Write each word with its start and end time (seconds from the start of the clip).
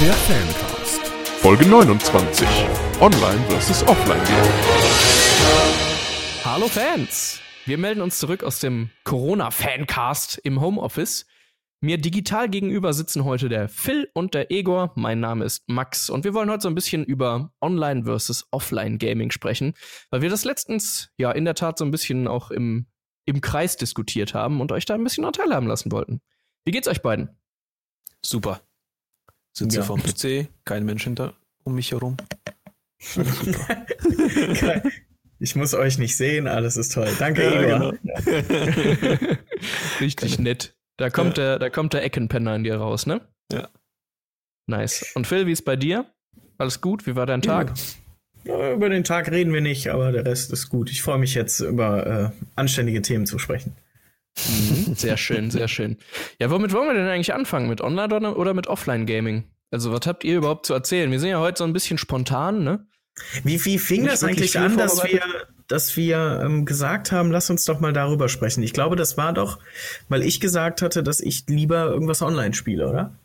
Der 0.00 0.12
Fancast. 0.12 1.00
Folge 1.40 1.66
29. 1.66 2.46
Online 3.00 3.40
vs. 3.48 3.82
Offline 3.88 4.22
Game. 4.24 4.52
Hallo 6.44 6.68
Fans! 6.68 7.40
Wir 7.64 7.78
melden 7.78 8.00
uns 8.00 8.18
zurück 8.18 8.44
aus 8.44 8.60
dem 8.60 8.90
Corona-Fancast 9.04 10.38
im 10.38 10.60
Homeoffice. 10.60 11.26
Mir 11.80 11.98
digital 11.98 12.48
gegenüber 12.48 12.92
sitzen 12.92 13.24
heute 13.24 13.48
der 13.48 13.68
Phil 13.68 14.10
und 14.14 14.34
der 14.34 14.50
Egor. 14.50 14.92
Mein 14.96 15.20
Name 15.20 15.44
ist 15.44 15.68
Max 15.68 16.10
und 16.10 16.24
wir 16.24 16.34
wollen 16.34 16.50
heute 16.50 16.62
so 16.62 16.68
ein 16.68 16.74
bisschen 16.74 17.04
über 17.04 17.52
Online 17.60 18.04
versus 18.04 18.46
Offline 18.50 18.98
Gaming 18.98 19.30
sprechen, 19.30 19.74
weil 20.10 20.22
wir 20.22 20.30
das 20.30 20.44
letztens 20.44 21.10
ja 21.16 21.30
in 21.32 21.44
der 21.44 21.54
Tat 21.54 21.78
so 21.78 21.84
ein 21.84 21.90
bisschen 21.90 22.28
auch 22.28 22.50
im, 22.50 22.86
im 23.26 23.40
Kreis 23.40 23.76
diskutiert 23.76 24.34
haben 24.34 24.60
und 24.60 24.72
euch 24.72 24.84
da 24.84 24.94
ein 24.94 25.04
bisschen 25.04 25.22
noch 25.22 25.32
teilhaben 25.32 25.68
lassen 25.68 25.92
wollten. 25.92 26.20
Wie 26.64 26.72
geht's 26.72 26.88
euch 26.88 27.00
beiden? 27.00 27.30
Super. 28.22 28.60
Sitze 29.56 29.78
Ja. 29.78 29.82
vorm 29.82 30.02
PC, 30.02 30.48
kein 30.64 30.84
Mensch 30.84 31.04
hinter 31.04 31.34
um 31.64 31.74
mich 31.74 31.90
herum. 31.92 32.16
Ich 35.40 35.54
muss 35.54 35.72
euch 35.72 35.98
nicht 35.98 36.16
sehen, 36.16 36.48
alles 36.48 36.76
ist 36.76 36.94
toll. 36.94 37.08
Danke, 37.16 37.44
Ja, 37.44 37.62
Igor. 37.62 37.92
genau. 38.02 39.36
Richtig 40.00 40.40
nett. 40.40 40.74
Da 40.96 41.10
kommt, 41.10 41.36
der, 41.36 41.60
da 41.60 41.70
kommt 41.70 41.92
der 41.92 42.02
Eckenpenner 42.02 42.56
in 42.56 42.64
dir 42.64 42.74
raus, 42.76 43.06
ne? 43.06 43.20
Ja. 43.52 43.68
Nice. 44.66 45.12
Und 45.14 45.28
Phil, 45.28 45.46
wie 45.46 45.52
ist 45.52 45.64
bei 45.64 45.76
dir? 45.76 46.06
Alles 46.58 46.80
gut? 46.80 47.06
Wie 47.06 47.14
war 47.14 47.24
dein 47.26 47.40
Tag? 47.40 47.72
Ja, 48.42 48.72
Über 48.72 48.88
den 48.88 49.04
Tag 49.04 49.30
reden 49.30 49.52
wir 49.52 49.60
nicht, 49.60 49.86
aber 49.88 50.10
der 50.10 50.24
Rest 50.26 50.52
ist 50.52 50.70
gut. 50.70 50.90
Ich 50.90 51.02
freue 51.02 51.18
mich 51.18 51.34
jetzt 51.34 51.60
über 51.60 52.06
äh, 52.06 52.30
anständige 52.56 53.00
Themen 53.02 53.24
zu 53.26 53.38
sprechen. 53.38 53.76
Mhm. 54.46 54.94
Sehr 54.94 55.16
schön, 55.16 55.50
sehr 55.50 55.68
schön. 55.68 55.96
Ja, 56.40 56.50
womit 56.50 56.72
wollen 56.72 56.86
wir 56.88 56.94
denn 56.94 57.08
eigentlich 57.08 57.34
anfangen? 57.34 57.68
Mit 57.68 57.80
Online- 57.80 58.34
oder- 58.34 58.54
mit 58.54 58.66
Offline-Gaming? 58.66 59.44
Also, 59.70 59.92
was 59.92 60.06
habt 60.06 60.24
ihr 60.24 60.36
überhaupt 60.38 60.66
zu 60.66 60.74
erzählen? 60.74 61.10
Wir 61.10 61.20
sind 61.20 61.30
ja 61.30 61.40
heute 61.40 61.58
so 61.58 61.64
ein 61.64 61.72
bisschen 61.72 61.98
spontan, 61.98 62.64
ne? 62.64 62.86
Wie, 63.44 63.62
wie 63.64 63.78
fing 63.78 64.06
das 64.06 64.22
eigentlich 64.22 64.58
an, 64.58 64.76
dass 64.76 65.02
wir, 65.04 65.20
dass 65.66 65.96
wir 65.96 66.40
ähm, 66.44 66.64
gesagt 66.64 67.10
haben, 67.12 67.30
lass 67.32 67.50
uns 67.50 67.64
doch 67.64 67.80
mal 67.80 67.92
darüber 67.92 68.28
sprechen? 68.28 68.62
Ich 68.62 68.72
glaube, 68.72 68.96
das 68.96 69.16
war 69.16 69.32
doch, 69.32 69.58
weil 70.08 70.22
ich 70.22 70.40
gesagt 70.40 70.82
hatte, 70.82 71.02
dass 71.02 71.20
ich 71.20 71.44
lieber 71.48 71.86
irgendwas 71.86 72.22
online 72.22 72.54
spiele, 72.54 72.88
oder? 72.88 73.18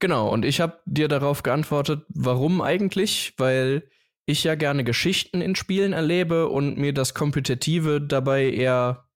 Genau, 0.00 0.28
und 0.28 0.44
ich 0.44 0.60
habe 0.60 0.78
dir 0.86 1.08
darauf 1.08 1.42
geantwortet, 1.42 2.02
warum 2.08 2.60
eigentlich? 2.60 3.34
Weil 3.38 3.84
ich 4.26 4.44
ja 4.44 4.54
gerne 4.56 4.84
Geschichten 4.84 5.40
in 5.40 5.54
Spielen 5.56 5.92
erlebe 5.92 6.48
und 6.48 6.76
mir 6.76 6.92
das 6.92 7.14
Kompetitive 7.14 8.00
dabei 8.00 8.50
eher 8.50 9.07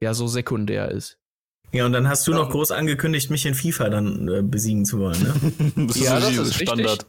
ja 0.00 0.14
so 0.14 0.26
sekundär 0.26 0.90
ist. 0.90 1.18
Ja, 1.72 1.86
und 1.86 1.92
dann 1.92 2.08
hast 2.08 2.26
du 2.26 2.32
noch 2.32 2.50
groß 2.50 2.72
angekündigt, 2.72 3.30
mich 3.30 3.46
in 3.46 3.54
FIFA 3.54 3.90
dann 3.90 4.28
äh, 4.28 4.42
besiegen 4.42 4.84
zu 4.84 4.98
wollen, 4.98 5.22
ne? 5.22 5.86
Das 5.86 5.96
Ja, 6.00 6.18
ist 6.18 6.36
das 6.36 6.48
ist 6.48 6.54
Standard. 6.56 7.06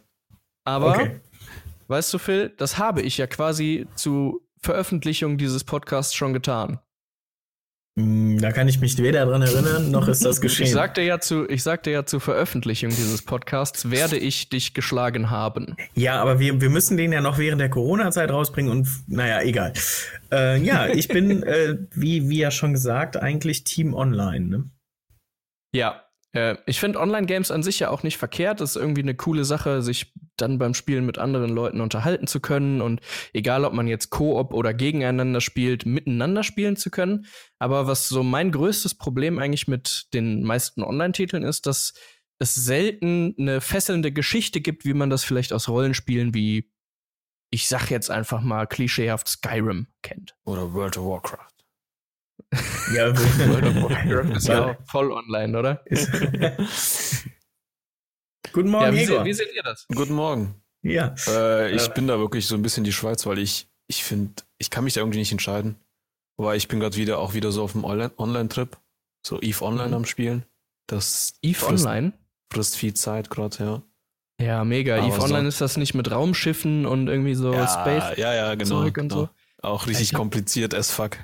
Aber 0.65 0.91
Okay. 0.91 1.21
weißt 1.87 2.13
du, 2.13 2.19
Phil, 2.19 2.53
das 2.57 2.77
habe 2.77 3.01
ich 3.01 3.17
ja 3.17 3.25
quasi 3.25 3.87
zu 3.95 4.47
Veröffentlichung 4.59 5.39
dieses 5.39 5.63
Podcasts 5.63 6.13
schon 6.13 6.33
getan. 6.33 6.79
Hm, 7.99 8.39
Da 8.39 8.51
kann 8.51 8.67
ich 8.67 8.79
mich 8.79 8.97
weder 8.97 9.25
dran 9.25 9.41
erinnern, 9.41 9.91
noch 9.91 10.07
ist 10.07 10.23
das 10.23 10.39
geschehen. 10.41 10.65
Ich 10.65 10.71
sagte 10.71 11.01
ja 11.01 11.19
zu, 11.19 11.47
ich 11.49 11.61
sagte 11.61 11.91
ja 11.91 12.05
zur 12.05 12.21
Veröffentlichung 12.21 12.89
dieses 12.89 13.21
Podcasts 13.21 13.91
werde 13.91 14.17
ich 14.17 14.49
dich 14.49 14.73
geschlagen 14.73 15.29
haben. 15.29 15.75
Ja, 15.93 16.21
aber 16.21 16.39
wir, 16.39 16.61
wir 16.61 16.69
müssen 16.69 16.95
den 16.95 17.11
ja 17.11 17.21
noch 17.21 17.37
während 17.37 17.59
der 17.59 17.69
Corona-Zeit 17.69 18.31
rausbringen 18.31 18.71
und 18.71 18.87
naja, 19.07 19.41
egal. 19.41 19.73
Äh, 20.31 20.61
ja, 20.63 20.87
ich 20.87 21.09
bin, 21.09 21.43
äh, 21.43 21.77
wie, 21.91 22.29
wie 22.29 22.39
ja 22.39 22.51
schon 22.51 22.73
gesagt, 22.73 23.17
eigentlich 23.17 23.65
Team 23.65 23.93
Online. 23.93 24.47
Ne? 24.47 24.69
Ja, 25.75 26.05
äh, 26.33 26.55
ich 26.65 26.79
finde 26.79 26.99
Online-Games 26.99 27.51
an 27.51 27.63
sich 27.63 27.79
ja 27.79 27.89
auch 27.89 28.03
nicht 28.03 28.17
verkehrt. 28.17 28.61
Das 28.61 28.71
ist 28.71 28.81
irgendwie 28.81 29.01
eine 29.01 29.15
coole 29.15 29.45
Sache, 29.45 29.81
sich 29.81 30.13
dann 30.37 30.57
beim 30.57 30.73
Spielen 30.73 31.05
mit 31.05 31.17
anderen 31.17 31.51
Leuten 31.51 31.81
unterhalten 31.81 32.27
zu 32.27 32.39
können 32.39 32.81
und 32.81 33.01
egal, 33.33 33.65
ob 33.65 33.73
man 33.73 33.87
jetzt 33.87 34.09
Koop 34.09 34.53
oder 34.53 34.73
gegeneinander 34.73 35.41
spielt, 35.41 35.85
miteinander 35.85 36.43
spielen 36.43 36.75
zu 36.75 36.89
können. 36.89 37.25
Aber 37.59 37.87
was 37.87 38.07
so 38.07 38.23
mein 38.23 38.51
größtes 38.51 38.95
Problem 38.95 39.39
eigentlich 39.39 39.67
mit 39.67 40.07
den 40.13 40.43
meisten 40.43 40.83
Online-Titeln 40.83 41.43
ist, 41.43 41.67
dass 41.67 41.93
es 42.39 42.55
selten 42.55 43.35
eine 43.37 43.61
fesselnde 43.61 44.11
Geschichte 44.11 44.61
gibt, 44.61 44.83
wie 44.83 44.95
man 44.95 45.11
das 45.11 45.23
vielleicht 45.23 45.53
aus 45.53 45.69
Rollenspielen 45.69 46.33
wie, 46.33 46.71
ich 47.51 47.67
sag 47.67 47.91
jetzt 47.91 48.09
einfach 48.09 48.41
mal 48.41 48.65
klischeehaft 48.65 49.27
Skyrim 49.27 49.87
kennt. 50.01 50.35
Oder 50.45 50.73
World 50.73 50.97
of 50.97 51.05
Warcraft. 51.05 51.60
Ja, 52.95 53.15
World 53.17 53.65
of 53.65 53.75
Warcraft 53.89 54.35
ist 54.37 54.47
ja 54.47 54.77
voll 54.85 55.11
online, 55.11 55.57
oder? 55.57 55.83
Guten 58.53 58.67
Ja, 58.67 58.79
Morgen, 58.79 58.95
wie, 58.97 59.03
Igor. 59.03 59.19
se 59.19 59.25
wie 59.25 59.33
seht 59.33 59.53
ihr 59.55 59.63
das? 59.63 59.85
Guten 59.87 60.13
Morgen. 60.13 60.55
Ja. 60.81 61.15
Äh, 61.27 61.71
ich 61.75 61.87
Äh. 61.87 61.91
bin 61.93 62.07
da 62.07 62.17
wirklich 62.19 62.47
so 62.47 62.55
ein 62.55 62.61
bisschen 62.61 62.83
die 62.83 62.91
Schweiz, 62.91 63.25
weil 63.25 63.39
ich, 63.39 63.69
ich 63.87 64.03
finde, 64.03 64.43
ich 64.57 64.69
kann 64.69 64.83
mich 64.83 64.93
da 64.95 65.01
irgendwie 65.01 65.19
nicht 65.19 65.31
entscheiden. 65.31 65.75
Aber 66.37 66.55
ich 66.55 66.67
bin 66.67 66.79
gerade 66.79 66.97
wieder 66.97 67.19
auch 67.19 67.33
wieder 67.33 67.51
so 67.51 67.63
auf 67.63 67.73
dem 67.73 67.83
Online- 67.85 68.11
Online-Trip. 68.17 68.77
So 69.25 69.39
Eve 69.41 69.63
Online 69.63 69.89
Mhm. 69.89 69.93
am 69.93 70.05
Spielen. 70.05 70.45
Das 70.87 71.35
Eve 71.41 71.59
frisst, 71.59 71.85
Online? 71.85 72.13
frisst 72.51 72.75
viel 72.75 72.93
Zeit 72.95 73.29
gerade, 73.29 73.57
ja. 73.63 73.81
Ja, 74.45 74.63
mega. 74.63 74.97
Aber 74.97 75.07
Eve 75.07 75.15
so- 75.17 75.21
Online 75.23 75.47
ist 75.47 75.61
das 75.61 75.77
nicht 75.77 75.93
mit 75.93 76.09
Raumschiffen 76.09 76.85
und 76.87 77.07
irgendwie 77.07 77.35
so 77.35 77.53
ja, 77.53 77.67
Space. 77.67 78.17
ja, 78.17 78.33
ja, 78.33 78.55
genau. 78.55 78.81
Zeug 78.81 78.97
und 78.97 79.09
genau. 79.09 79.15
so. 79.15 79.29
Auch 79.61 79.85
richtig 79.85 80.07
Ich 80.07 80.13
hab- 80.13 80.19
kompliziert 80.19 80.73
as 80.73 80.91
fuck. 80.91 81.17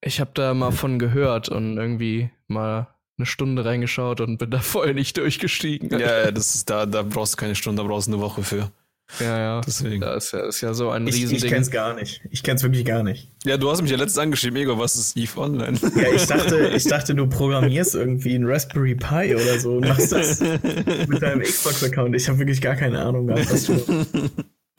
Ich 0.00 0.20
habe 0.20 0.30
da 0.34 0.54
mal 0.54 0.70
von 0.70 0.98
gehört 0.98 1.48
und 1.48 1.76
irgendwie 1.76 2.30
mal 2.46 2.88
eine 3.18 3.26
Stunde 3.26 3.64
reingeschaut 3.64 4.20
und 4.20 4.38
bin 4.38 4.50
da 4.50 4.58
voll 4.60 4.94
nicht 4.94 5.16
durchgestiegen. 5.16 5.90
Ja, 5.90 6.24
ja, 6.24 6.30
das 6.30 6.54
ist 6.54 6.70
da, 6.70 6.86
da 6.86 7.02
brauchst 7.02 7.34
du 7.34 7.36
keine 7.36 7.54
Stunde, 7.54 7.82
da 7.82 7.88
brauchst 7.88 8.06
du 8.08 8.12
eine 8.12 8.22
Woche 8.22 8.42
für. 8.42 8.70
ja. 9.18 9.38
ja. 9.38 9.60
Deswegen. 9.66 10.00
Das 10.00 10.26
ist 10.26 10.32
ja, 10.32 10.46
ist 10.46 10.60
ja 10.60 10.74
so 10.74 10.90
ein 10.90 11.06
Ich, 11.08 11.16
ich 11.16 11.22
Riesending. 11.22 11.50
kenn's 11.50 11.70
gar 11.70 11.94
nicht. 11.94 12.20
Ich 12.30 12.42
kenn's 12.44 12.62
wirklich 12.62 12.84
gar 12.84 13.02
nicht. 13.02 13.32
Ja, 13.44 13.56
du 13.56 13.70
hast 13.70 13.82
mich 13.82 13.90
ja 13.90 13.96
letztens 13.96 14.18
angeschrieben, 14.18 14.56
Ego, 14.58 14.78
was 14.78 14.94
ist 14.94 15.16
Eve 15.16 15.40
Online? 15.40 15.78
Ja, 15.96 16.12
ich 16.14 16.26
dachte, 16.26 16.68
ich 16.76 16.84
dachte, 16.84 17.14
du 17.14 17.26
programmierst 17.26 17.94
irgendwie 17.96 18.34
ein 18.36 18.44
Raspberry 18.44 18.94
Pi 18.94 19.34
oder 19.34 19.58
so 19.58 19.78
und 19.78 19.88
machst 19.88 20.12
das 20.12 20.40
mit 20.40 21.20
deinem 21.22 21.40
Xbox-Account. 21.40 22.14
Ich 22.14 22.28
habe 22.28 22.38
wirklich 22.38 22.60
gar 22.60 22.76
keine 22.76 23.00
Ahnung 23.00 23.26
gehabt, 23.26 23.50
was 23.50 23.64
du. 23.64 24.04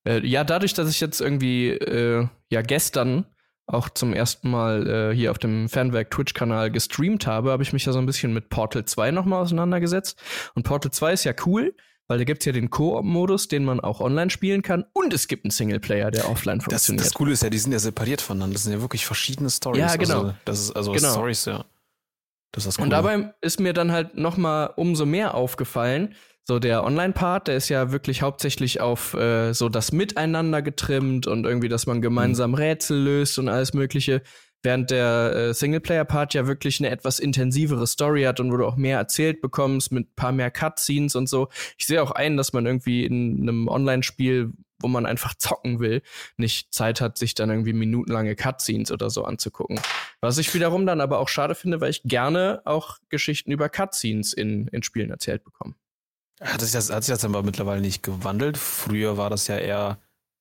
Äh, 0.05 0.27
ja, 0.27 0.43
dadurch, 0.43 0.75
dass 0.75 0.91
ich 0.91 1.00
jetzt 1.00 1.21
irgendwie 1.21 1.69
äh, 1.69 2.27
ja 2.50 2.62
gestern 2.62 3.25
auch 3.67 3.89
zum 3.89 4.12
ersten 4.12 4.50
Mal 4.50 4.87
äh, 5.12 5.15
hier 5.15 5.31
auf 5.31 5.39
dem 5.39 5.69
Fanwerk 5.69 6.11
Twitch-Kanal 6.11 6.71
gestreamt 6.71 7.27
habe, 7.27 7.50
habe 7.53 7.62
ich 7.62 7.73
mich 7.73 7.84
ja 7.84 7.93
so 7.93 7.99
ein 7.99 8.06
bisschen 8.06 8.33
mit 8.34 8.49
Portal 8.49 8.84
2 8.84 9.11
nochmal 9.12 9.41
auseinandergesetzt. 9.43 10.21
Und 10.55 10.65
Portal 10.65 10.91
2 10.91 11.12
ist 11.12 11.25
ja 11.25 11.33
cool, 11.47 11.75
weil 12.09 12.19
da 12.19 12.25
gibt's 12.25 12.45
ja 12.45 12.53
den 12.53 12.69
Koop-Modus, 12.71 13.49
den 13.49 13.65
man 13.65 13.81
auch 13.81 14.00
online 14.00 14.31
spielen 14.31 14.62
kann. 14.62 14.84
Und 14.93 15.15
es 15.15 15.28
gibt 15.28 15.45
einen 15.45 15.50
Singleplayer, 15.53 16.11
der 16.11 16.28
offline 16.28 16.59
Das, 16.59 16.65
funktioniert. 16.65 17.06
das 17.06 17.15
Coole 17.15 17.33
ist 17.33 17.43
ja, 17.43 17.50
die 17.50 17.59
sind 17.59 17.73
ja 17.73 17.78
separiert 17.78 18.21
voneinander. 18.21 18.55
Das 18.55 18.65
sind 18.65 18.73
ja 18.73 18.81
wirklich 18.81 19.06
verschiedene 19.06 19.49
Stories. 19.49 19.81
Ja, 19.81 19.97
genau. 19.97 20.19
Also, 20.23 20.34
das 20.44 20.61
ist 20.61 20.77
also 20.77 20.93
Genau. 20.93 21.12
Stories, 21.12 21.44
ja. 21.47 21.65
Das 22.50 22.65
ist 22.65 22.67
das 22.67 22.77
Coole. 22.77 22.84
Und 22.84 22.91
dabei 22.91 23.33
ist 23.41 23.61
mir 23.61 23.73
dann 23.73 23.93
halt 23.93 24.17
noch 24.17 24.37
mal 24.37 24.67
umso 24.77 25.06
mehr 25.06 25.34
aufgefallen, 25.34 26.15
so 26.44 26.58
der 26.58 26.84
Online-Part, 26.84 27.48
der 27.48 27.56
ist 27.56 27.69
ja 27.69 27.92
wirklich 27.92 28.22
hauptsächlich 28.22 28.80
auf 28.80 29.14
äh, 29.14 29.53
so 29.53 29.69
das 29.69 29.92
Miteinander 29.92 30.60
getrimmt 30.60 31.26
und 31.26 31.44
irgendwie, 31.44 31.69
dass 31.69 31.86
man 31.86 32.03
gemeinsam 32.03 32.54
Rätsel 32.54 32.98
löst 32.98 33.38
und 33.38 33.48
alles 33.48 33.75
Mögliche, 33.75 34.22
während 34.62 34.91
der 34.91 35.34
äh, 35.34 35.54
Singleplayer-Part 35.54 36.34
ja 36.34 36.47
wirklich 36.47 36.81
eine 36.81 36.91
etwas 36.91 37.20
intensivere 37.20 37.86
Story 37.86 38.25
hat 38.25 38.41
und 38.41 38.52
wo 38.52 38.56
du 38.56 38.66
auch 38.66 38.76
mehr 38.76 38.98
erzählt 38.98 39.41
bekommst 39.41 39.92
mit 39.92 40.08
ein 40.08 40.14
paar 40.16 40.32
mehr 40.32 40.50
Cutscenes 40.50 41.14
und 41.14 41.28
so. 41.28 41.48
Ich 41.78 41.86
sehe 41.86 42.02
auch 42.02 42.10
ein, 42.10 42.36
dass 42.36 42.52
man 42.52 42.66
irgendwie 42.66 43.04
in 43.04 43.42
einem 43.42 43.69
Online-Spiel, 43.69 44.52
wo 44.81 44.88
man 44.88 45.06
einfach 45.06 45.34
zocken 45.34 45.78
will, 45.78 46.02
nicht 46.36 46.75
Zeit 46.75 47.00
hat, 47.00 47.19
sich 47.19 47.34
dann 47.34 47.50
irgendwie 47.50 47.72
minutenlange 47.72 48.34
Cutscenes 48.34 48.91
oder 48.91 49.10
so 49.10 49.25
anzugucken. 49.25 49.78
Was 50.20 50.38
ich 50.38 50.52
wiederum 50.54 50.86
dann 50.86 51.00
aber 51.00 51.19
auch 51.19 51.28
schade 51.28 51.54
finde, 51.54 51.81
weil 51.81 51.91
ich 51.91 52.02
gerne 52.02 52.62
auch 52.64 52.98
Geschichten 53.10 53.52
über 53.52 53.69
Cutscenes 53.69 54.32
in, 54.32 54.66
in 54.69 54.82
Spielen 54.82 55.10
erzählt 55.10 55.44
bekomme. 55.44 55.75
Hat 56.43 56.61
sich, 56.61 56.73
das, 56.73 56.91
hat 56.91 57.05
sich 57.05 57.15
das 57.15 57.25
aber 57.25 57.43
mittlerweile 57.43 57.81
nicht 57.81 58.03
gewandelt? 58.03 58.59
Früher 58.59 59.17
war 59.17 59.31
das 59.31 59.47
ja 59.47 59.59
eher 59.59 59.99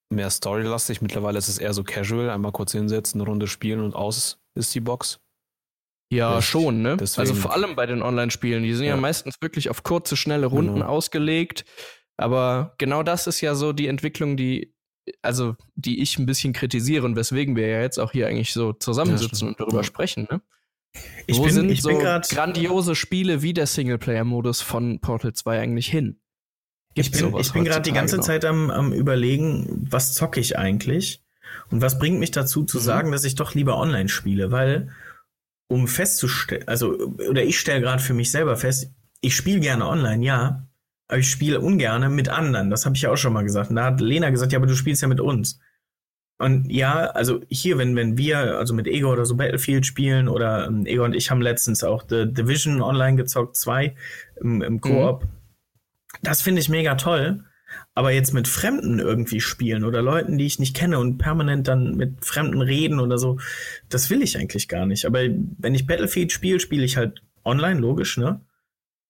mehr 0.10 0.30
storylastig. 0.30 1.02
Mittlerweile 1.02 1.38
ist 1.38 1.48
es 1.48 1.58
eher 1.58 1.74
so 1.74 1.84
casual. 1.84 2.30
Einmal 2.30 2.52
kurz 2.52 2.72
hinsetzen, 2.72 3.22
eine 3.22 3.30
Runde 3.30 3.48
spielen 3.48 3.80
und 3.82 3.94
aus 3.94 4.40
ist 4.56 4.74
die 4.74 4.80
Box. 4.80 5.20
Ja, 6.12 6.36
Das- 6.36 6.46
schon, 6.46 6.82
ne? 6.82 6.98
deswegen- 6.98 7.22
Also 7.22 7.36
vor 7.36 7.54
allem 7.54 7.76
bei 7.76 7.86
den 7.86 8.02
Online-Spielen. 8.02 8.64
Die 8.64 8.74
sind 8.74 8.86
ja. 8.86 8.96
Ja. 8.96 9.00
meistens 9.02 9.36
wirklich 9.42 9.70
auf 9.70 9.84
kurze, 9.84 10.18
schnelle 10.18 10.48
Runden 10.48 10.74
Genau. 10.76 10.88
ausgelegt. 10.88 11.64
Aber 12.18 12.74
genau 12.78 13.04
das 13.04 13.28
ist 13.28 13.40
ja 13.42 13.56
so 13.56 13.72
die 13.72 13.88
Entwicklung, 13.88 14.36
die, 14.36 14.76
also, 15.22 15.56
die 15.76 16.02
ich 16.02 16.18
ein 16.20 16.26
bisschen 16.26 16.52
kritisiere 16.54 17.06
und 17.06 17.16
weswegen 17.16 17.56
wir 17.56 17.68
ja 17.68 17.82
jetzt 17.82 18.00
auch 18.00 18.12
hier 18.12 18.28
eigentlich 18.28 18.52
so 18.54 18.74
zusammensitzen 18.74 19.36
stimmt. 19.36 19.52
und 19.52 19.60
darüber 19.62 19.78
Ja. 19.80 19.84
sprechen, 19.84 20.28
ne? 20.30 20.42
Ich 21.28 21.38
Wo 21.38 21.44
bin, 21.44 21.54
sind 21.54 21.70
ich 21.72 21.82
so 21.82 21.90
bin 21.90 22.00
grandiose 22.00 22.96
Spiele 22.96 23.42
wie 23.42 23.54
der 23.54 23.68
Singleplayer-Modus 23.68 24.62
von 24.62 25.00
Portal 25.00 25.34
2 25.34 25.60
eigentlich 25.60 25.88
hin? 25.88 26.20
Ich 26.94 27.12
Gibt's 27.12 27.22
bin, 27.22 27.38
ich 27.38 27.54
bin 27.54 27.64
gerade 27.64 27.84
die 27.84 27.94
ganze 27.94 28.18
noch? 28.18 28.24
Zeit 28.24 28.44
am, 28.44 28.70
am 28.70 28.92
überlegen, 28.92 29.88
was 29.90 30.14
zocke 30.14 30.40
ich 30.40 30.58
eigentlich? 30.58 31.24
Und 31.70 31.82
was 31.82 32.00
bringt 32.00 32.20
mich 32.20 32.32
dazu 32.32 32.66
zu 32.66 32.78
Mhm. 32.78 32.82
sagen, 32.82 33.12
dass 33.12 33.24
ich 33.24 33.36
doch 33.36 33.54
lieber 33.56 33.78
online 33.78 34.10
spiele? 34.10 34.52
Weil, 34.52 34.90
um 35.70 35.88
festzustellen, 35.88 36.68
also, 36.68 36.98
oder 37.30 37.44
ich 37.44 37.60
stelle 37.60 37.80
gerade 37.82 38.02
für 38.04 38.14
mich 38.14 38.32
selber 38.32 38.58
fest, 38.58 38.92
ich 39.22 39.36
spiele 39.36 39.62
gerne 39.62 39.88
online, 39.88 40.26
ja, 40.26 40.68
aber 41.08 41.20
ich 41.20 41.30
spiele 41.30 41.62
ungerne 41.62 42.10
mit 42.10 42.28
anderen. 42.30 42.70
Das 42.70 42.86
habe 42.86 42.96
ich 42.96 43.04
ja 43.04 43.12
auch 43.12 43.18
schon 43.18 43.34
mal 43.34 43.44
gesagt. 43.44 43.70
Und 43.70 43.78
da 43.78 43.86
hat 43.86 44.02
Lena 44.02 44.30
gesagt, 44.30 44.52
ja, 44.52 44.60
aber 44.60 44.68
du 44.68 44.76
spielst 44.76 45.02
ja 45.02 45.08
mit 45.08 45.22
uns. 45.22 45.60
Und 46.42 46.72
ja, 46.72 47.06
also 47.12 47.42
hier, 47.50 47.78
wenn, 47.78 47.96
wenn 47.96 48.18
wir, 48.18 48.58
also 48.58 48.74
mit 48.74 48.88
Ego 48.88 49.12
oder 49.12 49.26
so 49.26 49.36
Battlefield 49.36 49.86
spielen 49.86 50.28
oder 50.28 50.66
ähm, 50.66 50.88
Ego 50.88 51.06
und 51.06 51.14
ich 51.14 51.30
haben 51.30 51.42
letztens 51.42 51.84
auch 51.84 52.04
The 52.10 52.26
Division 52.26 52.82
online 52.82 53.16
gezockt, 53.16 53.56
zwei 53.56 53.96
im, 54.42 54.64
im 54.64 54.82
Koop. 54.82 55.24
Mhm. 55.24 55.28
Das 56.24 56.42
finde 56.42 56.62
ich 56.62 56.68
mega 56.68 56.96
toll. 56.96 57.44
Aber 57.94 58.12
jetzt 58.12 58.34
mit 58.34 58.48
Fremden 58.48 59.00
irgendwie 59.00 59.40
spielen 59.40 59.84
oder 59.84 60.02
Leuten, 60.02 60.40
die 60.40 60.46
ich 60.46 60.58
nicht 60.58 60.76
kenne 60.76 60.98
und 60.98 61.20
permanent 61.20 61.68
dann 61.68 61.96
mit 61.96 62.26
Fremden 62.26 62.62
reden 62.62 63.00
oder 63.00 63.20
so, 63.20 63.40
das 63.88 64.10
will 64.10 64.24
ich 64.24 64.38
eigentlich 64.38 64.68
gar 64.68 64.86
nicht. 64.86 65.06
Aber 65.06 65.20
wenn 65.22 65.76
ich 65.76 65.86
Battlefield 65.86 66.32
spiele, 66.32 66.60
spiele 66.60 66.84
ich 66.84 66.98
halt 66.98 67.22
online, 67.46 67.80
logisch, 67.80 68.18
ne? 68.18 68.42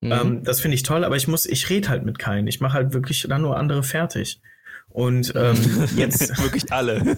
Mhm. 0.02 0.12
Ähm, 0.12 0.44
das 0.44 0.60
finde 0.60 0.76
ich 0.76 0.84
toll, 0.84 1.06
aber 1.06 1.16
ich 1.16 1.28
muss, 1.28 1.46
ich 1.46 1.70
rede 1.70 1.88
halt 1.90 2.04
mit 2.04 2.20
keinen. 2.20 2.48
Ich 2.48 2.60
mache 2.60 2.74
halt 2.74 2.94
wirklich 2.94 3.26
dann 3.30 3.42
nur 3.42 3.58
andere 3.58 3.84
fertig. 3.84 4.42
Und 4.94 5.34
ähm, 5.36 5.58
jetzt. 5.96 6.38
wirklich 6.44 6.72
alle. 6.72 7.16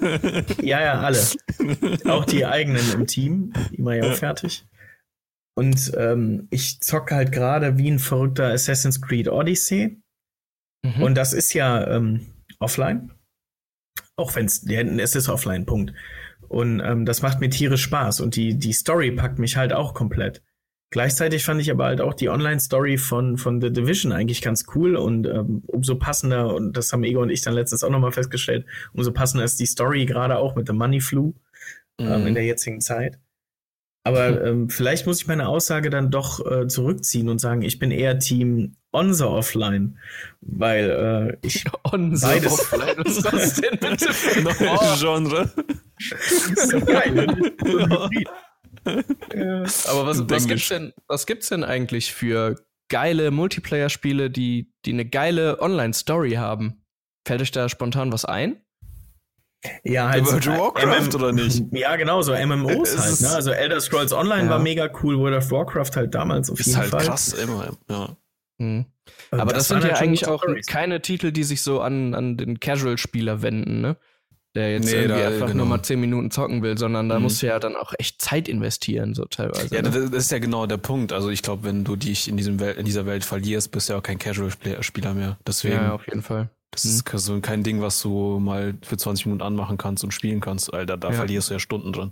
ja, 0.62 0.81
ja, 0.81 1.00
alle. 1.02 1.20
Auch 2.06 2.25
die 2.25 2.46
eigenen 2.46 2.92
im 2.94 3.08
Team, 3.08 3.54
die 3.72 3.81
mache 3.81 3.98
ich 3.98 4.04
auch 4.04 4.16
fertig. 4.16 4.66
Und 5.56 5.92
ähm, 5.98 6.48
ich 6.50 6.81
zocke 6.81 7.16
halt 7.16 7.31
gerade 7.31 7.78
wie 7.78 7.90
ein 7.90 8.00
verrückter 8.00 8.52
Assassin's 8.52 9.02
Creed 9.02 9.28
Odyssey. 9.28 10.02
Mhm. 10.84 11.04
Und 11.04 11.16
das 11.16 11.34
ist 11.34 11.54
ja 11.54 11.88
ähm, 11.88 12.34
offline. 12.60 13.12
Auch 14.16 14.36
wenn 14.36 14.46
es, 14.46 14.66
es 14.66 15.16
ist 15.16 15.30
offline, 15.30 15.66
Punkt. 15.66 15.94
Und 16.48 16.80
ähm, 16.80 17.06
das 17.06 17.22
macht 17.22 17.40
mir 17.40 17.50
tierisch 17.50 17.84
Spaß. 17.84 18.22
Und 18.22 18.36
die, 18.36 18.58
die 18.58 18.74
Story 18.74 19.12
packt 19.12 19.40
mich 19.40 19.58
halt 19.58 19.74
auch 19.74 19.94
komplett. 19.94 20.42
Gleichzeitig 20.94 21.44
fand 21.44 21.60
ich 21.60 21.72
aber 21.72 21.86
halt 21.86 22.01
auch 22.01 22.13
die 22.13 22.30
Online-Story 22.30 23.00
von, 23.00 23.40
von 23.40 23.60
The 23.60 23.74
Division 23.74 24.12
eigentlich 24.12 24.44
ganz 24.44 24.66
cool 24.75 24.95
und 24.95 25.25
ähm, 25.25 25.63
umso 25.66 25.95
passender, 25.95 26.54
und 26.54 26.78
das 26.78 26.94
haben 26.94 27.04
Ego 27.04 27.19
und 27.19 27.31
ich 27.31 27.42
dann 27.42 27.56
letztens 27.56 27.84
auch 27.84 27.90
nochmal 27.90 28.12
festgestellt, 28.12 28.68
umso 28.94 29.12
passender 29.12 29.44
ist 29.44 29.60
die 29.60 29.66
Story 29.66 30.06
gerade 30.06 30.38
auch 30.38 30.56
mit 30.56 30.69
dem 30.69 30.78
Money 30.78 31.01
Flu 31.01 31.34
ähm, 31.98 32.22
mhm. 32.22 32.28
in 32.28 32.34
der 32.36 32.45
jetzigen 32.45 32.80
Zeit. 32.80 33.18
Aber 34.04 34.40
ähm, 34.45 34.69
vielleicht 34.69 35.07
muss 35.07 35.19
ich 35.19 35.25
meine 35.25 35.48
Aussage 35.48 35.90
dann 35.90 36.12
doch 36.12 36.45
äh, 36.45 36.68
zurückziehen 36.68 37.28
und 37.28 37.39
sagen, 37.39 37.63
ich 37.63 37.80
bin 37.80 37.89
eher 37.89 38.19
Team 38.19 38.75
Onse 38.92 39.28
Offline, 39.28 39.98
weil 40.42 41.38
äh, 41.42 41.48
ich 41.48 41.66
Onse 41.92 42.28
beides 42.28 42.54
Offline, 42.54 42.98
was 42.98 43.18
ist 43.18 43.34
das 43.34 43.54
denn 43.62 43.80
bitte 43.80 44.13
für 44.13 44.48
ein 44.48 45.00
Genre? 45.00 45.51
so 46.68 46.80
geil, 46.81 47.25
Aber 48.85 50.06
was, 50.07 50.30
was, 50.30 50.47
gibt's 50.47 50.69
denn, 50.69 50.94
was 51.07 51.25
gibt's 51.25 51.50
denn 51.50 51.63
eigentlich 51.63 52.13
für 52.13 52.56
geile 52.89 53.31
Multiplayer-Spiele, 53.31 54.30
die, 54.30 54.74
die 54.85 54.94
eine 54.94 55.06
geile 55.06 55.62
Online-Story 55.62 56.31
haben? 56.31 56.83
Fällt 57.25 57.41
euch 57.41 57.51
da 57.51 57.69
spontan 57.69 58.12
was 58.12 58.25
ein? 58.25 58.62
Ja, 59.83 60.09
halt 60.09 60.25
World 60.25 60.47
of 60.47 60.57
Warcraft 60.57 61.15
oder 61.15 61.31
nicht? 61.31 61.63
Ja, 61.71 61.95
genau, 61.95 62.21
so 62.21 62.33
MMOs 62.33 62.97
halt. 62.97 63.21
Ne? 63.21 63.30
Also 63.30 63.51
Elder 63.51 63.80
Scrolls 63.80 64.12
Online 64.12 64.45
ja. 64.45 64.50
war 64.50 64.59
mega 64.59 64.89
cool, 65.01 65.18
World 65.18 65.38
of 65.38 65.51
Warcraft 65.51 65.91
halt 65.95 66.13
damals 66.13 66.50
auf 66.50 66.59
Ist 66.59 66.68
jeden 66.68 66.79
halt 66.79 66.89
Fall. 66.89 67.06
krass 67.06 67.33
immer, 67.33 67.77
ja. 67.89 68.18
Mhm. 68.57 68.86
Aber 69.31 69.53
das, 69.53 69.68
das 69.68 69.68
sind 69.69 69.83
ja 69.83 69.94
halt 69.94 70.01
eigentlich 70.01 70.27
auch 70.27 70.44
Stories. 70.44 70.68
keine 70.68 71.01
Titel, 71.01 71.31
die 71.31 71.44
sich 71.44 71.62
so 71.62 71.81
an, 71.81 72.13
an 72.13 72.38
den 72.38 72.59
Casual-Spieler 72.59 73.41
wenden, 73.41 73.81
ne? 73.81 73.97
Der 74.55 74.73
jetzt 74.73 74.85
nee, 74.85 74.91
irgendwie 74.91 75.19
da, 75.19 75.27
einfach 75.27 75.47
genau. 75.47 75.59
nur 75.59 75.65
mal 75.65 75.83
zehn 75.83 76.00
Minuten 76.00 76.29
zocken 76.29 76.61
will, 76.61 76.77
sondern 76.77 77.09
da 77.09 77.17
mhm. 77.17 77.23
musst 77.23 77.41
du 77.41 77.47
ja 77.47 77.59
dann 77.59 77.75
auch 77.75 77.94
echt 77.97 78.21
Zeit 78.21 78.47
investieren, 78.47 79.15
so 79.15 79.25
teilweise. 79.25 79.73
Ja, 79.73 79.81
ne? 79.81 79.89
das 79.89 80.25
ist 80.25 80.31
ja 80.31 80.39
genau 80.39 80.67
der 80.67 80.77
Punkt. 80.77 81.11
Also 81.11 81.29
ich 81.29 81.41
glaube, 81.41 81.63
wenn 81.63 81.83
du 81.83 81.95
dich 81.95 82.27
in, 82.27 82.38
diesem 82.38 82.59
Welt, 82.59 82.77
in 82.77 82.85
dieser 82.85 83.05
Welt 83.05 83.25
verlierst, 83.25 83.71
bist 83.71 83.89
du 83.89 83.94
ja 83.94 84.00
auch 84.00 84.03
kein 84.03 84.19
Casual-Spieler 84.19 85.13
mehr. 85.13 85.38
Deswegen, 85.47 85.75
ja, 85.75 85.94
auf 85.94 86.07
jeden 86.07 86.21
Fall. 86.21 86.50
Das 86.71 86.85
mhm. 86.85 86.91
ist 86.91 87.25
so 87.25 87.41
kein 87.41 87.63
Ding, 87.63 87.81
was 87.81 88.01
du 88.01 88.39
mal 88.39 88.75
für 88.83 88.97
20 88.97 89.25
Minuten 89.25 89.44
anmachen 89.44 89.77
kannst 89.77 90.03
und 90.03 90.11
spielen 90.11 90.39
kannst, 90.39 90.73
Alter. 90.73 90.97
Da 90.97 91.09
ja. 91.09 91.15
verlierst 91.15 91.50
du 91.50 91.55
ja 91.55 91.59
Stunden 91.59 91.91
drin. 91.91 92.11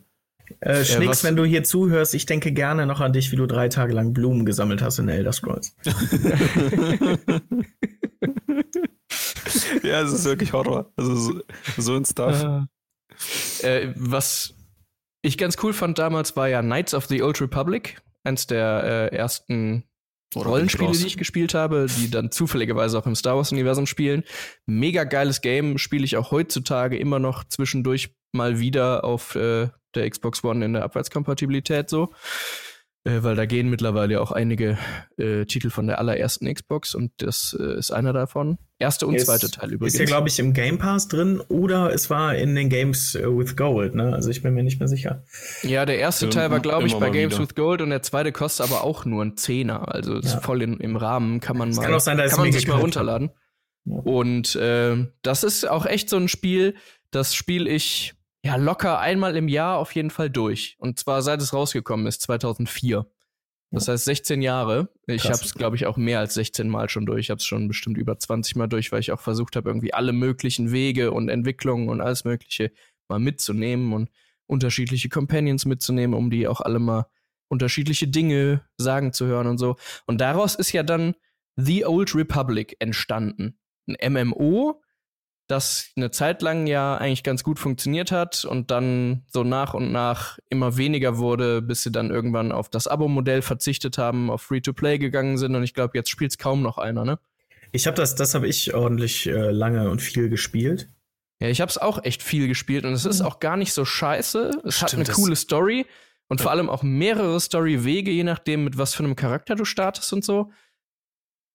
Äh, 0.60 0.84
Schnicks, 0.84 1.24
wenn 1.24 1.36
du 1.36 1.46
hier 1.46 1.64
zuhörst, 1.64 2.14
ich 2.14 2.26
denke 2.26 2.52
gerne 2.52 2.86
noch 2.86 3.00
an 3.00 3.14
dich, 3.14 3.32
wie 3.32 3.38
du 3.38 3.46
drei 3.46 3.70
Tage 3.70 3.94
lang 3.94 4.14
Blumen 4.14 4.46
gesammelt 4.46 4.82
hast 4.82 5.00
in 5.00 5.08
Elder 5.08 5.32
Scrolls. 5.32 5.76
ja, 9.84 10.02
es 10.02 10.14
ist 10.14 10.26
wirklich 10.26 10.54
Horror. 10.54 10.92
Also 10.96 11.16
so, 11.16 11.42
so 11.78 11.96
ein 11.96 12.06
Stuff. 12.06 12.68
Äh, 13.64 13.84
äh, 13.84 13.94
was 13.96 14.54
ich 15.22 15.38
ganz 15.38 15.58
cool 15.64 15.74
fand 15.74 16.00
damals 16.00 16.36
war 16.36 16.48
ja 16.48 16.62
Knights 16.62 16.94
of 16.94 17.06
the 17.06 17.22
Old 17.22 17.42
Republic, 17.42 18.02
eins 18.24 18.48
der 18.48 19.10
äh, 19.12 19.16
ersten 19.16 19.84
Oder 20.36 20.50
Rollenspiele, 20.50 20.92
die 20.92 21.06
ich 21.06 21.18
gespielt 21.18 21.54
habe, 21.54 21.88
die 22.00 22.10
dann 22.10 22.32
zufälligerweise 22.32 22.98
auch 22.98 23.06
im 23.06 23.16
Star 23.16 23.38
Wars-Universum 23.38 23.86
spielen. 23.86 24.24
Mega 24.66 25.04
geiles 25.04 25.42
Game, 25.42 25.78
spiele 25.78 26.06
ich 26.06 26.18
auch 26.18 26.32
heutzutage 26.32 26.98
immer 26.98 27.20
noch 27.20 27.44
zwischendurch 27.44 28.16
mal 28.32 28.60
wieder 28.60 29.04
auf 29.04 29.36
äh, 29.36 29.70
der 29.94 30.10
Xbox 30.10 30.44
One 30.44 30.66
in 30.66 30.74
der 30.74 30.84
Abwärtskompatibilität 30.84 31.90
so. 31.90 32.14
Äh, 33.04 33.24
weil 33.24 33.36
da 33.36 33.48
gehen 33.48 33.68
mittlerweile 33.68 34.22
auch 34.22 34.32
einige 34.32 34.78
äh, 35.18 35.46
Titel 35.46 35.72
von 35.72 35.88
der 35.88 35.98
allerersten 35.98 36.54
Xbox 36.54 36.94
und 36.94 37.12
das 37.18 37.58
äh, 37.60 37.80
ist 37.80 37.90
einer 37.90 38.14
davon. 38.14 38.60
Erste 38.78 39.08
und 39.08 39.16
ist, 39.16 39.26
zweite 39.26 39.50
Teil 39.50 39.74
übrigens. 39.74 39.96
Ist 39.96 40.00
ja, 40.02 40.06
glaube 40.06 40.28
ich, 40.28 40.38
im 40.38 40.54
Game 40.54 40.78
Pass 40.78 41.08
drin 41.08 41.42
oder 41.48 41.92
es 41.92 42.12
war 42.12 42.36
in 42.36 42.54
den 42.54 42.70
Games 42.70 43.16
äh, 43.16 43.26
with 43.26 43.56
Gold, 43.56 43.96
ne? 43.96 44.14
Also 44.14 44.30
ich 44.30 44.44
bin 44.44 44.54
mir 44.54 44.62
nicht 44.62 44.80
mehr 44.80 44.88
sicher. 44.88 45.24
Ja, 45.64 45.88
der 45.88 45.98
erste 45.98 46.30
Teil 46.30 46.52
war, 46.52 46.60
glaube 46.60 46.86
ich, 46.86 46.94
bei 46.94 47.10
Games 47.10 47.34
wieder. 47.34 47.44
with 47.44 47.56
Gold 47.56 47.82
und 47.82 47.90
der 47.90 48.04
zweite 48.04 48.32
kostet 48.32 48.68
aber 48.68 48.84
auch 48.84 49.04
nur 49.04 49.26
ein 49.26 49.36
Zehner. 49.36 49.92
Also 49.92 50.18
ist 50.18 50.36
ja. 50.36 50.42
voll 50.42 50.62
in, 50.62 50.80
im 50.80 50.96
Rahmen, 50.96 51.40
kann 51.40 51.58
man 51.58 51.72
mal, 51.72 51.82
kann, 51.84 51.94
auch 51.96 52.00
sein, 52.00 52.18
kann 52.18 52.40
man 52.40 52.52
sich 52.52 52.68
mal 52.68 52.80
runterladen. 52.80 53.32
Ja. 53.86 53.96
Und 53.96 54.56
äh, 54.58 55.08
das 55.24 55.44
ist 55.44 55.68
auch 55.68 55.88
echt 55.88 56.08
so 56.08 56.18
ein 56.18 56.28
Spiel, 56.28 56.76
das 57.10 57.34
spiele 57.34 57.68
ich 57.68 58.14
ja 58.44 58.56
locker 58.56 59.00
einmal 59.00 59.36
im 59.36 59.48
Jahr 59.48 59.78
auf 59.78 59.94
jeden 59.94 60.10
Fall 60.10 60.30
durch. 60.30 60.76
Und 60.80 61.00
zwar 61.00 61.22
seit 61.22 61.42
es 61.42 61.54
rausgekommen 61.54 62.08
ist, 62.08 62.22
2004. 62.22 63.06
Das 63.74 63.88
heißt 63.88 64.04
16 64.04 64.42
Jahre. 64.42 64.90
Ich 65.08 65.26
habe 65.26 65.36
es, 65.36 65.54
glaube 65.54 65.78
ich, 65.78 65.86
auch 65.86 65.96
mehr 65.96 66.20
als 66.20 66.34
16 66.34 66.68
Mal 66.68 66.90
schon 66.90 67.06
durch. 67.06 67.22
Ich 67.22 67.30
habe 67.30 67.38
es 67.38 67.46
schon 67.46 67.70
bestimmt 67.70 67.98
über 67.98 68.20
20 68.20 68.58
Mal 68.58 68.68
durch, 68.68 68.92
weil 68.92 69.00
ich 69.00 69.14
auch 69.14 69.22
versucht 69.22 69.56
habe, 69.56 69.70
irgendwie 69.70 69.94
alle 69.94 70.12
möglichen 70.12 70.74
Wege 70.74 71.12
und 71.12 71.30
Entwicklungen 71.30 71.88
und 71.88 72.02
alles 72.02 72.26
Mögliche 72.26 72.72
mal 73.08 73.20
mitzunehmen 73.20 73.94
und 73.94 74.10
unterschiedliche 74.46 75.08
Companions 75.08 75.66
mitzunehmen, 75.66 76.14
um 76.14 76.30
die 76.30 76.48
auch 76.48 76.60
alle 76.60 76.80
mal 76.80 77.06
unterschiedliche 77.48 78.10
Dinge 78.10 78.62
sagen 78.78 79.14
zu 79.14 79.26
hören 79.26 79.48
und 79.48 79.58
so. 79.58 79.78
Und 80.06 80.20
daraus 80.20 80.56
ist 80.56 80.74
ja 80.74 80.84
dann 80.84 81.16
The 81.56 81.86
Old 81.86 82.14
Republic 82.14 82.76
entstanden. 82.80 83.58
Ein 83.88 84.14
MMO, 84.14 84.82
das 85.52 85.92
eine 85.98 86.12
Zeit 86.12 86.42
lang 86.42 86.66
ja 86.66 86.96
eigentlich 86.96 87.24
ganz 87.24 87.44
gut 87.44 87.60
funktioniert 87.60 88.12
hat 88.12 88.46
und 88.46 88.72
dann 88.72 89.24
so 89.28 89.44
nach 89.44 89.74
und 89.74 89.92
nach 89.92 90.40
immer 90.50 90.78
weniger 90.78 91.18
wurde, 91.18 91.62
bis 91.62 91.84
sie 91.84 91.92
dann 91.92 92.10
irgendwann 92.10 92.52
auf 92.52 92.70
das 92.70 92.88
Abo-Modell 92.88 93.42
verzichtet 93.42 93.98
haben, 93.98 94.30
auf 94.32 94.42
Free-to-Play 94.44 94.98
gegangen 94.98 95.38
sind 95.38 95.56
und 95.56 95.64
ich 95.64 95.74
glaube, 95.74 95.98
jetzt 95.98 96.10
spielt 96.10 96.32
es 96.32 96.38
kaum 96.38 96.62
noch 96.62 96.78
einer, 96.78 97.06
ne? 97.06 97.20
Ich 97.74 97.88
habe 97.88 97.96
das, 97.96 98.16
das 98.16 98.34
habe 98.34 98.48
ich 98.48 98.74
ordentlich 98.74 99.28
äh, 99.28 99.52
lange 99.52 99.90
und 99.90 100.02
viel 100.02 100.30
gespielt. 100.30 100.90
Ja, 101.40 101.48
ich 101.48 101.62
habe 101.62 101.70
es 101.70 101.78
auch 101.78 102.04
echt 102.04 102.22
viel 102.22 102.48
gespielt 102.48 102.86
und 102.86 102.94
es 102.94 103.06
ist 103.06 103.22
auch 103.22 103.40
gar 103.40 103.58
nicht 103.58 103.74
so 103.74 103.86
scheiße. 103.86 104.62
Es 104.64 104.76
Stimmt, 104.76 104.92
hat 104.92 104.94
eine 104.96 105.06
coole 105.06 105.36
Story 105.36 105.86
und 106.28 106.40
ja. 106.40 106.44
vor 106.44 106.52
allem 106.52 106.70
auch 106.70 106.84
mehrere 106.84 107.40
Story-Wege, 107.40 108.12
je 108.12 108.24
nachdem, 108.24 108.64
mit 108.64 108.78
was 108.78 108.94
für 108.94 109.04
einem 109.04 109.16
Charakter 109.16 109.56
du 109.56 109.66
startest 109.66 110.14
und 110.14 110.24
so. 110.24 110.52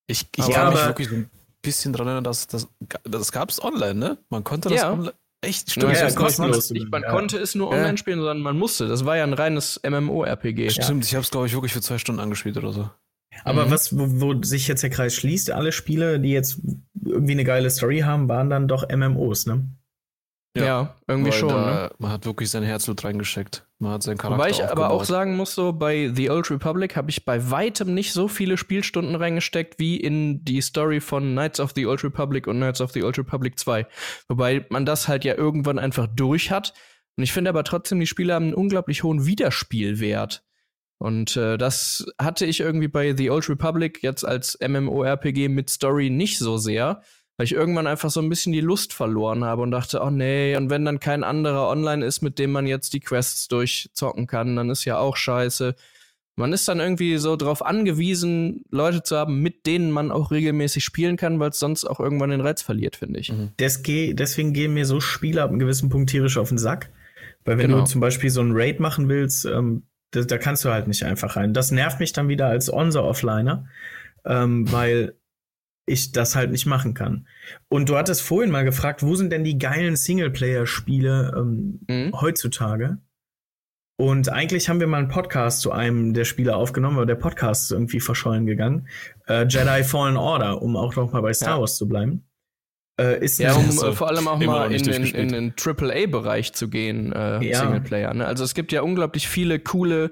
Ich, 0.06 0.26
ich 0.36 0.50
kann 0.50 0.72
mich 0.72 0.84
wirklich 0.84 1.08
so 1.08 1.16
ein 1.16 1.30
bisschen 1.66 1.92
dran 1.92 2.06
erinnern, 2.06 2.24
dass 2.24 2.46
das, 2.46 2.68
das 3.04 3.32
gab 3.32 3.50
es 3.50 3.62
online, 3.62 3.94
ne? 3.94 4.18
Man 4.30 4.44
konnte 4.44 4.68
das 4.68 4.80
ja. 4.80 4.92
online. 4.92 5.12
Echt? 5.42 5.70
Stimmt. 5.70 5.92
Ja, 5.92 6.08
ja, 6.08 6.14
kostenlos. 6.14 6.70
Nicht, 6.70 6.90
man 6.90 7.02
ja. 7.02 7.10
konnte 7.10 7.38
es 7.38 7.54
nur 7.54 7.68
online 7.68 7.98
spielen, 7.98 8.18
sondern 8.18 8.40
man 8.40 8.58
musste. 8.58 8.88
Das 8.88 9.04
war 9.04 9.16
ja 9.16 9.24
ein 9.24 9.34
reines 9.34 9.80
MMO-RPG. 9.86 10.70
Stimmt, 10.70 11.04
ich 11.04 11.14
habe 11.14 11.22
es, 11.22 11.30
glaube 11.30 11.46
ich, 11.46 11.52
wirklich 11.52 11.72
für 11.72 11.82
zwei 11.82 11.98
Stunden 11.98 12.20
angespielt 12.20 12.56
oder 12.56 12.72
so. 12.72 12.90
Aber 13.44 13.66
mhm. 13.66 13.70
was, 13.70 13.96
wo, 13.96 14.06
wo, 14.20 14.42
sich 14.42 14.66
jetzt 14.66 14.82
der 14.82 14.90
Kreis 14.90 15.14
schließt, 15.14 15.50
alle 15.50 15.72
Spiele, 15.72 16.20
die 16.20 16.30
jetzt 16.30 16.60
irgendwie 17.04 17.32
eine 17.32 17.44
geile 17.44 17.68
Story 17.70 18.00
haben, 18.00 18.28
waren 18.28 18.48
dann 18.48 18.66
doch 18.66 18.88
MMOs, 18.88 19.46
ne? 19.46 19.68
Ja, 20.56 20.64
ja 20.64 20.96
irgendwie 21.06 21.32
schon. 21.32 21.48
Da, 21.48 21.64
ne? 21.64 21.90
Man 21.98 22.10
hat 22.10 22.26
wirklich 22.26 22.50
sein 22.50 22.62
Herzblut 22.62 23.04
reingesteckt. 23.04 23.66
Man 23.78 23.92
hat 23.92 24.02
seinen 24.02 24.16
Charakter 24.16 24.38
Wobei 24.38 24.50
ich 24.50 24.62
aufgebaut. 24.62 24.84
aber 24.84 24.94
auch 24.94 25.04
sagen 25.04 25.36
muss, 25.36 25.54
so 25.54 25.72
bei 25.72 26.10
The 26.14 26.30
Old 26.30 26.50
Republic 26.50 26.96
habe 26.96 27.10
ich 27.10 27.24
bei 27.24 27.50
weitem 27.50 27.94
nicht 27.94 28.12
so 28.12 28.26
viele 28.26 28.56
Spielstunden 28.56 29.14
reingesteckt 29.14 29.78
wie 29.78 29.96
in 29.96 30.44
die 30.44 30.60
Story 30.62 31.00
von 31.00 31.32
Knights 31.32 31.60
of 31.60 31.72
the 31.76 31.86
Old 31.86 32.02
Republic 32.02 32.46
und 32.46 32.56
Knights 32.56 32.80
of 32.80 32.92
the 32.92 33.02
Old 33.02 33.18
Republic 33.18 33.58
2. 33.58 33.86
Wobei 34.28 34.66
man 34.70 34.86
das 34.86 35.08
halt 35.08 35.24
ja 35.24 35.34
irgendwann 35.34 35.78
einfach 35.78 36.06
durch 36.06 36.50
hat. 36.50 36.72
Und 37.16 37.24
ich 37.24 37.32
finde 37.32 37.50
aber 37.50 37.64
trotzdem, 37.64 38.00
die 38.00 38.06
Spiele 38.06 38.34
haben 38.34 38.46
einen 38.46 38.54
unglaublich 38.54 39.02
hohen 39.02 39.26
Wiederspielwert. 39.26 40.42
Und 40.98 41.36
äh, 41.36 41.58
das 41.58 42.06
hatte 42.18 42.46
ich 42.46 42.60
irgendwie 42.60 42.88
bei 42.88 43.14
The 43.14 43.30
Old 43.30 43.48
Republic 43.48 44.02
jetzt 44.02 44.24
als 44.24 44.58
MMORPG 44.66 45.48
mit 45.48 45.68
Story 45.68 46.08
nicht 46.08 46.38
so 46.38 46.56
sehr 46.56 47.02
weil 47.36 47.44
ich 47.44 47.52
irgendwann 47.52 47.86
einfach 47.86 48.10
so 48.10 48.20
ein 48.20 48.28
bisschen 48.28 48.52
die 48.52 48.60
Lust 48.60 48.92
verloren 48.92 49.44
habe 49.44 49.62
und 49.62 49.70
dachte, 49.70 50.00
oh 50.02 50.10
nee, 50.10 50.56
und 50.56 50.70
wenn 50.70 50.84
dann 50.84 51.00
kein 51.00 51.24
anderer 51.24 51.68
online 51.68 52.04
ist, 52.04 52.22
mit 52.22 52.38
dem 52.38 52.52
man 52.52 52.66
jetzt 52.66 52.94
die 52.94 53.00
Quests 53.00 53.48
durchzocken 53.48 54.26
kann, 54.26 54.56
dann 54.56 54.70
ist 54.70 54.84
ja 54.84 54.98
auch 54.98 55.16
scheiße. 55.16 55.74
Man 56.38 56.52
ist 56.52 56.68
dann 56.68 56.80
irgendwie 56.80 57.16
so 57.16 57.36
drauf 57.36 57.64
angewiesen, 57.64 58.64
Leute 58.70 59.02
zu 59.02 59.16
haben, 59.16 59.40
mit 59.40 59.64
denen 59.66 59.90
man 59.90 60.10
auch 60.12 60.30
regelmäßig 60.30 60.84
spielen 60.84 61.16
kann, 61.16 61.40
weil 61.40 61.50
es 61.50 61.58
sonst 61.58 61.84
auch 61.86 61.98
irgendwann 61.98 62.28
den 62.28 62.42
Reiz 62.42 62.60
verliert, 62.60 62.96
finde 62.96 63.20
ich. 63.20 63.32
Mhm. 63.32 63.52
Des 63.58 63.82
deswegen 63.82 64.52
gehen 64.52 64.74
mir 64.74 64.84
so 64.84 65.00
Spiele 65.00 65.42
ab 65.42 65.48
einem 65.50 65.58
gewissen 65.58 65.88
Punkt 65.88 66.10
tierisch 66.10 66.36
auf 66.36 66.50
den 66.50 66.58
Sack. 66.58 66.90
Weil 67.46 67.58
wenn 67.58 67.68
Genau. 67.68 67.80
du 67.80 67.86
zum 67.86 68.00
Beispiel 68.02 68.28
so 68.28 68.42
ein 68.42 68.52
Raid 68.52 68.80
machen 68.80 69.08
willst, 69.08 69.46
ähm, 69.46 69.84
da, 70.10 70.22
da 70.22 70.36
kannst 70.36 70.64
du 70.64 70.70
halt 70.70 70.88
nicht 70.88 71.04
einfach 71.04 71.36
rein. 71.36 71.54
Das 71.54 71.70
nervt 71.70 72.00
mich 72.00 72.12
dann 72.12 72.28
wieder 72.28 72.46
als 72.48 72.70
On-The-Offliner, 72.72 73.66
ähm, 74.26 74.70
weil 74.70 75.14
ich 75.86 76.12
das 76.12 76.34
halt 76.36 76.50
nicht 76.50 76.66
machen 76.66 76.94
kann. 76.94 77.26
Und 77.68 77.88
du 77.88 77.96
hattest 77.96 78.22
vorhin 78.22 78.50
mal 78.50 78.64
gefragt, 78.64 79.02
wo 79.02 79.14
sind 79.14 79.30
denn 79.32 79.44
die 79.44 79.58
geilen 79.58 79.96
Singleplayer-Spiele 79.96 81.34
ähm, 81.36 81.80
Mhm. 81.88 82.20
heutzutage? 82.20 82.98
Und 83.98 84.28
eigentlich 84.28 84.68
haben 84.68 84.80
wir 84.80 84.86
mal 84.86 84.98
einen 84.98 85.08
Podcast 85.08 85.62
zu 85.62 85.72
einem 85.72 86.12
der 86.12 86.24
Spiele 86.26 86.54
aufgenommen, 86.54 86.96
aber 86.96 87.06
der 87.06 87.14
Podcast 87.14 87.64
ist 87.64 87.70
irgendwie 87.70 88.00
verschollen 88.00 88.44
gegangen. 88.44 88.88
Äh, 89.26 89.46
Jedi 89.48 89.84
Fallen 89.84 90.18
Order, 90.18 90.60
um 90.60 90.76
auch 90.76 90.94
noch 90.96 91.12
mal 91.12 91.22
bei 91.22 91.32
Star 91.32 91.54
Ja. 91.54 91.60
Wars 91.60 91.76
zu 91.78 91.88
bleiben. 91.88 92.26
Äh, 93.00 93.24
ist 93.24 93.38
Ja, 93.38 93.54
um 93.54 93.64
Also, 93.64 93.88
äh, 93.88 93.92
vor 93.92 94.08
allem 94.08 94.28
auch 94.28 94.38
immer 94.40 94.52
mal 94.52 94.72
in 94.74 94.82
den, 94.82 95.04
in 95.04 95.28
den 95.28 95.54
AAA-Bereich 95.56 96.52
zu 96.52 96.68
gehen, 96.68 97.12
äh, 97.12 97.42
Ja. 97.42 97.60
Singleplayer. 97.60 98.12
Ne? 98.12 98.26
Also 98.26 98.44
es 98.44 98.54
gibt 98.54 98.70
ja 98.72 98.82
unglaublich 98.82 99.28
viele 99.28 99.58
coole 99.60 100.10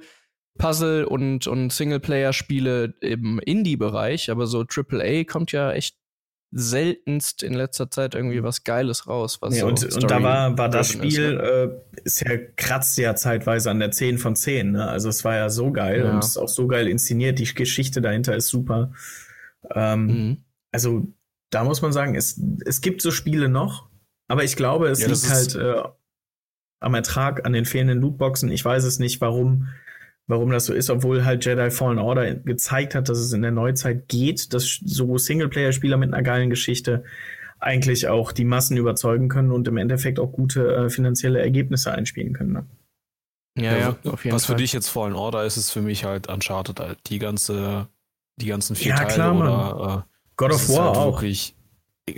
Puzzle- 0.59 1.05
und, 1.05 1.47
und 1.47 1.73
Singleplayer-Spiele 1.73 2.95
im 3.01 3.39
Indie-Bereich, 3.41 4.31
aber 4.31 4.47
so 4.47 4.65
AAA 4.65 5.25
kommt 5.25 5.53
ja 5.53 5.73
echt 5.73 5.97
seltenst 6.57 7.43
in 7.43 7.53
letzter 7.55 7.91
Zeit 7.91 8.15
irgendwie 8.15 8.43
was 8.45 8.63
Geiles 8.63 9.09
raus. 9.09 9.43
Was 9.43 9.55
Ja, 9.57 9.63
so 9.63 9.67
und, 9.67 9.83
und 9.97 10.09
da 10.11 10.23
war, 10.23 10.57
war 10.57 10.69
das 10.69 10.89
Spiel, 10.91 11.07
ist, 11.09 11.19
ne? 11.19 11.43
äh, 11.43 12.01
ist 12.05 12.21
ja 12.21 12.37
kratzt 12.57 12.97
ja 12.97 13.17
zeitweise 13.17 13.73
an 13.73 13.81
der 13.81 13.91
10 13.91 14.19
von 14.19 14.37
10. 14.37 14.71
Ne? 14.71 14.87
Also 14.89 15.09
es 15.09 15.25
war 15.25 15.35
ja 15.35 15.51
so 15.51 15.73
geil 15.73 16.05
Ja. 16.05 16.13
und 16.13 16.19
es 16.21 16.29
ist 16.29 16.37
auch 16.37 16.49
so 16.49 16.69
geil 16.69 16.87
inszeniert. 16.87 17.41
Die 17.41 17.53
Geschichte 17.53 18.01
dahinter 18.01 18.37
ist 18.37 18.49
super. 18.49 18.93
Ähm, 19.75 20.07
Mhm. 20.07 20.45
Also 20.71 21.09
da 21.51 21.65
muss 21.65 21.83
man 21.83 21.93
sagen, 21.93 22.15
es, 22.15 22.41
es 22.65 22.81
gibt 22.81 23.01
so 23.03 23.11
Spiele 23.11 23.49
noch, 23.49 23.89
aber 24.29 24.45
ich 24.45 24.55
glaube, 24.57 24.89
es 24.89 25.01
Ja, 25.01 25.09
liegt 25.09 25.29
halt 25.31 25.55
äh, 25.57 25.83
am 26.81 26.95
Ertrag, 26.95 27.47
an 27.47 27.53
den 27.53 27.65
fehlenden 27.65 28.01
Lootboxen. 28.01 28.51
Ich 28.51 28.65
weiß 28.65 28.85
es 28.85 28.99
nicht, 29.01 29.21
warum, 29.21 29.69
warum 30.27 30.51
das 30.51 30.67
so 30.67 30.73
ist, 30.73 30.91
obwohl 30.91 31.25
halt 31.25 31.45
Jedi 31.45 31.71
Fallen 31.71 31.99
Order 31.99 32.35
gezeigt 32.35 32.95
hat, 32.95 33.09
dass 33.09 33.19
es 33.19 33.33
in 33.33 33.43
der 33.43 33.51
Neuzeit 33.51 34.09
geht, 34.09 34.53
dass 34.55 34.81
so 34.85 35.19
Singleplayer-Spieler 35.19 35.97
mit 35.97 36.13
einer 36.15 36.23
geilen 36.23 36.51
Geschichte 36.51 37.05
eigentlich 37.61 38.09
auch 38.09 38.33
die 38.33 38.45
Massen 38.45 38.77
überzeugen 38.77 39.29
können 39.29 39.51
und 39.51 39.67
im 39.69 39.77
Endeffekt 39.77 40.19
auch 40.19 40.33
gute 40.33 40.75
äh, 40.75 40.91
finanzielle 40.91 41.41
Ergebnisse 41.41 41.93
einspielen 41.93 42.33
können. 42.35 42.53
Ne? 42.53 42.67
Ja, 43.57 43.77
ja, 43.77 43.97
auf 44.11 44.25
jeden 44.25 44.35
was 44.35 44.47
Fall. 44.47 44.57
für 44.57 44.63
dich 44.63 44.73
jetzt 44.73 44.89
Fallen 44.89 45.15
Order 45.15 45.45
ist, 45.45 45.57
ist 45.57 45.71
für 45.71 45.81
mich 45.83 46.05
halt 46.05 46.27
Uncharted 46.29 46.81
halt. 46.81 46.99
Die 47.07 47.19
ganze, 47.19 47.89
die 48.37 48.47
ganzen 48.47 48.75
vier 48.77 48.91
Ja, 48.91 48.97
Teile 48.97 49.13
klar, 49.15 49.37
oder 49.37 50.05
äh, 50.07 50.11
God 50.37 50.53
of 50.53 50.69
War 50.71 50.87
halt 50.89 50.97
auch. 50.97 51.13
wirklich 51.23 51.55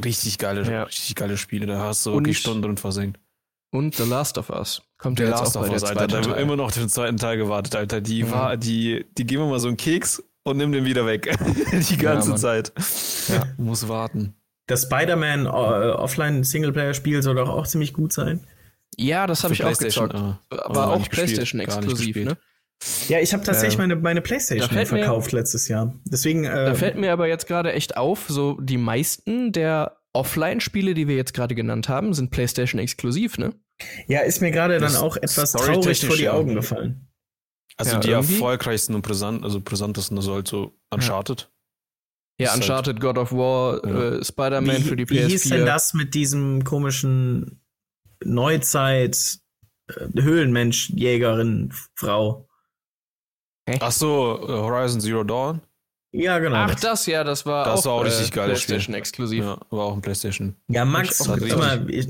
richtig 0.04 0.38
geile, 0.38 0.62
Ja. 0.68 0.84
richtig 0.84 1.14
geile 1.14 1.36
Spiele. 1.36 1.66
Da 1.66 1.80
hast 1.80 2.06
du 2.06 2.10
Und- 2.10 2.16
wirklich 2.24 2.38
Stunden 2.38 2.62
drin 2.62 2.76
versenkt. 2.78 3.20
Und 3.70 3.94
The 3.96 4.04
Last 4.08 4.38
of 4.38 4.48
Us 4.50 4.82
kommt 4.98 5.18
The 5.18 5.24
ja 5.24 5.30
jetzt 5.30 5.40
Last 5.40 5.56
auch 5.56 5.62
of 5.62 5.70
Us, 5.70 5.82
der 5.82 5.90
Alter, 5.90 6.06
da 6.06 6.16
haben 6.18 6.26
wir 6.26 6.32
Teil. 6.34 6.42
immer 6.42 6.56
noch 6.56 6.72
den 6.72 6.88
zweiten 6.88 7.16
Teil 7.18 7.36
gewartet, 7.36 7.74
Alter. 7.76 8.00
Die 8.00 8.22
Mhm. 8.24 8.30
war, 8.30 8.56
die, 8.56 9.04
die 9.18 9.26
geben 9.26 9.42
wir 9.42 9.48
mal 9.50 9.60
so 9.60 9.68
einen 9.68 9.76
Keks 9.76 10.22
und 10.44 10.56
nimm 10.56 10.72
den 10.72 10.84
wieder 10.84 11.04
weg. 11.06 11.36
die 11.90 11.96
ganze 11.96 12.30
Mann. 12.30 12.38
Zeit. 12.38 12.72
Ja. 13.28 13.42
Muss 13.58 13.88
warten. 13.88 14.34
Das 14.68 14.82
Spider-Man 14.82 15.46
äh, 15.46 15.48
Offline-Singleplayer-Spiel 15.48 17.22
soll 17.22 17.34
doch 17.36 17.48
auch 17.48 17.66
ziemlich 17.66 17.92
gut 17.92 18.12
sein. 18.12 18.40
Ja, 18.96 19.26
das 19.26 19.44
habe 19.44 19.54
ich 19.54 19.62
auch 19.64 19.76
gezockt. 19.76 20.14
ah. 20.14 20.40
Aber 20.50 20.88
auch 20.88 20.98
nicht 20.98 21.10
gespielt, 21.10 21.26
PlayStation 21.28 21.58
gar 21.60 21.66
nicht 21.66 21.76
exklusiv, 21.76 22.06
gespielt. 22.14 22.26
ne? 22.26 22.36
Ja, 23.08 23.20
ich 23.20 23.32
habe 23.32 23.42
tatsächlich 23.42 23.74
Ähm, 23.74 23.88
meine, 23.88 23.96
meine 23.96 24.20
Playstation 24.20 24.68
fällt 24.68 24.92
mir- 24.92 24.98
verkauft 24.98 25.32
letztes 25.32 25.68
Jahr. 25.68 25.94
Deswegen, 26.04 26.44
äh, 26.44 26.66
Da 26.66 26.74
fällt 26.74 26.96
mir 26.96 27.12
aber 27.12 27.26
jetzt 27.26 27.46
gerade 27.46 27.72
echt 27.72 27.96
auf, 27.96 28.26
so 28.28 28.58
die 28.60 28.76
meisten 28.78 29.50
der 29.52 29.95
Offline-Spiele, 30.16 30.94
die 30.94 31.06
wir 31.08 31.16
jetzt 31.16 31.34
gerade 31.34 31.54
genannt 31.54 31.88
haben, 31.88 32.12
sind 32.14 32.30
PlayStation 32.30 32.80
exklusiv, 32.80 33.38
ne? 33.38 33.54
ja, 34.08 34.20
ist 34.20 34.40
mir 34.40 34.50
gerade 34.50 34.78
dann 34.78 34.96
auch 34.96 35.16
etwas 35.16 35.52
traurig 35.52 36.04
vor 36.06 36.16
die 36.16 36.22
ja. 36.24 36.32
Augen 36.32 36.54
gefallen. 36.54 37.08
Also 37.76 37.92
Ja, 37.92 38.00
die 38.00 38.08
irgendwie- 38.10 38.34
erfolgreichsten 38.34 38.94
und 38.94 39.02
brisant, 39.02 39.44
also 39.44 39.60
brisantesten, 39.60 40.16
also 40.16 40.34
halt 40.34 40.48
so 40.48 40.72
Uncharted. 40.90 41.50
Ja, 42.40 42.46
Ist 42.46 42.52
halt- 42.52 42.62
Uncharted, 42.62 43.00
God 43.00 43.18
of 43.18 43.32
War, 43.32 43.86
Ja. 43.86 44.12
äh, 44.18 44.24
Spider-Man 44.24 44.82
für 44.82 44.96
die 44.96 45.08
wie 45.10 45.18
PS4. 45.18 45.26
hieß 45.28 45.42
denn 45.50 45.66
das 45.66 45.92
mit 45.94 46.14
diesem 46.14 46.64
komischen 46.64 47.60
Neuzeit 48.24 49.38
äh, 49.88 50.20
Höhlenmensch-Jägerin 50.22 51.72
Frau? 51.94 52.48
Ach 53.80 53.92
so, 53.92 54.38
äh, 54.42 54.52
Horizon 54.52 55.00
Zero 55.00 55.24
Dawn. 55.24 55.60
Ja, 56.16 56.38
genau. 56.38 56.56
Ach, 56.56 56.74
das. 56.74 57.06
ja, 57.06 57.24
das 57.24 57.46
war 57.46 57.64
Das 57.66 57.80
auch, 57.80 57.86
war 57.86 57.92
auch 57.94 58.04
richtig 58.04 58.28
äh, 58.28 58.34
geiles 58.34 58.60
Spiel. 58.60 58.74
PlayStation 58.74 58.94
exklusiv. 58.94 59.44
Ja, 59.44 59.58
war 59.70 59.84
auch 59.84 59.94
ein 59.94 60.02
PlayStation. 60.02 60.56
Ja, 60.68 60.84
Max, 60.84 61.18
sag 61.18 61.40
mal, 61.56 61.86
ich, 61.90 62.08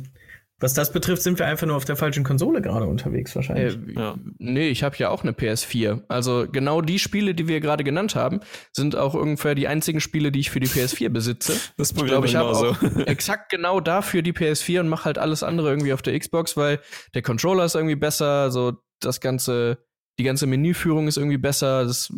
was 0.58 0.72
das 0.72 0.90
betrifft, 0.90 1.22
sind 1.22 1.38
wir 1.38 1.44
einfach 1.46 1.66
nur 1.66 1.76
auf 1.76 1.84
der 1.84 1.96
falschen 1.96 2.24
Konsole 2.24 2.62
gerade 2.62 2.86
unterwegs 2.86 3.36
wahrscheinlich. 3.36 3.76
Äh, 3.88 3.92
Ja. 4.00 4.14
Nee, 4.38 4.68
ich 4.68 4.82
habe 4.82 4.96
ja 4.96 5.10
auch 5.10 5.22
eine 5.22 5.32
PS4. 5.32 6.04
Also 6.08 6.46
genau 6.50 6.80
die 6.80 6.98
Spiele, 6.98 7.34
die 7.34 7.46
wir 7.46 7.60
gerade 7.60 7.84
genannt 7.84 8.14
haben, 8.14 8.40
sind 8.72 8.96
auch 8.96 9.12
ungefähr 9.12 9.54
die 9.54 9.68
einzigen 9.68 10.00
Spiele, 10.00 10.32
die 10.32 10.40
ich 10.40 10.50
für 10.50 10.60
die 10.60 10.68
PS4 10.68 11.10
besitze. 11.10 11.52
Das 11.76 11.90
Ich 11.90 12.04
glaube, 12.04 12.26
ich 12.26 12.36
habe 12.36 12.48
auch 12.50 12.82
exakt 13.06 13.50
genau 13.50 13.80
dafür 13.80 14.22
die 14.22 14.32
PS4 14.32 14.80
und 14.80 14.88
mache 14.88 15.04
halt 15.04 15.18
alles 15.18 15.42
andere 15.42 15.68
irgendwie 15.68 15.92
auf 15.92 16.00
der 16.00 16.18
Xbox, 16.18 16.56
weil 16.56 16.80
der 17.14 17.20
Controller 17.20 17.66
ist 17.66 17.74
irgendwie 17.74 17.96
besser, 17.96 18.50
so 18.50 18.72
das 19.00 19.20
ganze, 19.20 19.84
die 20.18 20.24
ganze 20.24 20.46
Menüführung 20.46 21.06
ist 21.06 21.18
irgendwie 21.18 21.36
besser, 21.36 21.84
das 21.84 22.10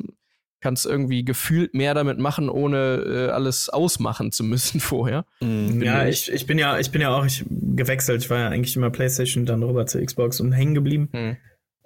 kannst 0.61 0.87
irgendwie 0.87 1.25
gefühlt 1.25 1.75
mehr 1.75 1.95
damit 1.95 2.19
machen, 2.19 2.49
ohne 2.49 2.97
äh, 3.07 3.31
alles 3.31 3.69
ausmachen 3.69 4.33
zu 4.33 4.45
müssen 4.45 4.81
vorher. 4.81 5.25
Mhm. 5.41 5.83
Ja, 5.83 6.07
ich, 6.07 6.31
ich 6.31 6.47
bin 6.47 6.59
ja, 6.59 6.79
ich 6.79 6.91
bin 6.91 7.01
ja 7.01 7.15
auch 7.15 7.25
ich, 7.25 7.45
gewechselt. 7.49 8.23
Ich 8.23 8.31
war 8.31 8.39
ja 8.39 8.49
eigentlich 8.49 8.77
immer 8.77 8.91
PlayStation, 8.91 9.47
dann 9.47 9.63
rüber 9.63 9.87
zur 9.87 10.05
Xbox 10.05 10.41
und 10.41 10.53
hängen 10.53 10.75
geblieben. 10.75 11.09
Hm. 11.13 11.37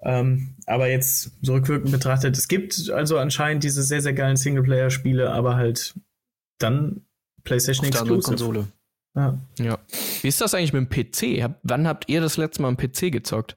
Ähm, 0.04 0.56
aber 0.66 0.88
jetzt 0.88 1.32
so 1.42 1.52
rückwirkend 1.52 1.92
betrachtet, 1.92 2.36
es 2.36 2.48
gibt 2.48 2.90
also 2.90 3.18
anscheinend 3.18 3.62
diese 3.62 3.82
sehr, 3.82 4.00
sehr 4.00 4.14
geilen 4.14 4.36
Singleplayer-Spiele, 4.36 5.30
aber 5.30 5.54
halt 5.56 5.94
dann 6.58 7.02
PlayStation 7.44 7.86
Auf 7.86 7.94
Exclusive. 7.94 8.22
Konsole. 8.22 8.68
Ja. 9.14 9.38
Ja. 9.58 9.78
Wie 10.22 10.28
ist 10.28 10.40
das 10.40 10.54
eigentlich 10.54 10.72
mit 10.72 10.90
dem 10.90 11.10
PC? 11.10 11.42
Hab, 11.42 11.60
wann 11.62 11.86
habt 11.86 12.08
ihr 12.08 12.20
das 12.20 12.36
letzte 12.36 12.62
Mal 12.62 12.68
am 12.68 12.76
PC 12.76 13.12
gezockt? 13.12 13.56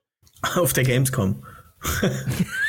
Auf 0.56 0.74
der 0.74 0.84
Gamescom. 0.84 1.44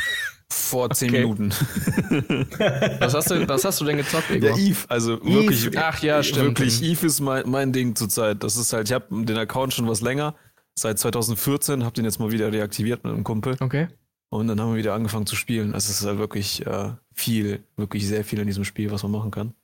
Vor 0.50 0.90
zehn 0.90 1.08
Okay. 1.10 1.20
Minuten. 1.22 1.50
Was 3.00 3.14
hast 3.14 3.30
du, 3.30 3.48
was 3.48 3.64
hast 3.64 3.80
du 3.80 3.84
denn 3.84 3.96
gezockt, 3.96 4.30
Ja, 4.30 4.36
Igor? 4.36 4.56
Eve, 4.58 4.78
also 4.88 5.24
wirklich. 5.24 5.76
Ach 5.76 6.00
ja, 6.02 6.22
stimmt. 6.22 6.58
Wirklich, 6.58 6.82
Eve 6.82 7.06
ist 7.06 7.20
mein, 7.20 7.48
mein 7.48 7.72
Ding 7.72 7.96
zurzeit. 7.96 8.42
Das 8.42 8.56
ist 8.56 8.72
halt, 8.72 8.88
ich 8.88 8.92
habe 8.94 9.06
den 9.24 9.36
Account 9.36 9.74
schon 9.74 9.88
was 9.88 10.00
länger. 10.00 10.34
Seit 10.78 10.98
2014 10.98 11.84
habe 11.84 11.94
den 11.94 12.04
jetzt 12.04 12.20
mal 12.20 12.30
wieder 12.30 12.52
reaktiviert 12.52 13.02
mit 13.02 13.12
einem 13.12 13.24
Kumpel. 13.24 13.56
Okay. 13.60 13.88
Und 14.28 14.48
dann 14.48 14.60
haben 14.60 14.70
wir 14.72 14.78
wieder 14.78 14.94
angefangen 14.94 15.26
zu 15.26 15.34
spielen. 15.36 15.74
Also 15.74 15.90
es 15.90 16.00
ist 16.00 16.06
halt 16.06 16.18
wirklich 16.18 16.64
äh, 16.66 16.90
viel, 17.14 17.64
wirklich 17.76 18.06
sehr 18.06 18.24
viel 18.24 18.38
in 18.38 18.46
diesem 18.46 18.64
Spiel, 18.64 18.90
was 18.90 19.02
man 19.02 19.12
machen 19.12 19.30
kann. 19.30 19.54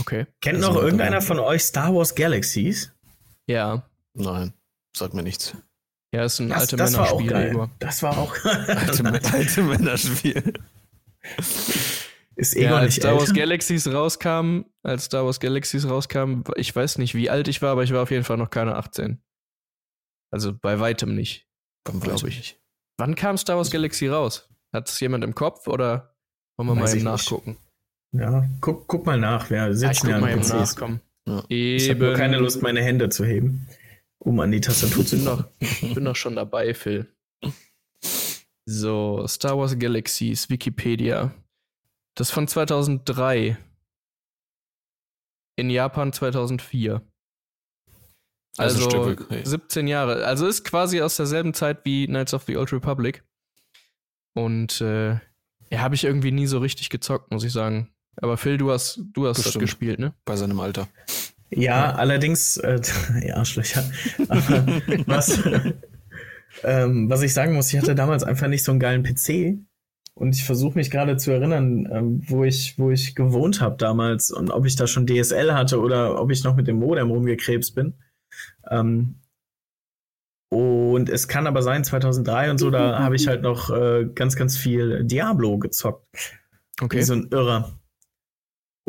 Okay. 0.00 0.26
Kennt 0.40 0.58
Also, 0.58 0.72
noch 0.72 0.82
irgendeiner 0.82 1.20
von 1.20 1.38
euch 1.38 1.62
Star 1.62 1.94
Wars 1.94 2.14
Galaxies? 2.14 2.92
Ja. 3.46 3.84
Nein, 4.14 4.54
sagt 4.96 5.14
mir 5.14 5.22
nichts. 5.22 5.54
Ja, 6.12 6.24
ist 6.24 6.40
ein 6.40 6.48
Das, 6.48 6.60
alte 6.62 6.76
das 6.76 6.94
war 6.96 7.12
auch 7.12 7.20
Männerspiel, 7.20 7.30
geil. 7.30 7.50
Igor. 7.52 7.70
Das 7.78 8.02
war 8.02 8.18
auch. 8.18 8.34
Alte, 8.44 9.32
alte 9.32 9.62
Männerspiel. 9.62 10.52
Ist 12.36 12.54
Ja, 12.54 12.60
Egon 12.68 12.72
als 12.78 12.84
nicht 12.86 13.02
Star 13.02 13.14
Wars 13.14 13.28
älter? 13.28 13.40
Galaxies 13.40 13.86
rauskam, 13.92 14.60
als 14.82 15.04
Star 15.04 15.24
Wars 15.24 15.40
Galaxies 15.40 15.88
rauskam, 15.88 16.42
ich 16.56 16.74
weiß 16.74 16.98
nicht, 16.98 17.14
wie 17.14 17.30
alt 17.30 17.48
ich 17.48 17.60
war, 17.62 17.70
aber 17.70 17.84
ich 17.84 17.92
war 17.92 18.02
auf 18.02 18.10
jeden 18.10 18.24
Fall 18.24 18.38
noch 18.38 18.50
keine 18.50 18.76
18. 18.76 19.20
Also 20.32 20.52
bei 20.56 20.80
weitem 20.80 21.14
nicht. 21.14 21.46
Beim 21.84 22.00
Glaub 22.00 22.22
Weiß 22.22 22.28
ich. 22.28 22.36
nicht. 22.38 22.60
Wann 22.98 23.14
kam 23.14 23.36
Star 23.36 23.56
Wars 23.56 23.70
Galaxy 23.70 24.08
raus? 24.08 24.48
Hat 24.72 24.88
es 24.88 24.98
jemand 25.00 25.24
im 25.24 25.34
Kopf 25.34 25.66
oder 25.66 26.14
wollen 26.56 26.68
wir 26.68 26.74
Weiß 26.76 26.82
mal 26.82 26.88
eben 26.88 26.94
nicht. 26.96 27.04
nachgucken? 27.04 27.56
Ja, 28.12 28.48
guck, 28.60 28.86
guck 28.88 29.06
mal 29.06 29.18
nach. 29.18 29.50
Wir 29.50 29.58
Ja, 29.58 29.70
ich 29.70 29.78
sitzen 29.78 30.00
guck 30.06 30.10
ja 30.10 30.20
mal 30.20 30.36
PCs. 30.36 30.48
nach, 30.50 30.76
komm. 30.76 31.00
Ja. 31.26 31.44
Ich 31.48 31.88
habe 31.90 32.00
nur 32.04 32.14
keine 32.14 32.38
Lust, 32.38 32.62
meine 32.62 32.82
Hände 32.82 33.08
zu 33.08 33.24
heben, 33.24 33.66
um 34.20 34.38
an 34.40 34.52
die 34.52 34.60
Tastatur 34.60 35.04
zu 35.04 35.16
kommen. 35.16 35.44
doch, 35.44 35.48
ich 35.60 35.94
bin 35.94 36.04
doch 36.04 36.16
schon 36.16 36.36
dabei, 36.36 36.72
Phil. 36.74 37.12
So, 38.66 39.26
Star 39.26 39.58
Wars 39.58 39.78
Galaxies, 39.78 40.48
Wikipedia. 40.48 41.34
Das 42.14 42.30
von 42.30 42.46
2003. 42.46 43.58
In 45.56 45.70
Japan 45.70 46.12
2004. 46.12 47.02
Also 48.56 48.86
Also, 48.86 48.90
Stück, 48.90 49.26
hey. 49.30 49.42
17 49.44 49.88
Jahre. 49.88 50.24
Also 50.24 50.46
ist 50.46 50.64
quasi 50.64 51.00
aus 51.00 51.16
derselben 51.16 51.54
Zeit 51.54 51.84
wie 51.84 52.06
Knights 52.06 52.34
of 52.34 52.44
the 52.44 52.56
Old 52.56 52.72
Republic. 52.72 53.24
Und 54.34 54.80
äh, 54.80 55.14
ja, 55.70 55.78
habe 55.78 55.94
ich 55.94 56.04
irgendwie 56.04 56.30
nie 56.32 56.46
so 56.46 56.58
richtig 56.58 56.90
gezockt, 56.90 57.30
muss 57.30 57.44
ich 57.44 57.52
sagen. 57.52 57.92
Aber 58.16 58.36
Phil, 58.36 58.58
du 58.58 58.70
hast, 58.70 59.00
du 59.12 59.26
hast 59.26 59.44
das 59.44 59.58
gespielt, 59.58 59.98
ne? 59.98 60.14
Bei 60.24 60.36
seinem 60.36 60.60
Alter. 60.60 60.88
Ja, 61.50 61.94
allerdings, 61.94 62.56
äh, 62.58 62.80
ja, 63.26 63.36
Arschlöcher. 63.36 63.84
Aber 64.28 64.66
was, 65.06 65.40
ähm, 66.62 67.10
was 67.10 67.22
ich 67.22 67.34
sagen 67.34 67.54
muss, 67.54 67.72
ich 67.72 67.78
hatte 67.78 67.94
damals 67.94 68.22
einfach 68.22 68.48
nicht 68.48 68.64
so 68.64 68.72
einen 68.72 68.80
geilen 68.80 69.02
PC. 69.02 69.58
Und 70.14 70.36
ich 70.36 70.44
versuche 70.44 70.76
mich 70.76 70.90
gerade 70.90 71.16
zu 71.16 71.30
erinnern, 71.30 71.88
ähm, 71.90 72.22
wo, 72.26 72.44
ich, 72.44 72.78
wo 72.78 72.90
ich 72.90 73.14
gewohnt 73.14 73.60
habe 73.60 73.76
damals 73.78 74.30
und 74.30 74.50
ob 74.50 74.66
ich 74.66 74.76
da 74.76 74.86
schon 74.86 75.06
DSL 75.06 75.54
hatte 75.54 75.80
oder 75.80 76.20
ob 76.20 76.30
ich 76.30 76.44
noch 76.44 76.56
mit 76.56 76.66
dem 76.66 76.76
Modem 76.76 77.10
rumgekrebst 77.10 77.74
bin. 77.74 77.94
Ähm, 78.70 79.20
und 80.52 81.08
es 81.08 81.28
kann 81.28 81.46
aber 81.46 81.62
sein, 81.62 81.84
2003 81.84 82.50
und 82.50 82.58
so, 82.58 82.70
da 82.70 82.98
habe 82.98 83.14
ich 83.14 83.28
halt 83.28 83.42
noch 83.42 83.70
äh, 83.70 84.06
ganz, 84.14 84.34
ganz 84.34 84.56
viel 84.56 85.04
Diablo 85.04 85.58
gezockt. 85.58 86.04
Okay. 86.82 86.98
Wie 86.98 87.02
so 87.02 87.14
ein 87.14 87.28
Irrer. 87.30 87.79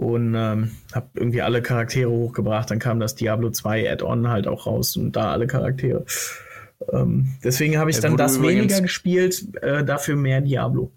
Und 0.01 0.34
ähm, 0.34 0.72
habe 0.93 1.10
irgendwie 1.13 1.43
alle 1.43 1.62
Charaktere 1.62 2.10
hochgebracht. 2.10 2.72
Dann 2.72 2.79
kam 2.79 3.00
das 3.00 3.13
Diablo 3.13 3.51
2 3.51 3.88
Add-on 3.91 4.29
halt 4.29 4.48
auch 4.48 4.65
raus 4.65 4.98
und 4.98 5.15
da 5.15 5.31
alle 5.31 5.46
Charaktere. 5.46 6.05
Ähm, 6.91 7.36
deswegen 7.43 7.77
habe 7.77 7.91
ich 7.91 7.98
ja, 7.98 8.01
dann 8.01 8.17
das 8.17 8.41
weniger 8.41 8.81
gespielt, 8.81 9.55
äh, 9.62 9.86
dafür 9.86 10.15
mehr 10.15 10.41
Diablo. 10.41 10.91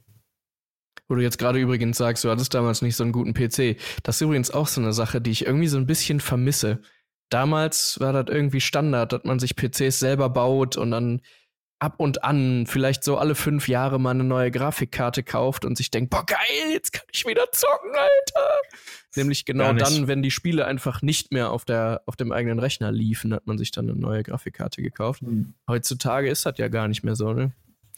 Wo 1.07 1.17
du 1.17 1.21
jetzt 1.21 1.37
gerade 1.39 1.59
übrigens 1.59 1.99
sagst, 1.99 2.25
du 2.25 2.31
hattest 2.31 2.55
damals 2.55 2.81
nicht 2.81 2.97
so 2.97 3.05
einen 3.05 3.13
guten 3.13 3.35
PC. 3.35 3.77
Das 4.03 4.17
ist 4.17 4.23
übrigens 4.23 4.51
auch 4.51 4.69
so 4.69 4.81
eine 4.81 4.95
Sache, 4.95 5.21
die 5.21 5.33
ich 5.33 5.45
irgendwie 5.45 5.69
so 5.69 5.77
ein 5.77 5.85
bisschen 5.85 6.19
vermisse. 6.19 6.81
Damals 7.29 8.01
war 8.01 8.15
das 8.15 8.35
irgendwie 8.35 8.63
Standard, 8.63 9.13
dass 9.13 9.25
man 9.25 9.39
sich 9.39 9.55
PCs 9.55 9.99
selber 9.99 10.31
baut 10.31 10.79
und 10.79 10.91
dann 10.91 11.21
ab 11.79 11.97
und 11.99 12.25
an 12.25 12.67
vielleicht 12.67 13.05
so 13.05 13.19
alle 13.19 13.35
fünf 13.35 13.69
Jahre 13.69 13.99
mal 13.99 14.11
eine 14.11 14.25
neue 14.25 14.51
Grafikkarte 14.51 15.23
kauft 15.23 15.65
und 15.65 15.77
sich 15.77 15.91
denkt, 15.91 16.11
boah, 16.11 16.25
geil, 16.25 16.73
jetzt 16.73 16.93
kann 16.93 17.05
ich 17.13 17.27
wieder 17.27 17.51
zocken, 17.53 17.91
Alter. 17.91 18.49
Nämlich 19.17 19.45
genau 19.45 19.73
dann, 19.73 20.07
wenn 20.09 20.23
die 20.23 20.31
Spiele 20.31 20.67
einfach 20.67 21.03
nicht 21.03 21.33
mehr 21.33 21.51
auf, 21.51 21.65
der, 21.65 22.03
auf 22.07 22.17
dem 22.17 22.33
eigenen 22.33 22.59
Rechner 22.59 22.91
liefen, 22.91 23.35
hat 23.35 23.47
man 23.47 23.59
sich 23.59 23.71
dann 23.71 23.89
eine 23.89 23.99
neue 23.99 24.23
Grafikkarte 24.23 24.83
gekauft. 24.83 25.23
Mhm. 25.23 25.55
Heutzutage 25.69 26.29
ist 26.29 26.47
das 26.47 26.59
ja 26.59 26.69
gar 26.69 26.89
nicht 26.89 27.05
mehr 27.05 27.17
so, 27.17 27.33
ne? 27.33 27.53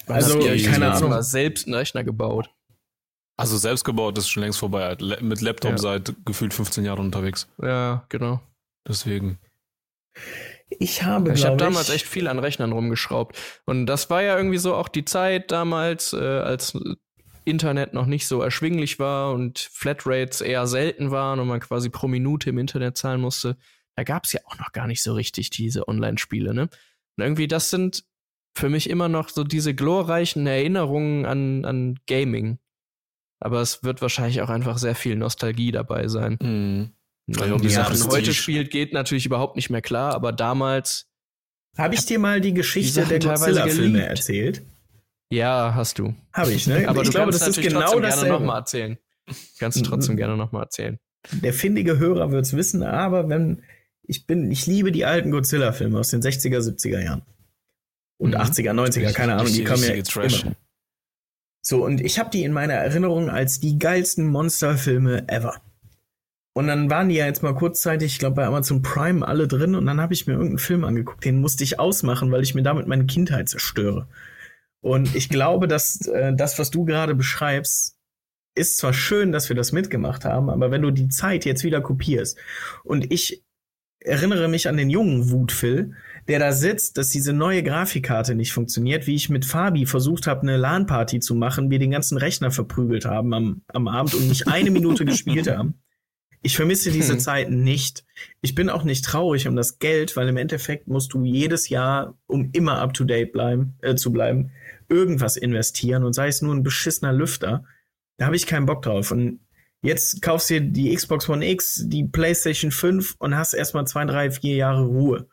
Also, 0.06 0.38
keine 0.38 0.92
Ahnung. 0.92 1.10
Mal 1.10 1.22
selbst 1.22 1.66
einen 1.66 1.74
Rechner 1.74 2.04
gebaut. 2.04 2.50
Also 3.36 3.58
selbst 3.58 3.84
gebaut 3.84 4.16
ist 4.18 4.28
schon 4.28 4.42
längst 4.42 4.58
vorbei. 4.58 4.96
Mit 5.20 5.40
Laptop 5.40 5.72
ja. 5.72 5.78
seit 5.78 6.14
gefühlt 6.24 6.54
15 6.54 6.84
Jahren 6.84 7.00
unterwegs. 7.00 7.48
Ja, 7.60 8.04
genau. 8.08 8.40
Deswegen. 8.88 9.38
Ich 10.78 11.02
habe, 11.02 11.32
ich 11.32 11.44
habe 11.44 11.56
damals 11.56 11.90
echt 11.90 12.06
viel 12.06 12.28
an 12.28 12.38
Rechnern 12.38 12.72
rumgeschraubt. 12.72 13.36
Und 13.64 13.86
das 13.86 14.10
war 14.10 14.22
ja 14.22 14.36
irgendwie 14.36 14.58
so 14.58 14.74
auch 14.74 14.88
die 14.88 15.04
Zeit 15.04 15.50
damals, 15.50 16.12
äh, 16.12 16.16
als 16.16 16.78
Internet 17.44 17.94
noch 17.94 18.06
nicht 18.06 18.26
so 18.26 18.42
erschwinglich 18.42 18.98
war 18.98 19.32
und 19.32 19.58
Flatrates 19.58 20.40
eher 20.40 20.66
selten 20.66 21.10
waren 21.10 21.38
und 21.38 21.48
man 21.48 21.60
quasi 21.60 21.88
pro 21.88 22.08
Minute 22.08 22.50
im 22.50 22.58
Internet 22.58 22.96
zahlen 22.96 23.20
musste. 23.20 23.56
Da 23.94 24.02
gab 24.02 24.24
es 24.24 24.32
ja 24.32 24.40
auch 24.46 24.58
noch 24.58 24.72
gar 24.72 24.86
nicht 24.86 25.02
so 25.02 25.14
richtig 25.14 25.50
diese 25.50 25.88
Online-Spiele, 25.88 26.52
ne? 26.52 26.62
Und 26.62 27.24
irgendwie, 27.24 27.46
das 27.46 27.70
sind 27.70 28.04
für 28.54 28.68
mich 28.68 28.90
immer 28.90 29.08
noch 29.08 29.28
so 29.28 29.44
diese 29.44 29.74
glorreichen 29.74 30.46
Erinnerungen 30.46 31.24
an, 31.24 31.64
an 31.64 31.98
Gaming. 32.06 32.58
Aber 33.38 33.60
es 33.60 33.84
wird 33.84 34.02
wahrscheinlich 34.02 34.40
auch 34.42 34.48
einfach 34.48 34.78
sehr 34.78 34.94
viel 34.94 35.16
Nostalgie 35.16 35.70
dabei 35.70 36.08
sein. 36.08 36.38
Mhm. 36.40 36.95
Ja, 37.26 37.60
wie 37.60 37.66
ja, 37.66 37.82
man 37.82 38.06
heute 38.08 38.32
spielt, 38.32 38.70
geht 38.70 38.92
natürlich 38.92 39.26
überhaupt 39.26 39.56
nicht 39.56 39.70
mehr 39.70 39.82
klar, 39.82 40.14
aber 40.14 40.32
damals. 40.32 41.08
Habe 41.76 41.94
ich 41.94 42.06
dir 42.06 42.18
mal 42.18 42.40
die 42.40 42.54
Geschichte 42.54 43.02
die 43.02 43.08
der 43.08 43.18
Godzilla-Filme 43.18 44.06
erzählt? 44.06 44.62
Ja, 45.30 45.74
hast 45.74 45.98
du. 45.98 46.14
Habe 46.32 46.52
ich, 46.52 46.66
ne? 46.66 46.88
Aber 46.88 47.02
ich 47.02 47.10
glaube, 47.10 47.32
das 47.32 47.46
ist 47.46 47.60
genau 47.60 47.98
das. 47.98 48.16
gerne 48.20 48.32
nochmal 48.32 48.60
erzählen. 48.60 48.96
Kannst 49.58 49.78
du 49.78 49.82
trotzdem 49.82 50.16
gerne 50.16 50.36
nochmal 50.36 50.62
erzählen. 50.62 50.98
Der 51.32 51.52
findige 51.52 51.98
Hörer 51.98 52.30
wird 52.30 52.46
es 52.46 52.56
wissen, 52.56 52.84
aber 52.84 53.28
wenn 53.28 53.64
ich 54.04 54.26
bin, 54.26 54.50
ich 54.52 54.66
liebe 54.66 54.92
die 54.92 55.04
alten 55.04 55.32
Godzilla-Filme 55.32 55.98
aus 55.98 56.10
den 56.10 56.22
60er, 56.22 56.60
70er 56.60 57.02
Jahren. 57.02 57.22
Und 58.18 58.30
mhm. 58.30 58.36
80er, 58.36 58.70
90er, 58.70 59.12
keine 59.12 59.34
Ahnung, 59.34 59.52
die 59.52 59.64
kommen 59.64 59.82
ja 59.82 60.00
Trash. 60.02 60.44
immer. 60.44 60.54
So, 61.60 61.84
und 61.84 62.00
ich 62.00 62.20
habe 62.20 62.30
die 62.30 62.44
in 62.44 62.52
meiner 62.52 62.74
Erinnerung 62.74 63.28
als 63.28 63.58
die 63.58 63.78
geilsten 63.78 64.26
Monsterfilme 64.28 65.28
ever. 65.28 65.60
Und 66.56 66.68
dann 66.68 66.88
waren 66.88 67.10
die 67.10 67.16
ja 67.16 67.26
jetzt 67.26 67.42
mal 67.42 67.54
kurzzeitig, 67.54 68.14
ich 68.14 68.18
glaube, 68.18 68.36
bei 68.36 68.46
Amazon 68.46 68.80
Prime 68.80 69.28
alle 69.28 69.46
drin 69.46 69.74
und 69.74 69.84
dann 69.84 70.00
habe 70.00 70.14
ich 70.14 70.26
mir 70.26 70.32
irgendeinen 70.32 70.58
Film 70.58 70.84
angeguckt, 70.84 71.22
den 71.22 71.38
musste 71.38 71.62
ich 71.64 71.78
ausmachen, 71.78 72.32
weil 72.32 72.42
ich 72.42 72.54
mir 72.54 72.62
damit 72.62 72.86
meine 72.86 73.04
Kindheit 73.04 73.50
zerstöre. 73.50 74.08
Und 74.80 75.14
ich 75.14 75.28
glaube, 75.28 75.68
dass 75.68 76.06
äh, 76.06 76.32
das, 76.34 76.58
was 76.58 76.70
du 76.70 76.86
gerade 76.86 77.14
beschreibst, 77.14 77.98
ist 78.54 78.78
zwar 78.78 78.94
schön, 78.94 79.32
dass 79.32 79.50
wir 79.50 79.56
das 79.56 79.72
mitgemacht 79.72 80.24
haben, 80.24 80.48
aber 80.48 80.70
wenn 80.70 80.80
du 80.80 80.90
die 80.92 81.08
Zeit 81.08 81.44
jetzt 81.44 81.62
wieder 81.62 81.82
kopierst 81.82 82.38
und 82.84 83.12
ich 83.12 83.44
erinnere 84.00 84.48
mich 84.48 84.66
an 84.66 84.78
den 84.78 84.88
jungen 84.88 85.30
Wutphil, 85.30 85.92
der 86.26 86.38
da 86.38 86.52
sitzt, 86.52 86.96
dass 86.96 87.10
diese 87.10 87.34
neue 87.34 87.64
Grafikkarte 87.64 88.34
nicht 88.34 88.54
funktioniert, 88.54 89.06
wie 89.06 89.14
ich 89.14 89.28
mit 89.28 89.44
Fabi 89.44 89.84
versucht 89.84 90.26
habe, 90.26 90.40
eine 90.40 90.56
LAN-Party 90.56 91.20
zu 91.20 91.34
machen, 91.34 91.70
wir 91.70 91.78
den 91.78 91.90
ganzen 91.90 92.16
Rechner 92.16 92.50
verprügelt 92.50 93.04
haben 93.04 93.34
am, 93.34 93.60
am 93.68 93.88
Abend 93.88 94.14
und 94.14 94.26
nicht 94.26 94.48
eine 94.48 94.70
Minute 94.70 95.04
gespielt 95.04 95.50
haben. 95.50 95.82
Ich 96.46 96.54
vermisse 96.54 96.92
diese 96.92 97.14
hm. 97.14 97.18
Zeiten 97.18 97.64
nicht. 97.64 98.04
Ich 98.40 98.54
bin 98.54 98.70
auch 98.70 98.84
nicht 98.84 99.04
traurig 99.04 99.48
um 99.48 99.56
das 99.56 99.80
Geld, 99.80 100.14
weil 100.14 100.28
im 100.28 100.36
Endeffekt 100.36 100.86
musst 100.86 101.12
du 101.12 101.24
jedes 101.24 101.68
Jahr, 101.70 102.16
um 102.28 102.50
immer 102.52 102.78
up 102.78 102.94
to 102.94 103.02
date 103.02 103.32
bleiben, 103.32 103.74
äh, 103.82 103.96
zu 103.96 104.12
bleiben, 104.12 104.52
irgendwas 104.88 105.36
investieren 105.36 106.04
und 106.04 106.12
sei 106.12 106.28
es 106.28 106.42
nur 106.42 106.54
ein 106.54 106.62
beschissener 106.62 107.12
Lüfter. 107.12 107.64
Da 108.16 108.26
habe 108.26 108.36
ich 108.36 108.46
keinen 108.46 108.64
Bock 108.64 108.82
drauf. 108.82 109.10
Und 109.10 109.40
jetzt 109.82 110.22
kaufst 110.22 110.50
du 110.50 110.60
dir 110.60 110.70
die 110.70 110.94
Xbox 110.94 111.28
One 111.28 111.44
X, 111.44 111.82
die 111.84 112.04
PlayStation 112.04 112.70
5 112.70 113.16
und 113.18 113.36
hast 113.36 113.52
erstmal 113.52 113.88
zwei, 113.88 114.04
drei, 114.04 114.30
vier 114.30 114.54
Jahre 114.54 114.84
Ruhe. 114.84 115.26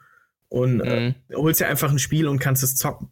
Und 0.49 0.78
mhm. 0.78 0.82
äh, 0.82 1.13
holst 1.36 1.60
dir 1.60 1.67
einfach 1.67 1.91
ein 1.91 1.99
Spiel 1.99 2.28
und 2.28 2.39
kannst 2.39 2.63
es 2.63 2.76
zocken 2.76 3.12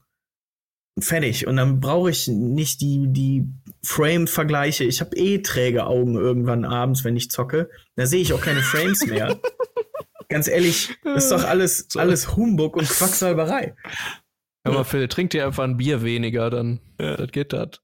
fertig. 1.00 1.48
Und 1.48 1.58
dann 1.58 1.80
brauche 1.80 2.10
ich 2.10 2.28
nicht 2.28 2.82
die, 2.82 3.06
die 3.08 3.48
Frame-Vergleiche. 3.84 4.84
Ich 4.84 5.02
habe 5.02 5.16
eh 5.16 5.40
träge 5.40 5.86
Augen 5.86 6.16
irgendwann 6.16 6.66
abends, 6.66 7.04
wenn 7.04 7.16
ich 7.16 7.32
zocke. 7.32 7.70
Da 7.96 8.06
sehe 8.06 8.22
ich 8.22 8.34
auch 8.34 8.42
keine 8.42 8.62
Frames 8.62 9.06
mehr. 9.06 9.40
Ganz 10.30 10.48
ehrlich, 10.48 10.96
das 11.04 11.26
ist 11.26 11.32
doch 11.32 11.44
alles, 11.44 11.88
alles 11.98 12.38
Humbug 12.38 12.78
und 12.78 12.88
Quacksalberei. 12.88 13.76
Aber 14.64 14.86
Phil, 14.86 15.08
trink 15.08 15.32
dir 15.32 15.46
einfach 15.46 15.64
ein 15.64 15.78
Bier 15.78 16.04
weniger, 16.04 16.50
dann 16.52 16.80
ja. 17.00 17.18
das 17.18 17.32
geht 17.32 17.52
das. 17.52 17.82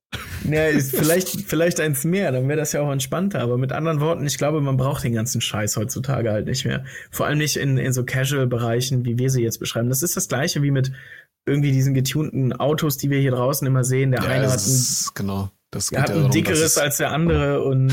Ja, 0.47 0.67
vielleicht, 0.79 1.29
vielleicht 1.29 1.79
eins 1.79 2.03
mehr, 2.03 2.31
dann 2.31 2.47
wäre 2.47 2.59
das 2.59 2.71
ja 2.71 2.81
auch 2.81 2.91
entspannter. 2.91 3.41
Aber 3.41 3.57
mit 3.57 3.71
anderen 3.71 3.99
Worten, 3.99 4.25
ich 4.25 4.37
glaube, 4.37 4.61
man 4.61 4.77
braucht 4.77 5.03
den 5.03 5.13
ganzen 5.13 5.41
Scheiß 5.41 5.75
heutzutage 5.75 6.31
halt 6.31 6.45
nicht 6.45 6.65
mehr. 6.65 6.85
Vor 7.09 7.25
allem 7.25 7.39
nicht 7.39 7.57
in, 7.57 7.77
in 7.77 7.93
so 7.93 8.05
Casual-Bereichen, 8.05 9.05
wie 9.05 9.17
wir 9.17 9.29
sie 9.29 9.41
jetzt 9.41 9.59
beschreiben. 9.59 9.89
Das 9.89 10.03
ist 10.03 10.15
das 10.15 10.27
gleiche 10.27 10.61
wie 10.61 10.71
mit 10.71 10.91
irgendwie 11.47 11.71
diesen 11.71 11.93
getunten 11.93 12.53
Autos, 12.53 12.97
die 12.97 13.09
wir 13.09 13.19
hier 13.19 13.31
draußen 13.31 13.65
immer 13.65 13.83
sehen. 13.83 14.11
Der 14.11 14.21
ja, 14.21 14.29
eine 14.29 14.51
hat 14.51 14.59
ein, 14.59 14.85
genau, 15.15 15.49
das 15.71 15.91
hat 15.91 16.11
ein 16.11 16.29
dickeres 16.31 16.77
als 16.77 16.97
der 16.97 17.11
andere 17.11 17.63
und 17.63 17.91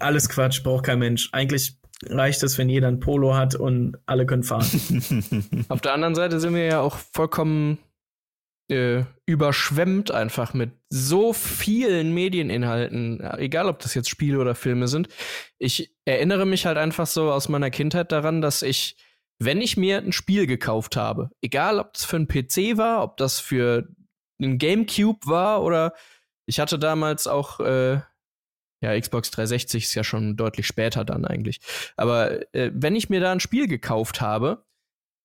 alles 0.00 0.28
Quatsch, 0.28 0.62
braucht 0.62 0.86
kein 0.86 0.98
Mensch. 0.98 1.28
Eigentlich 1.32 1.78
reicht 2.06 2.42
es, 2.42 2.58
wenn 2.58 2.68
jeder 2.68 2.88
ein 2.88 3.00
Polo 3.00 3.34
hat 3.34 3.54
und 3.54 3.96
alle 4.06 4.26
können 4.26 4.42
fahren. 4.42 4.66
Auf 5.68 5.80
der 5.80 5.92
anderen 5.92 6.14
Seite 6.14 6.40
sind 6.40 6.54
wir 6.54 6.64
ja 6.64 6.80
auch 6.80 6.96
vollkommen 7.12 7.78
äh, 8.68 9.04
überschwemmt 9.26 10.10
einfach 10.10 10.54
mit 10.54 10.72
so 10.88 11.32
vielen 11.32 12.12
Medieninhalten, 12.12 13.20
egal 13.38 13.68
ob 13.68 13.78
das 13.78 13.94
jetzt 13.94 14.08
Spiele 14.08 14.38
oder 14.38 14.54
Filme 14.54 14.88
sind. 14.88 15.08
Ich 15.58 15.94
erinnere 16.04 16.46
mich 16.46 16.66
halt 16.66 16.78
einfach 16.78 17.06
so 17.06 17.30
aus 17.30 17.48
meiner 17.48 17.70
Kindheit 17.70 18.10
daran, 18.10 18.40
dass 18.40 18.62
ich 18.62 18.96
wenn 19.38 19.60
ich 19.60 19.76
mir 19.76 19.98
ein 19.98 20.12
Spiel 20.12 20.46
gekauft 20.46 20.96
habe, 20.96 21.30
egal 21.40 21.78
ob 21.78 21.94
das 21.94 22.04
für 22.04 22.16
einen 22.16 22.28
PC 22.28 22.76
war, 22.76 23.02
ob 23.02 23.16
das 23.16 23.40
für 23.40 23.88
einen 24.40 24.58
GameCube 24.58 25.26
war 25.26 25.62
oder 25.62 25.92
ich 26.46 26.60
hatte 26.60 26.78
damals 26.78 27.26
auch, 27.26 27.60
äh, 27.60 28.00
ja, 28.80 29.00
Xbox 29.00 29.30
360 29.30 29.84
ist 29.84 29.94
ja 29.94 30.04
schon 30.04 30.36
deutlich 30.36 30.66
später 30.66 31.04
dann 31.04 31.24
eigentlich. 31.24 31.60
Aber 31.96 32.54
äh, 32.54 32.70
wenn 32.74 32.96
ich 32.96 33.08
mir 33.08 33.20
da 33.20 33.32
ein 33.32 33.40
Spiel 33.40 33.66
gekauft 33.66 34.20
habe, 34.20 34.66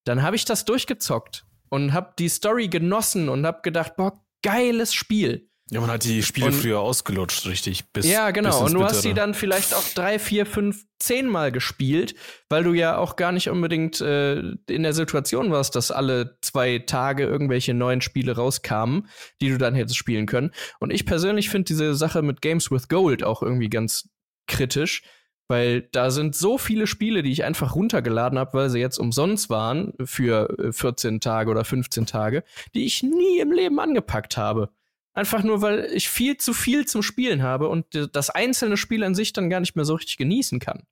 dann 0.06 0.22
habe 0.22 0.36
ich 0.36 0.46
das 0.46 0.66
durchgezockt 0.66 1.46
und 1.70 1.94
habe 1.94 2.14
die 2.18 2.30
Story 2.30 2.68
genossen 2.68 3.30
und 3.30 3.46
habe 3.46 3.62
gedacht, 3.62 3.96
boah, 3.98 4.14
geiles 4.42 4.94
Spiel. 4.94 5.49
Ja, 5.72 5.82
man 5.82 5.92
hat 5.92 6.04
die 6.04 6.24
Spiele 6.24 6.48
und, 6.48 6.54
früher 6.54 6.80
ausgelutscht, 6.80 7.46
richtig. 7.46 7.92
Bis, 7.94 8.10
ja, 8.10 8.32
genau. 8.32 8.66
und 8.66 8.74
du 8.74 8.84
hast 8.84 9.04
sie 9.04 9.14
dann 9.14 9.36
vielleicht 9.36 9.76
auch 9.76 9.84
drei, 9.94 10.18
vier, 10.18 10.48
fünf, 10.48 10.86
zehnmal 10.98 11.52
gespielt, 11.52 12.16
weil 12.50 12.64
du 12.64 12.74
ja 12.74 12.98
auch 12.98 13.16
gar 13.16 13.32
nicht 13.32 13.50
unbedingt 13.50 14.02
äh, 14.02 14.40
in 14.68 14.84
der 14.84 14.94
Situation 14.94 15.52
warst, 15.52 15.76
dass 15.76 15.92
alle 15.92 16.38
zwei 16.42 16.80
Tage 16.80 17.24
irgendwelche 17.24 17.74
neuen 17.74 18.02
Spiele 18.02 18.36
rauskamen, 18.36 19.08
die 19.42 19.50
du 19.50 19.58
dann 19.58 19.76
hättest 19.76 19.98
spielen 19.98 20.26
können. 20.26 20.52
Und 20.80 20.92
ich 20.92 21.06
persönlich 21.06 21.50
finde 21.50 21.66
diese 21.66 21.94
Sache 21.94 22.24
mit 22.24 22.42
Games 22.42 22.72
with 22.72 22.90
Gold 22.90 23.24
auch 23.24 23.44
irgendwie 23.44 23.70
ganz 23.70 24.10
kritisch, 24.48 25.04
weil 25.48 25.82
da 25.92 26.12
sind 26.12 26.36
so 26.36 26.58
viele 26.58 26.88
Spiele, 26.88 27.24
die 27.24 27.32
ich 27.32 27.44
einfach 27.44 27.76
runtergeladen 27.76 28.38
habe, 28.38 28.54
weil 28.54 28.70
sie 28.70 28.80
jetzt 28.80 28.98
umsonst 28.98 29.50
waren 29.50 29.94
für 30.04 30.72
14 30.72 31.16
äh, 31.16 31.20
Tage 31.20 31.52
oder 31.52 31.64
15 31.64 32.08
Tage, 32.08 32.44
die 32.74 32.86
ich 32.86 33.04
nie 33.04 33.40
im 33.40 33.52
Leben 33.52 33.80
angepackt 33.80 34.36
habe. 34.36 34.70
Einfach 35.14 35.44
nur, 35.44 35.62
weil 35.62 35.86
ich 35.94 36.10
viel 36.10 36.38
zu 36.38 36.54
viel 36.54 36.86
zum 36.86 37.02
Spielen 37.02 37.42
habe 37.44 37.68
und 37.68 37.86
das 38.14 38.30
einzelne 38.30 38.78
Spiel 38.78 39.04
an 39.04 39.16
sich 39.16 39.34
dann 39.34 39.50
gar 39.50 39.60
nicht 39.60 39.76
mehr 39.76 39.86
so 39.86 39.96
richtig 39.96 40.18
genießen 40.18 40.60
kann. 40.60 40.84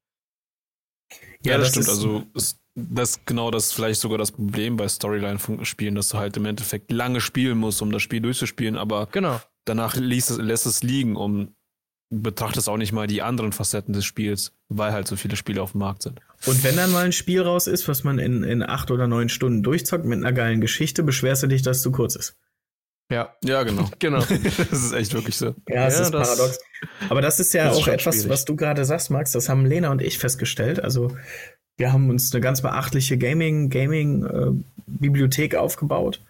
Ja, 1.44 1.54
ja 1.54 1.58
das, 1.60 1.72
das, 1.72 1.84
stimmt. 1.86 1.90
Also, 1.90 2.24
ist, 2.34 2.60
das 2.76 3.26
genau 3.26 3.52
das 3.52 3.72
vielleicht 3.72 4.02
sogar 4.02 4.18
das 4.18 4.32
Problem 4.32 4.78
bei 4.78 4.88
Storyline-Spielen, 4.88 5.96
dass 5.96 6.10
du 6.10 6.18
halt 6.18 6.38
im 6.38 6.46
Endeffekt 6.46 6.92
lange 6.92 7.22
spielen 7.22 7.58
musst, 7.58 7.82
um 7.82 7.92
das 7.92 8.02
Spiel 8.02 8.22
durchzuspielen. 8.22 8.78
Aber 8.78 9.08
genau. 9.08 9.42
danach 9.66 9.96
lässt 9.96 10.32
es, 10.32 10.38
lässt 10.38 10.66
es 10.66 10.84
liegen, 10.84 11.16
um 11.16 11.56
betrachtest 12.10 12.70
auch 12.70 12.78
nicht 12.78 12.94
mal 12.94 13.08
die 13.08 13.22
anderen 13.22 13.52
Facetten 13.52 13.94
des 13.94 14.06
Spiels, 14.06 14.54
weil 14.70 14.94
halt 14.94 15.08
so 15.08 15.16
viele 15.16 15.36
Spiele 15.36 15.62
auf 15.62 15.74
dem 15.74 15.80
Markt 15.80 16.04
sind. 16.04 16.22
Und 16.46 16.64
wenn 16.64 16.78
dann 16.78 16.92
mal 16.92 17.04
ein 17.04 17.12
Spiel 17.12 17.42
raus 17.42 17.68
ist, 17.68 17.88
was 17.88 18.04
man 18.04 18.18
in, 18.20 18.44
in 18.44 18.64
acht 18.64 18.92
oder 18.92 19.08
neun 19.08 19.28
Stunden 19.28 19.62
durchzockt 19.62 20.06
mit 20.06 20.18
einer 20.18 20.32
geilen 20.32 20.62
Geschichte, 20.62 21.04
beschwerst 21.04 21.44
du 21.44 21.48
dich, 21.48 21.64
dass 21.64 21.78
es 21.78 21.84
zu 21.84 21.92
kurz 21.92 22.16
ist. 22.16 22.38
Ja, 23.12 23.34
Ja, 23.44 23.64
genau. 23.64 23.90
genau. 24.00 24.20
das 24.20 24.72
ist 24.72 24.94
echt 24.94 25.14
wirklich 25.14 25.36
so. 25.38 25.56
Ja, 25.70 25.86
das 25.86 25.96
Ja, 25.98 26.02
ist 26.04 26.14
das- 26.14 26.28
paradox. 26.36 26.60
Aber 27.10 27.22
das 27.22 27.40
ist 27.40 27.54
ja 27.54 27.66
das 27.66 27.74
ist 27.74 27.80
auch 27.80 27.86
schon 27.86 27.94
etwas, 27.94 28.16
schwierig. 28.16 28.30
was 28.30 28.46
du 28.46 28.56
gerade 28.56 28.86
sagst, 28.86 29.10
Max. 29.12 29.32
Das 29.32 29.50
haben 29.50 29.66
Lena 29.66 29.90
und 29.92 30.02
ich 30.02 30.20
festgestellt. 30.20 30.84
Also 30.84 31.16
wir 31.78 31.94
haben 31.94 32.10
uns 32.10 32.34
eine 32.34 32.42
ganz 32.42 32.62
beachtliche 32.62 33.18
Gaming 33.18 33.70
Gaming 33.70 34.26
äh, 34.26 34.52
Bibliothek 34.88 35.56
aufgebaut. 35.56 36.22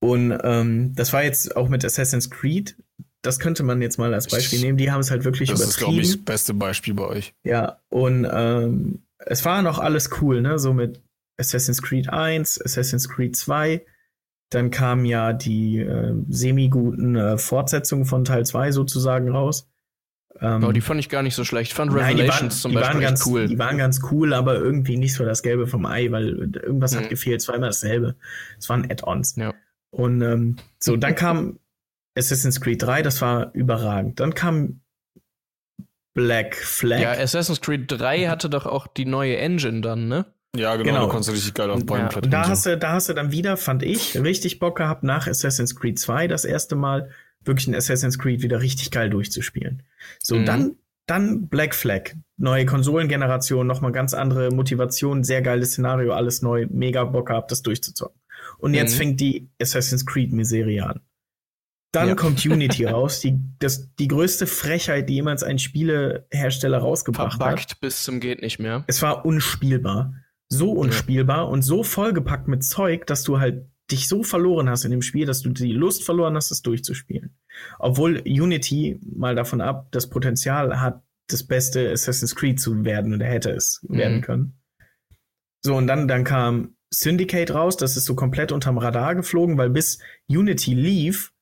Und 0.00 0.36
ähm, 0.42 0.92
das 0.96 1.12
war 1.12 1.22
jetzt 1.22 1.56
auch 1.56 1.68
mit 1.68 1.84
Assassin's 1.84 2.30
Creed. 2.30 2.74
Das 3.22 3.38
könnte 3.38 3.62
man 3.62 3.80
jetzt 3.80 3.98
mal 3.98 4.12
als 4.12 4.26
Beispiel 4.26 4.60
nehmen. 4.60 4.76
Die 4.76 4.90
haben 4.90 5.00
es 5.00 5.10
halt 5.12 5.24
wirklich 5.24 5.48
Das 5.48 5.60
ist, 5.60 5.76
glaube 5.76 5.92
übertrieben. 5.94 6.10
ich, 6.10 6.16
das 6.16 6.24
beste 6.24 6.54
Beispiel 6.54 6.94
bei 6.94 7.04
euch. 7.06 7.34
Ja, 7.44 7.78
und 7.88 8.26
ähm, 8.30 9.02
es 9.18 9.44
war 9.44 9.62
noch 9.62 9.78
alles 9.78 10.10
cool, 10.20 10.40
ne? 10.42 10.58
So 10.58 10.72
mit 10.74 11.00
Assassin's 11.38 11.80
Creed 11.80 12.08
1, 12.10 12.60
Assassin's 12.64 13.08
Creed 13.08 13.36
2. 13.36 13.80
Dann 14.54 14.70
kamen 14.70 15.04
ja 15.04 15.32
die 15.32 15.78
äh, 15.78 16.14
semi-guten 16.28 17.16
äh, 17.16 17.38
Fortsetzungen 17.38 18.04
von 18.04 18.24
Teil 18.24 18.44
2 18.44 18.72
sozusagen 18.72 19.30
raus. 19.30 19.68
Ähm, 20.40 20.64
Oh, 20.64 20.72
die 20.72 20.80
fand 20.80 21.00
ich 21.00 21.08
gar 21.08 21.22
nicht 21.22 21.34
so 21.34 21.44
schlecht. 21.44 21.70
Ich 21.70 21.74
fand 21.74 21.92
nein, 21.92 22.16
die 22.16 22.22
Revelations 22.22 22.42
waren, 22.42 22.60
zum 22.60 22.70
die 22.72 22.74
Beispiel 22.76 22.94
waren 22.94 23.00
ganz, 23.02 23.26
cool. 23.26 23.46
Die 23.48 23.58
waren 23.58 23.78
ganz 23.78 24.00
cool, 24.10 24.34
aber 24.34 24.54
irgendwie 24.56 24.96
nicht 24.96 25.14
so 25.14 25.24
das 25.24 25.42
Gelbe 25.42 25.66
vom 25.66 25.86
Ei, 25.86 26.10
weil 26.10 26.28
irgendwas 26.56 26.94
Mhm. 26.94 26.98
hat 27.00 27.08
gefehlt. 27.10 27.40
Es 27.40 27.48
war 27.48 27.54
immer 27.54 27.66
dasselbe. 27.66 28.16
Es 28.58 28.68
waren 28.68 28.84
Add-ons. 28.90 29.36
Ja. 29.36 29.54
Und 29.90 30.20
ähm, 30.22 30.56
so, 30.78 30.96
dann 30.96 31.14
kam 31.14 31.58
Assassin's 32.16 32.60
Creed 32.60 32.82
3, 32.82 33.02
das 33.02 33.20
war 33.22 33.54
überragend. 33.54 34.20
Dann 34.20 34.34
kam 34.34 34.80
Black 36.14 36.56
Flag. 36.56 37.00
Ja, 37.00 37.12
Assassin's 37.12 37.60
Creed 37.60 37.84
3 37.90 38.28
hatte 38.28 38.50
doch 38.50 38.66
auch 38.66 38.86
die 38.86 39.06
neue 39.06 39.36
Engine 39.38 39.80
dann, 39.80 40.08
ne? 40.08 40.26
Ja, 40.54 40.76
genau, 40.76 40.84
Genau. 40.92 41.04
du 41.06 41.08
konntest 41.12 41.32
richtig 41.32 41.54
geil 41.54 41.70
auf 41.70 41.84
beiden 41.86 42.10
ja. 42.10 42.16
Und 42.16 42.30
da 42.30 42.44
so. 42.44 42.50
hast, 42.50 42.66
du, 42.66 42.76
da 42.76 42.92
hast 42.92 43.08
du 43.08 43.14
dann 43.14 43.32
wieder, 43.32 43.56
fand 43.56 43.82
ich, 43.82 44.18
richtig 44.20 44.58
Bock 44.58 44.76
gehabt, 44.76 45.02
nach 45.02 45.26
Assassin's 45.26 45.74
Creed 45.76 45.98
2 45.98 46.28
das 46.28 46.44
erste 46.44 46.76
Mal 46.76 47.10
wirklich 47.44 47.66
ein 47.68 47.74
Assassin's 47.74 48.18
Creed 48.18 48.42
wieder 48.42 48.60
richtig 48.60 48.90
geil 48.90 49.08
durchzuspielen. 49.10 49.82
So, 50.22 50.36
Mhm. 50.36 50.44
dann, 50.44 50.76
dann 51.06 51.48
Black 51.48 51.74
Flag. 51.74 52.10
Neue 52.36 52.66
Konsolengeneration, 52.66 53.66
nochmal 53.66 53.92
ganz 53.92 54.12
andere 54.14 54.50
Motivation, 54.50 55.24
sehr 55.24 55.40
geiles 55.42 55.70
Szenario, 55.72 56.12
alles 56.12 56.42
neu, 56.42 56.66
mega 56.70 57.04
Bock 57.04 57.28
gehabt, 57.28 57.50
das 57.50 57.62
durchzuzocken. 57.62 58.20
Und 58.58 58.74
jetzt 58.74 58.94
Mhm. 58.94 58.98
fängt 58.98 59.20
die 59.20 59.48
Assassin's 59.60 60.04
Creed 60.04 60.32
Miserie 60.32 60.84
an. 60.84 61.00
Dann 61.92 62.08
Ja. 62.08 62.14
kommt 62.14 62.44
Unity 62.44 62.84
raus, 62.84 63.20
die, 63.20 63.38
das, 63.58 63.94
die 63.96 64.08
größte 64.08 64.46
Frechheit, 64.46 65.08
die 65.08 65.14
jemals 65.14 65.42
ein 65.42 65.58
Spielehersteller 65.58 66.78
rausgebracht 66.78 67.32
hat. 67.40 67.42
Verbuggt 67.42 67.80
bis 67.80 68.04
zum 68.04 68.20
geht 68.20 68.42
nicht 68.42 68.58
mehr. 68.58 68.84
Es 68.86 69.00
war 69.02 69.24
unspielbar. 69.24 70.14
So 70.52 70.72
unspielbar 70.72 71.48
und 71.48 71.62
so 71.62 71.82
vollgepackt 71.82 72.46
mit 72.48 72.62
Zeug, 72.62 73.06
dass 73.06 73.22
du 73.22 73.40
halt 73.40 73.66
dich 73.90 74.06
so 74.08 74.22
verloren 74.22 74.68
hast 74.68 74.84
in 74.84 74.90
dem 74.90 75.02
Spiel, 75.02 75.26
dass 75.26 75.42
du 75.42 75.50
die 75.50 75.72
Lust 75.72 76.04
verloren 76.04 76.36
hast, 76.36 76.50
es 76.50 76.62
durchzuspielen. 76.62 77.36
Obwohl 77.78 78.22
Unity, 78.26 78.98
mal 79.02 79.34
davon 79.34 79.60
ab, 79.60 79.88
das 79.90 80.08
Potenzial 80.08 80.80
hat, 80.80 81.02
das 81.28 81.44
beste 81.44 81.90
Assassin's 81.90 82.34
Creed 82.34 82.60
zu 82.60 82.84
werden 82.84 83.14
oder 83.14 83.26
hätte 83.26 83.50
es 83.50 83.80
Mhm. 83.88 83.96
werden 83.96 84.20
können. 84.20 84.58
So, 85.64 85.76
und 85.76 85.86
dann, 85.86 86.08
dann 86.08 86.24
kam 86.24 86.76
Syndicate 86.90 87.54
raus, 87.54 87.76
das 87.76 87.96
ist 87.96 88.04
so 88.04 88.14
komplett 88.14 88.52
unterm 88.52 88.78
Radar 88.78 89.14
geflogen, 89.14 89.56
weil 89.56 89.70
bis 89.70 89.98
Unity 90.28 90.74
lief, 90.74 91.32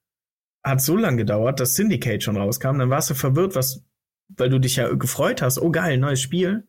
hat 0.62 0.80
so 0.82 0.96
lange 0.96 1.16
gedauert, 1.18 1.58
dass 1.58 1.74
Syndicate 1.74 2.22
schon 2.22 2.36
rauskam. 2.36 2.78
Dann 2.78 2.90
warst 2.90 3.10
du 3.10 3.14
verwirrt, 3.14 3.54
was, 3.54 3.84
weil 4.28 4.50
du 4.50 4.60
dich 4.60 4.76
ja 4.76 4.92
gefreut 4.94 5.42
hast. 5.42 5.58
Oh 5.58 5.70
geil, 5.70 5.98
neues 5.98 6.20
Spiel. 6.20 6.68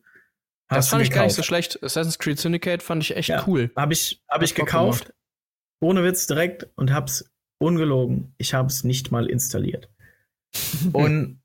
Das 0.74 0.88
fand 0.88 1.02
ich 1.02 1.10
gar 1.10 1.22
nicht 1.24 1.32
so 1.32 1.36
gekauft. 1.42 1.46
schlecht. 1.48 1.82
Assassin's 1.82 2.18
Creed 2.18 2.38
Syndicate 2.38 2.82
fand 2.82 3.02
ich 3.02 3.16
echt 3.16 3.28
Ja. 3.28 3.44
cool. 3.46 3.70
Habe 3.76 3.92
ich, 3.92 4.22
hab 4.28 4.42
ich 4.42 4.54
gekauft, 4.54 5.12
ohne 5.80 6.04
Witz 6.04 6.26
direkt 6.26 6.68
und 6.76 6.92
hab's 6.92 7.24
ungelogen. 7.58 8.34
Ich 8.38 8.54
habe 8.54 8.68
es 8.68 8.84
nicht 8.84 9.10
mal 9.12 9.26
installiert. 9.26 9.88
und 10.92 11.40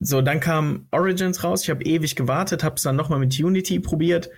so, 0.00 0.22
dann 0.22 0.40
kam 0.40 0.86
Origins 0.90 1.44
raus. 1.44 1.62
Ich 1.64 1.70
habe 1.70 1.84
ewig 1.84 2.16
gewartet, 2.16 2.64
hab's 2.64 2.82
dann 2.82 2.96
nochmal 2.96 3.18
mit 3.18 3.38
Unity 3.38 3.80
probiert, 3.80 4.30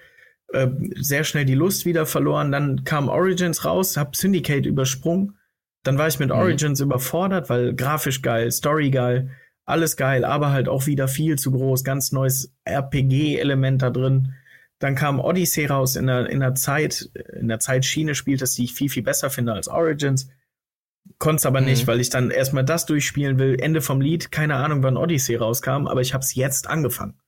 äh, 0.53 0.69
sehr 0.97 1.23
schnell 1.25 1.45
die 1.45 1.55
Lust 1.55 1.87
wieder 1.87 2.05
verloren. 2.05 2.51
Dann 2.53 2.85
kam 2.85 3.09
Origins 3.09 3.65
raus, 3.65 3.97
hab 3.97 4.17
Syndicate 4.17 4.67
übersprungen. 4.67 5.39
Dann 5.85 5.99
war 5.99 6.09
ich 6.09 6.19
mit 6.19 6.29
Mhm. 6.31 6.35
Origins 6.37 6.81
überfordert, 6.81 7.49
weil 7.49 7.75
grafisch 7.75 8.23
geil, 8.23 8.51
Story 8.53 8.91
geil, 8.91 9.31
alles 9.65 9.97
geil, 9.97 10.25
aber 10.25 10.51
halt 10.51 10.69
auch 10.69 10.87
wieder 10.87 11.09
viel 11.09 11.39
zu 11.39 11.53
groß, 11.53 11.85
ganz 11.85 12.13
neues 12.13 12.53
RPG-Element 12.65 13.83
da 13.83 13.91
drin. 13.91 14.35
Dann 14.79 14.95
kam 14.97 15.21
Odyssey 15.21 15.67
raus 15.67 15.95
in 15.97 16.09
der, 16.09 16.29
in 16.29 16.41
der 16.41 16.55
Zeit, 16.55 17.11
in 17.39 17.49
der 17.49 17.61
Zeitschiene 17.61 18.15
spielt 18.15 18.43
das, 18.43 18.55
die 18.55 18.65
ich 18.65 18.75
viel, 18.75 18.89
viel 18.89 19.05
besser 19.05 19.31
finde 19.31 19.53
als 19.53 19.69
Origins. 19.69 20.29
Konnte 21.19 21.47
aber 21.47 21.61
Mhm. 21.61 21.67
nicht, 21.67 21.87
weil 21.87 22.01
ich 22.01 22.11
dann 22.11 22.31
erstmal 22.31 22.65
das 22.65 22.87
durchspielen 22.87 23.39
will. 23.39 23.57
Ende 23.61 23.81
vom 23.81 24.01
Lied, 24.01 24.33
keine 24.33 24.57
Ahnung, 24.57 24.83
wann 24.83 24.97
Odyssey 24.97 25.37
rauskam, 25.37 25.87
aber 25.87 26.01
ich 26.01 26.15
habe 26.15 26.23
es 26.23 26.35
jetzt 26.35 26.69
angefangen. 26.69 27.21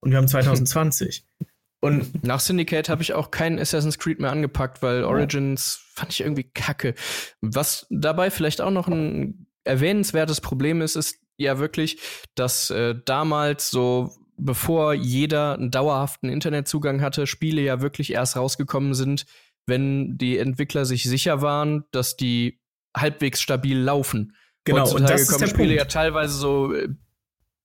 Und 0.00 0.10
wir 0.10 0.18
haben 0.18 0.28
2020. 0.28 1.24
Und 1.80 2.24
Nach 2.24 2.40
Syndicate 2.40 2.88
habe 2.88 3.02
ich 3.02 3.12
auch 3.12 3.30
keinen 3.30 3.60
Assassin's 3.60 3.98
Creed 4.00 4.18
mehr 4.18 4.32
angepackt, 4.32 4.82
weil 4.82 5.04
Origins 5.04 5.80
fand 5.94 6.12
ich 6.12 6.22
irgendwie 6.22 6.42
kacke. 6.42 6.94
Was 7.40 7.86
dabei 7.88 8.32
vielleicht 8.32 8.60
auch 8.60 8.72
noch 8.72 8.88
ein 8.88 9.46
erwähnenswertes 9.62 10.40
Problem 10.40 10.80
ist, 10.80 10.96
ist 10.96 11.20
ja 11.38 11.58
wirklich, 11.58 11.98
dass 12.34 12.70
äh, 12.70 12.94
damals 13.04 13.70
so, 13.70 14.12
bevor 14.36 14.92
jeder 14.92 15.54
einen 15.54 15.70
dauerhaften 15.70 16.28
Internetzugang 16.28 17.00
hatte, 17.00 17.26
Spiele 17.26 17.62
ja 17.62 17.80
wirklich 17.80 18.12
erst 18.12 18.36
rausgekommen 18.36 18.94
sind, 18.94 19.26
wenn 19.66 20.18
die 20.18 20.38
Entwickler 20.38 20.84
sich 20.84 21.04
sicher 21.04 21.40
waren, 21.40 21.84
dass 21.90 22.16
die 22.16 22.60
halbwegs 22.96 23.40
stabil 23.40 23.78
laufen. 23.78 24.34
genau, 24.64 24.82
und 24.82 24.86
Heutzutage 24.86 25.12
das 25.12 25.22
ist 25.22 25.32
kommen 25.32 25.48
Spiele 25.48 25.76
Punkt. 25.76 25.78
ja 25.78 25.84
teilweise 25.84 26.34
so 26.34 26.74
äh, 26.74 26.88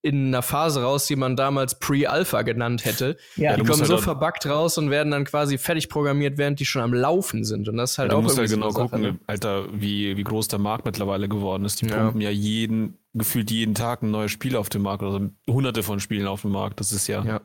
in 0.03 0.27
einer 0.27 0.41
Phase 0.41 0.83
raus, 0.83 1.07
die 1.07 1.15
man 1.15 1.37
damals 1.37 1.79
Pre-Alpha 1.79 2.41
genannt 2.41 2.83
hätte. 2.83 3.15
Ja, 3.37 3.55
die 3.55 3.61
musst 3.61 3.71
kommen 3.71 3.89
halt 3.89 3.89
so 3.89 3.97
verbuggt 3.97 4.45
raus 4.45 4.77
und 4.77 4.91
werden 4.91 5.11
dann 5.11 5.23
quasi 5.23 5.57
fertig 5.57 5.87
programmiert, 5.87 6.37
während 6.37 6.59
die 6.59 6.65
schon 6.65 6.81
am 6.81 6.93
Laufen 6.93 7.45
sind. 7.45 7.69
Und 7.69 7.77
das 7.77 7.91
ist 7.91 7.97
halt 7.99 8.11
da 8.11 8.17
auch 8.17 8.21
musst 8.21 8.37
du 8.37 8.41
ja 8.41 8.47
irgendwie 8.47 8.61
so 8.67 8.67
genau 8.67 8.71
Sache, 8.71 8.89
gucken, 8.89 9.01
ne? 9.01 9.19
Alter, 9.27 9.65
wie, 9.73 10.17
wie 10.17 10.23
groß 10.23 10.49
der 10.49 10.59
Markt 10.59 10.85
mittlerweile 10.85 11.29
geworden 11.29 11.63
ist. 11.63 11.81
Die 11.81 11.85
Ja. 11.85 12.03
pumpen 12.03 12.19
ja 12.19 12.29
jeden, 12.29 12.97
gefühlt 13.13 13.49
jeden 13.49 13.75
Tag 13.75 14.03
ein 14.03 14.11
neues 14.11 14.31
Spiel 14.31 14.57
auf 14.57 14.67
den 14.67 14.81
Markt, 14.81 15.03
also 15.03 15.29
hunderte 15.49 15.83
von 15.83 16.01
Spielen 16.01 16.27
auf 16.27 16.41
dem 16.41 16.51
Markt. 16.51 16.81
Das 16.81 16.91
ist 16.91 17.07
ja. 17.07 17.23
Ja. 17.23 17.41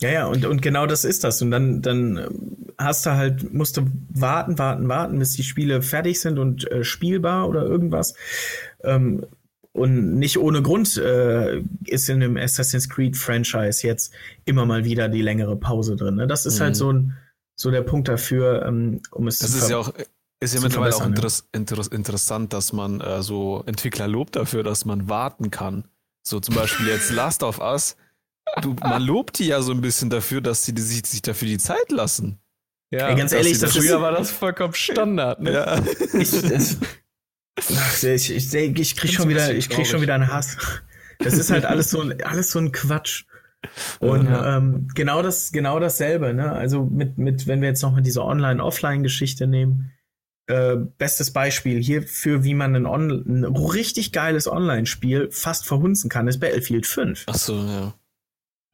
Ja, 0.00 0.10
ja, 0.10 0.26
und, 0.26 0.44
und 0.44 0.60
genau 0.60 0.84
das 0.86 1.06
ist 1.06 1.24
das. 1.24 1.40
Und 1.40 1.50
dann, 1.50 1.80
dann 1.80 2.28
hast 2.76 3.06
du 3.06 3.12
halt, 3.12 3.54
musst 3.54 3.78
du 3.78 3.86
warten, 4.10 4.58
warten, 4.58 4.88
warten, 4.88 5.18
bis 5.18 5.32
die 5.32 5.42
Spiele 5.42 5.80
fertig 5.80 6.20
sind 6.20 6.38
und 6.38 6.70
äh, 6.70 6.84
spielbar 6.84 7.48
oder 7.48 7.62
irgendwas. 7.64 8.14
Ähm, 8.84 9.24
und 9.72 10.14
nicht 10.18 10.38
ohne 10.38 10.62
Grund 10.62 10.96
äh, 10.98 11.62
ist 11.86 12.08
in 12.10 12.20
dem 12.20 12.36
Assassin's 12.36 12.88
Creed 12.88 13.16
Franchise 13.16 13.86
jetzt 13.86 14.12
immer 14.44 14.66
mal 14.66 14.84
wieder 14.84 15.08
die 15.08 15.22
längere 15.22 15.56
Pause 15.56 15.96
drin. 15.96 16.16
Ne? 16.16 16.26
Das 16.26 16.44
ist 16.46 16.58
Mhm. 16.58 16.64
halt 16.64 16.76
so 16.76 16.92
ein 16.92 17.16
so 17.54 17.70
der 17.70 17.82
Punkt 17.82 18.08
dafür, 18.08 18.64
ähm, 18.66 19.00
um 19.10 19.26
es 19.28 19.38
Das 19.38 19.52
zu 19.52 19.58
ist 19.58 19.64
ver- 19.64 19.70
ja 19.70 19.76
auch, 19.78 19.92
ist 20.40 20.54
ja 20.54 20.60
mittlerweile 20.60 20.94
auch 20.96 21.06
interess 21.06 21.46
interess 21.52 21.86
interessant, 21.86 22.52
dass 22.52 22.72
man 22.72 23.00
äh, 23.00 23.22
so 23.22 23.62
Entwickler 23.66 24.08
lobt 24.08 24.36
dafür, 24.36 24.62
dass 24.62 24.84
man 24.84 25.08
warten 25.08 25.50
kann. 25.50 25.84
So 26.26 26.40
zum 26.40 26.54
Beispiel 26.54 26.88
jetzt 26.88 27.10
Last 27.14 27.42
of 27.42 27.58
Us. 27.60 27.96
Du, 28.60 28.74
man 28.80 29.00
lobt 29.02 29.38
die 29.38 29.46
ja 29.46 29.62
so 29.62 29.72
ein 29.72 29.80
bisschen 29.80 30.10
dafür, 30.10 30.40
dass 30.40 30.64
sie 30.64 30.72
die, 30.74 30.82
sich, 30.82 31.06
sich 31.06 31.22
dafür 31.22 31.46
die 31.48 31.58
Zeit 31.58 31.90
lassen. 31.92 32.38
Ja, 32.90 33.08
Ey, 33.08 33.14
ganz 33.16 33.32
ehrlich, 33.32 33.58
das 33.58 33.72
früher 33.72 33.96
ist- 33.96 34.00
war 34.02 34.12
das 34.12 34.30
vollkommen 34.32 34.74
Standard. 34.74 35.40
Ne? 35.40 35.52
Ja. 35.52 35.78
ich, 36.18 36.30
das, 36.42 36.76
Ach, 37.58 38.02
ich, 38.02 38.30
ich, 38.34 38.54
ich, 38.54 38.78
ich 38.78 38.96
krieg 38.96 39.12
schon 39.12 39.28
wieder, 39.28 39.54
ich 39.54 39.68
krieg 39.68 39.86
schon 39.86 40.00
wieder 40.00 40.14
einen 40.14 40.28
Hass. 40.32 40.56
Das 41.18 41.34
ist 41.34 41.50
halt 41.50 41.64
alles 41.64 41.90
so 41.90 42.00
ein, 42.00 42.22
alles 42.22 42.50
so 42.50 42.58
ein 42.58 42.72
Quatsch. 42.72 43.24
Und 44.00 44.26
Ja. 44.26 44.56
ähm, 44.56 44.88
genau 44.94 45.22
das, 45.22 45.52
genau 45.52 45.78
dasselbe, 45.78 46.34
ne? 46.34 46.50
Also 46.50 46.84
mit, 46.84 47.18
mit, 47.18 47.46
wenn 47.46 47.60
wir 47.60 47.68
jetzt 47.68 47.82
noch 47.82 47.92
mal 47.92 48.00
diese 48.00 48.24
Online-Offline-Geschichte 48.24 49.46
nehmen, 49.46 49.92
äh, 50.48 50.76
bestes 50.98 51.32
Beispiel 51.32 51.80
hierfür, 51.80 52.42
wie 52.42 52.54
man 52.54 52.74
ein, 52.74 52.86
On 52.86 53.10
ein 53.10 53.44
richtig 53.44 54.10
geiles 54.12 54.48
Online-Spiel 54.48 55.30
fast 55.30 55.64
verhunzen 55.66 56.10
kann, 56.10 56.26
ist 56.26 56.40
Battlefield 56.40 56.86
5. 56.86 57.24
Ach 57.28 57.34
so, 57.36 57.54
ja. 57.64 57.94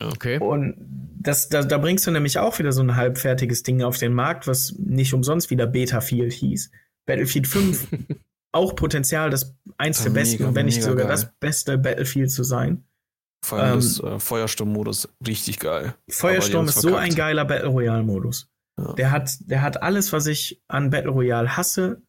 Okay. 0.01 0.38
Und 0.38 0.77
das, 1.21 1.49
da, 1.51 1.62
da 1.62 1.77
bringst 1.77 2.07
du 2.07 2.11
nämlich 2.11 2.38
auch 2.38 2.59
wieder 2.59 2.73
so 2.73 2.81
ein 2.83 2.97
halbfertiges 2.97 3.64
Ding 3.64 3.83
auf 3.83 3.99
den 3.99 4.14
Markt, 4.14 4.47
was 4.47 4.75
nicht 4.79 5.12
umsonst 5.12 5.51
wieder 5.51 5.67
Betafield 5.67 6.33
hieß. 6.33 6.71
Battlefield 7.05 7.47
5, 7.47 7.88
auch 8.53 8.75
Potenzial, 8.77 9.31
das 9.31 9.55
eins 9.77 10.03
der 10.03 10.11
besten, 10.11 10.43
mega, 10.45 10.55
wenn 10.55 10.67
nicht 10.67 10.83
sogar 10.83 11.07
geil. 11.07 11.09
das 11.09 11.33
beste 11.39 11.79
Battlefield 11.79 12.31
zu 12.31 12.43
sein. 12.45 12.85
Vor 13.45 13.59
allem 13.59 13.75
Ähm, 13.75 13.81
das 13.81 14.01
äh, 14.01 14.19
Feuersturm-Modus, 14.19 15.09
richtig 15.27 15.59
geil. 15.61 15.95
Feuersturm 16.11 16.67
ist 16.67 16.81
so 16.81 16.97
ein 16.97 17.15
geiler 17.15 17.45
Battle 17.45 17.69
Royale-Modus. 17.69 18.49
Ja. 18.79 18.93
Der 18.95 19.11
hat, 19.11 19.31
der 19.41 19.63
hat 19.63 19.83
alles, 19.83 20.13
was 20.13 20.27
ich 20.27 20.63
an 20.69 20.91
Battle 20.91 21.11
Royale 21.11 21.57
hasse, 21.57 22.03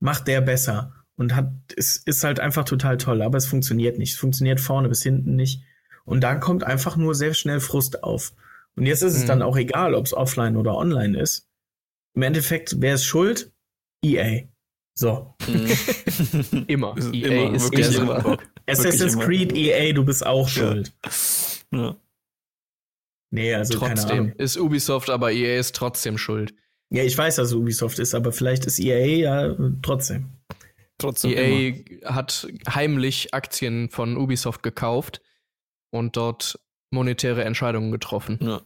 macht 0.00 0.26
der 0.28 0.40
besser. 0.40 0.94
und 1.16 1.34
hat, 1.36 1.52
es 1.76 1.98
ist 1.98 2.24
halt 2.24 2.40
einfach 2.40 2.64
total 2.64 2.96
toll, 2.96 3.20
aber 3.20 3.36
es 3.36 3.44
funktioniert 3.46 3.98
nicht. 3.98 4.12
Es 4.14 4.18
funktioniert 4.18 4.58
vorne 4.58 4.88
bis 4.88 5.02
hinten 5.02 5.36
nicht. 5.36 5.62
Und 6.06 6.22
da 6.22 6.34
kommt 6.36 6.64
einfach 6.64 6.96
nur 6.96 7.14
sehr 7.14 7.34
schnell 7.34 7.60
Frust 7.60 8.02
auf. 8.02 8.32
Und 8.74 8.86
jetzt 8.86 9.02
ist 9.02 9.14
es 9.16 9.24
Mhm. 9.24 9.26
dann 9.28 9.42
auch 9.42 9.56
egal, 9.58 9.94
ob 9.94 10.06
es 10.06 10.14
offline 10.14 10.56
oder 10.56 10.74
online 10.76 11.20
ist. 11.20 11.46
Im 12.14 12.22
Endeffekt, 12.22 12.76
wer 12.78 12.94
ist 12.94 13.04
schuld? 13.04 13.52
EA. 14.02 14.48
So. 15.00 15.34
Immer. 16.66 16.94
Ist 16.98 17.14
EA 17.14 17.44
immer, 17.46 17.54
ist 17.54 17.64
wirklich 17.72 17.88
der 17.88 18.02
immer. 18.02 18.16
Superbock. 18.20 18.42
Assassin's 18.66 19.14
immer. 19.14 19.24
Creed, 19.24 19.52
EA, 19.56 19.94
du 19.94 20.04
bist 20.04 20.26
auch 20.26 20.46
Ja. 20.46 20.52
schuld. 20.52 20.92
Ja. 21.72 21.96
Nee, 23.30 23.54
also 23.54 23.78
keine 23.78 23.94
Trotzdem 23.94 24.10
Ahnung. 24.18 24.32
ist 24.36 24.58
Ubisoft, 24.58 25.08
aber 25.08 25.32
EA 25.32 25.58
ist 25.58 25.74
trotzdem 25.74 26.18
schuld. 26.18 26.52
Ja, 26.92 27.02
ich 27.02 27.16
weiß, 27.16 27.36
dass 27.36 27.48
es 27.48 27.54
Ubisoft 27.54 27.98
ist, 27.98 28.14
aber 28.14 28.30
vielleicht 28.30 28.66
ist 28.66 28.78
EA 28.78 28.98
ja 29.06 29.56
trotzdem. 29.80 30.28
Trotzdem 30.98 31.32
immer. 31.32 31.40
EA 31.40 32.12
hat 32.14 32.46
heimlich 32.68 33.32
Aktien 33.32 33.88
von 33.88 34.18
Ubisoft 34.18 34.62
gekauft 34.62 35.22
und 35.90 36.18
dort 36.18 36.60
monetäre 36.90 37.44
Entscheidungen 37.44 37.90
getroffen. 37.90 38.38
Ja. 38.42 38.60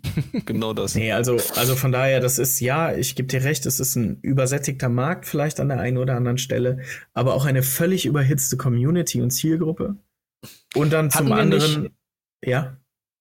Genau 0.46 0.72
das. 0.72 0.94
Nee, 0.94 1.12
also, 1.12 1.38
also 1.56 1.74
von 1.76 1.92
daher, 1.92 2.20
das 2.20 2.38
ist, 2.38 2.60
ja, 2.60 2.94
ich 2.94 3.14
gebe 3.14 3.28
dir 3.28 3.44
recht, 3.44 3.66
es 3.66 3.80
ist 3.80 3.96
ein 3.96 4.18
übersättigter 4.22 4.88
Markt 4.88 5.26
vielleicht 5.26 5.60
an 5.60 5.68
der 5.68 5.80
einen 5.80 5.98
oder 5.98 6.16
anderen 6.16 6.38
Stelle, 6.38 6.80
aber 7.14 7.34
auch 7.34 7.44
eine 7.44 7.62
völlig 7.62 8.06
überhitzte 8.06 8.56
Community 8.56 9.20
und 9.20 9.30
Zielgruppe. 9.30 9.96
Und 10.74 10.92
dann 10.92 11.10
zum 11.10 11.28
wir 11.28 11.36
anderen, 11.36 11.82
nicht- 11.82 11.94
ja, 12.44 12.76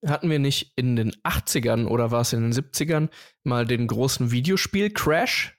Hatten 0.06 0.30
wir 0.32 0.40
nicht 0.40 0.74
in 0.76 0.96
den 0.96 1.12
80ern 1.24 1.86
oder 1.86 2.10
war 2.10 2.22
es 2.22 2.34
in 2.34 2.42
den 2.42 2.54
70ern 2.54 3.10
mal 3.44 3.68
den 3.68 3.86
großen 3.86 4.32
Videospiel-Crash? 4.32 5.56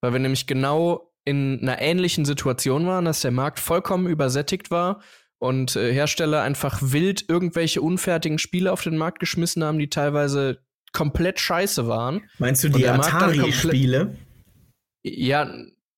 Weil 0.00 0.12
wir 0.12 0.20
nämlich 0.20 0.46
genau 0.46 1.12
in 1.24 1.60
einer 1.62 1.80
ähnlichen 1.80 2.24
Situation 2.24 2.86
waren, 2.86 3.04
dass 3.04 3.20
der 3.20 3.30
Markt 3.30 3.60
vollkommen 3.60 4.06
übersättigt 4.06 4.70
war 4.70 5.00
und 5.42 5.74
äh, 5.74 5.92
Hersteller 5.92 6.42
einfach 6.42 6.78
wild 6.80 7.28
irgendwelche 7.28 7.82
unfertigen 7.82 8.38
Spiele 8.38 8.70
auf 8.70 8.82
den 8.82 8.96
Markt 8.96 9.18
geschmissen 9.18 9.64
haben, 9.64 9.80
die 9.80 9.90
teilweise 9.90 10.62
komplett 10.92 11.40
scheiße 11.40 11.88
waren. 11.88 12.22
meinst 12.38 12.62
du 12.62 12.68
die 12.68 12.86
Atari-Spiele? 12.86 14.16
Ja, 15.02 15.52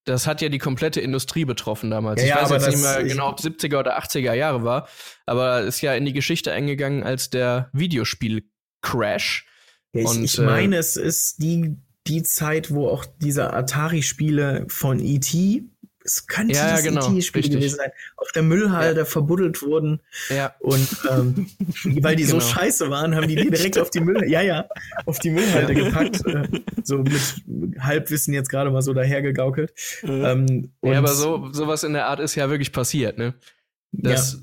das 0.05 0.27
hat 0.27 0.41
ja 0.41 0.49
die 0.49 0.59
komplette 0.59 1.03
Industrie 1.03 1.45
betroffen 1.45 1.91
damals. 1.91 2.23
Ja, 2.23 2.27
ich 2.27 2.35
weiß 2.37 2.53
aber 2.53 2.55
jetzt 2.55 2.69
nicht 2.69 2.83
mehr 2.83 3.05
genau, 3.05 3.29
ob 3.29 3.39
70er 3.39 3.81
oder 3.81 3.99
80er 3.99 4.33
Jahre 4.33 4.65
war, 4.65 4.89
aber 5.27 5.61
ist 5.61 5.83
ja 5.83 5.93
in 5.93 6.07
die 6.07 6.15
Geschichte 6.15 6.51
eingegangen 6.51 7.03
als 7.03 7.29
der 7.29 7.69
Videospiel-Crash. 7.75 9.47
Ja, 9.93 10.01
ich, 10.01 10.07
Und, 10.07 10.25
ich 10.25 10.39
äh, 10.39 10.43
meine, 10.43 10.79
es 10.79 10.97
ist 10.97 11.43
die, 11.43 11.77
die 12.07 12.23
Zeit, 12.23 12.71
wo 12.71 12.89
auch 12.89 13.05
diese 13.05 13.53
Atari-Spiele 13.53 14.65
von 14.69 15.01
E.T., 15.01 15.65
es 16.05 16.27
könnte 16.27 16.55
Ja, 16.55 16.67
ja, 16.69 16.73
das 16.75 16.83
genau, 16.85 17.11
E.T.-Spiel 17.11 17.49
gewesen 17.51 17.77
sein, 17.77 17.91
auf 18.17 18.31
der 18.33 18.43
Müllhalde 18.43 19.05
verbuddelt 19.07 19.63
wurden 19.63 20.01
Ja, 20.29 20.55
und 20.61 20.87
ähm, 21.11 21.49
weil 22.03 22.15
die 22.17 22.25
so 22.25 22.39
Genau. 22.39 22.47
scheiße 22.47 22.91
waren, 22.91 23.15
haben 23.17 23.27
die 23.27 23.37
die 23.37 23.51
direkt 23.51 23.79
auf 23.79 23.91
die 23.91 24.01
Müll, 24.01 24.29
ja, 24.29 24.43
ja, 24.43 24.67
auf 25.07 25.19
die 25.19 25.31
Müllhalde 25.31 25.75
gepackt, 25.75 26.25
äh, 26.27 26.47
so 26.83 26.99
mit 26.99 27.23
Halbwissen 27.81 28.35
jetzt 28.35 28.51
gerade 28.51 28.71
mal 28.71 28.83
so 28.83 28.93
dahergegaukelt. 28.93 29.73
Ähm, 30.03 30.73
ja 30.83 30.99
aber 30.99 31.15
so 31.15 31.49
sowas 31.53 31.83
in 31.85 31.95
der 31.95 32.07
Art 32.07 32.21
ist 32.21 32.35
ja 32.35 32.51
wirklich 32.51 32.73
passiert, 32.73 33.17
ne? 33.19 33.35
Dass 33.93 34.43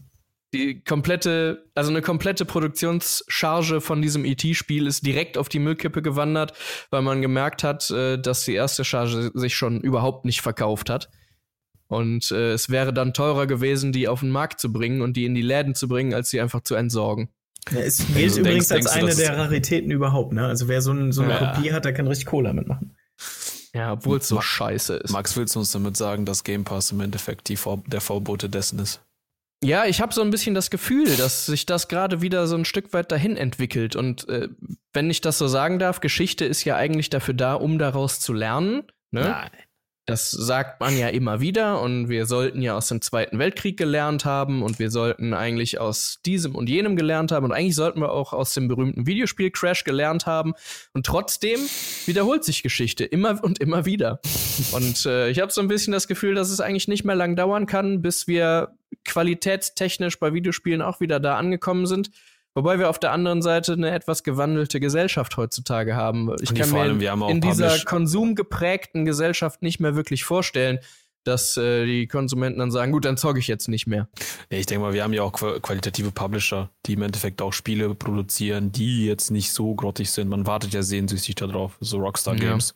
die 0.53 0.83
komplette, 0.83 1.65
also 1.75 1.91
eine 1.91 2.01
komplette 2.01 2.45
Produktionscharge 2.45 3.81
von 3.81 4.01
diesem 4.01 4.25
ET-Spiel 4.25 4.87
ist 4.87 5.05
direkt 5.05 5.37
auf 5.37 5.47
die 5.49 5.59
Müllkippe 5.59 6.01
gewandert, 6.01 6.53
weil 6.89 7.01
man 7.01 7.21
gemerkt 7.21 7.63
hat, 7.63 7.89
äh, 7.91 8.17
dass 8.17 8.43
die 8.45 8.53
erste 8.53 8.83
Charge 8.83 9.31
sich 9.33 9.55
schon 9.55 9.81
überhaupt 9.81 10.25
nicht 10.25 10.41
verkauft 10.41 10.89
hat. 10.89 11.09
Und 11.91 12.31
äh, 12.31 12.53
es 12.53 12.69
wäre 12.69 12.93
dann 12.93 13.13
teurer 13.13 13.47
gewesen, 13.47 13.91
die 13.91 14.07
auf 14.07 14.21
den 14.21 14.29
Markt 14.29 14.61
zu 14.61 14.71
bringen 14.71 15.01
und 15.01 15.17
die 15.17 15.25
in 15.25 15.35
die 15.35 15.41
Läden 15.41 15.75
zu 15.75 15.89
bringen, 15.89 16.13
als 16.13 16.29
sie 16.29 16.39
einfach 16.39 16.61
zu 16.61 16.75
entsorgen. 16.75 17.29
Ja, 17.69 17.81
es 17.81 17.97
gilt 18.15 18.35
du 18.35 18.39
übrigens 18.39 18.69
denkst- 18.69 18.87
als 18.87 18.93
denkst 18.93 19.13
eine 19.13 19.15
der 19.15 19.37
Raritäten 19.37 19.91
überhaupt, 19.91 20.31
ne? 20.31 20.45
Also 20.45 20.69
wer 20.69 20.81
so, 20.81 20.93
ein, 20.93 21.11
so 21.11 21.21
eine 21.21 21.33
Ja. 21.33 21.53
Kopie 21.53 21.73
hat, 21.73 21.83
der 21.83 21.93
kann 21.93 22.07
richtig 22.07 22.27
Cola 22.27 22.53
mitmachen. 22.53 22.95
Ja, 23.73 23.91
obwohl 23.93 24.19
es 24.19 24.27
so 24.29 24.35
Ma- 24.35 24.41
scheiße 24.41 24.95
ist. 24.95 25.11
Max, 25.11 25.35
willst 25.35 25.55
du 25.55 25.59
uns 25.59 25.71
damit 25.71 25.97
sagen, 25.97 26.25
dass 26.25 26.43
Game 26.45 26.63
Pass 26.63 26.91
im 26.91 27.01
Endeffekt 27.01 27.49
die 27.49 27.57
Vor 27.57 27.83
der 27.87 27.99
Vorbote 28.01 28.47
dessen 28.49 28.79
ist? 28.79 29.01
Ja, 29.63 29.85
ich 29.85 30.01
habe 30.01 30.13
so 30.13 30.21
ein 30.21 30.31
bisschen 30.31 30.55
das 30.55 30.71
Gefühl, 30.71 31.15
dass 31.17 31.45
sich 31.45 31.65
das 31.65 31.87
gerade 31.89 32.21
wieder 32.21 32.47
so 32.47 32.55
ein 32.55 32.65
Stück 32.65 32.93
weit 32.93 33.11
dahin 33.11 33.35
entwickelt. 33.37 33.95
Und 33.95 34.27
äh, 34.29 34.47
wenn 34.93 35.09
ich 35.09 35.21
das 35.21 35.37
so 35.37 35.47
sagen 35.47 35.77
darf, 35.77 35.99
Geschichte 35.99 36.45
ist 36.45 36.63
ja 36.63 36.77
eigentlich 36.77 37.09
dafür 37.09 37.33
da, 37.35 37.53
um 37.53 37.77
daraus 37.77 38.19
zu 38.21 38.31
lernen. 38.33 38.83
Ne? 39.11 39.35
Das 40.11 40.29
sagt 40.29 40.81
man 40.81 40.97
ja 40.97 41.07
immer 41.07 41.39
wieder 41.39 41.81
und 41.81 42.09
wir 42.09 42.25
sollten 42.25 42.61
ja 42.61 42.75
aus 42.75 42.89
dem 42.89 43.01
Zweiten 43.01 43.39
Weltkrieg 43.39 43.77
gelernt 43.77 44.25
haben 44.25 44.61
und 44.61 44.77
wir 44.77 44.91
sollten 44.91 45.33
eigentlich 45.33 45.79
aus 45.79 46.19
diesem 46.25 46.53
und 46.53 46.67
jenem 46.67 46.97
gelernt 46.97 47.31
haben 47.31 47.45
und 47.45 47.53
eigentlich 47.53 47.75
sollten 47.75 48.01
wir 48.01 48.11
auch 48.11 48.33
aus 48.33 48.53
dem 48.53 48.67
berühmten 48.67 49.07
Videospiel 49.07 49.51
Crash 49.51 49.85
gelernt 49.85 50.25
haben 50.25 50.53
und 50.93 51.05
trotzdem 51.05 51.59
wiederholt 52.05 52.43
sich 52.43 52.61
Geschichte 52.61 53.05
immer 53.05 53.41
und 53.41 53.59
immer 53.59 53.85
wieder. 53.85 54.19
Und 54.73 55.05
äh, 55.05 55.29
ich 55.29 55.39
habe 55.39 55.51
so 55.51 55.61
ein 55.61 55.69
bisschen 55.69 55.93
das 55.93 56.09
Gefühl, 56.09 56.35
dass 56.35 56.49
es 56.49 56.59
eigentlich 56.59 56.89
nicht 56.89 57.05
mehr 57.05 57.15
lang 57.15 57.37
dauern 57.37 57.65
kann, 57.65 58.01
bis 58.01 58.27
wir 58.27 58.75
qualitätstechnisch 59.05 60.19
bei 60.19 60.33
Videospielen 60.33 60.81
auch 60.81 60.99
wieder 60.99 61.19
da 61.19 61.37
angekommen 61.37 61.85
sind. 61.85 62.11
Wobei 62.53 62.79
wir 62.79 62.89
auf 62.89 62.99
der 62.99 63.11
anderen 63.13 63.41
Seite 63.41 63.73
eine 63.73 63.91
etwas 63.91 64.23
gewandelte 64.23 64.79
Gesellschaft 64.79 65.37
heutzutage 65.37 65.95
haben. 65.95 66.35
Ich 66.41 66.53
kann 66.53 66.69
mir 66.71 66.79
allem, 66.81 67.01
haben 67.07 67.23
auch 67.23 67.29
in 67.29 67.39
dieser 67.41 67.79
konsumgeprägten 67.85 69.05
Gesellschaft 69.05 69.61
nicht 69.61 69.79
mehr 69.79 69.95
wirklich 69.95 70.23
vorstellen, 70.25 70.79
dass 71.23 71.55
äh, 71.55 71.85
die 71.85 72.07
Konsumenten 72.07 72.59
dann 72.59 72.71
sagen, 72.71 72.91
gut, 72.91 73.05
dann 73.05 73.15
zocke 73.15 73.37
ich 73.39 73.47
jetzt 73.47 73.67
nicht 73.69 73.85
mehr. 73.87 74.09
Ja, 74.49 74.57
ich 74.57 74.65
denke 74.65 74.83
mal, 74.83 74.93
wir 74.93 75.03
haben 75.03 75.13
ja 75.13 75.21
auch 75.21 75.31
qua- 75.33 75.59
qualitative 75.59 76.11
Publisher, 76.11 76.71
die 76.87 76.93
im 76.93 77.03
Endeffekt 77.03 77.41
auch 77.43 77.53
Spiele 77.53 77.93
produzieren, 77.93 78.71
die 78.71 79.05
jetzt 79.05 79.29
nicht 79.29 79.51
so 79.53 79.73
grottig 79.75 80.09
sind. 80.11 80.29
Man 80.29 80.47
wartet 80.47 80.73
ja 80.73 80.81
sehnsüchtig 80.81 81.35
darauf, 81.35 81.77
so 81.79 81.99
Rockstar 81.99 82.33
Ja. 82.35 82.49
Games. 82.49 82.73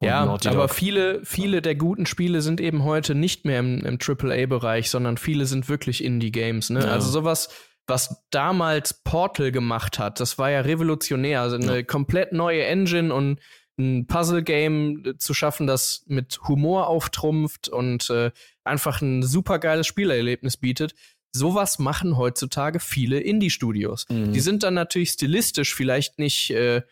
Ja, 0.00 0.26
Naughty 0.26 0.48
aber 0.48 0.68
viele, 0.68 1.24
viele 1.24 1.62
der 1.62 1.74
guten 1.74 2.04
Spiele 2.04 2.42
sind 2.42 2.60
eben 2.60 2.84
heute 2.84 3.14
nicht 3.14 3.44
mehr 3.46 3.60
im, 3.60 3.80
im 3.84 3.98
AAA-Bereich, 4.00 4.90
sondern 4.90 5.16
viele 5.16 5.46
sind 5.46 5.68
wirklich 5.70 6.04
Indie-Games. 6.04 6.68
Ne? 6.70 6.80
Ja. 6.80 6.86
Also 6.92 7.10
sowas, 7.10 7.48
was 7.86 8.22
damals 8.30 9.02
Portal 9.04 9.52
gemacht 9.52 9.98
hat, 9.98 10.18
das 10.20 10.38
war 10.38 10.50
ja 10.50 10.60
revolutionär. 10.60 11.40
Also 11.42 11.56
eine 11.56 11.76
Ja. 11.76 11.82
komplett 11.82 12.32
neue 12.32 12.64
Engine 12.64 13.14
und 13.14 13.40
ein 13.78 14.06
Puzzle-Game 14.06 15.04
äh, 15.04 15.18
zu 15.18 15.34
schaffen, 15.34 15.66
das 15.66 16.02
mit 16.06 16.38
Humor 16.48 16.88
auftrumpft 16.88 17.68
und 17.68 18.08
äh, 18.10 18.30
einfach 18.64 19.02
ein 19.02 19.22
super 19.22 19.58
geiles 19.58 19.86
Spielerlebnis 19.86 20.56
bietet. 20.56 20.94
Sowas 21.34 21.78
machen 21.78 22.16
heutzutage 22.16 22.80
viele 22.80 23.20
Indie-Studios. 23.20 24.06
Mhm. 24.08 24.32
Die 24.32 24.40
sind 24.40 24.62
dann 24.62 24.74
natürlich 24.74 25.10
stilistisch 25.10 25.74
vielleicht 25.74 26.18
nicht, 26.18 26.50
äh, 26.50 26.82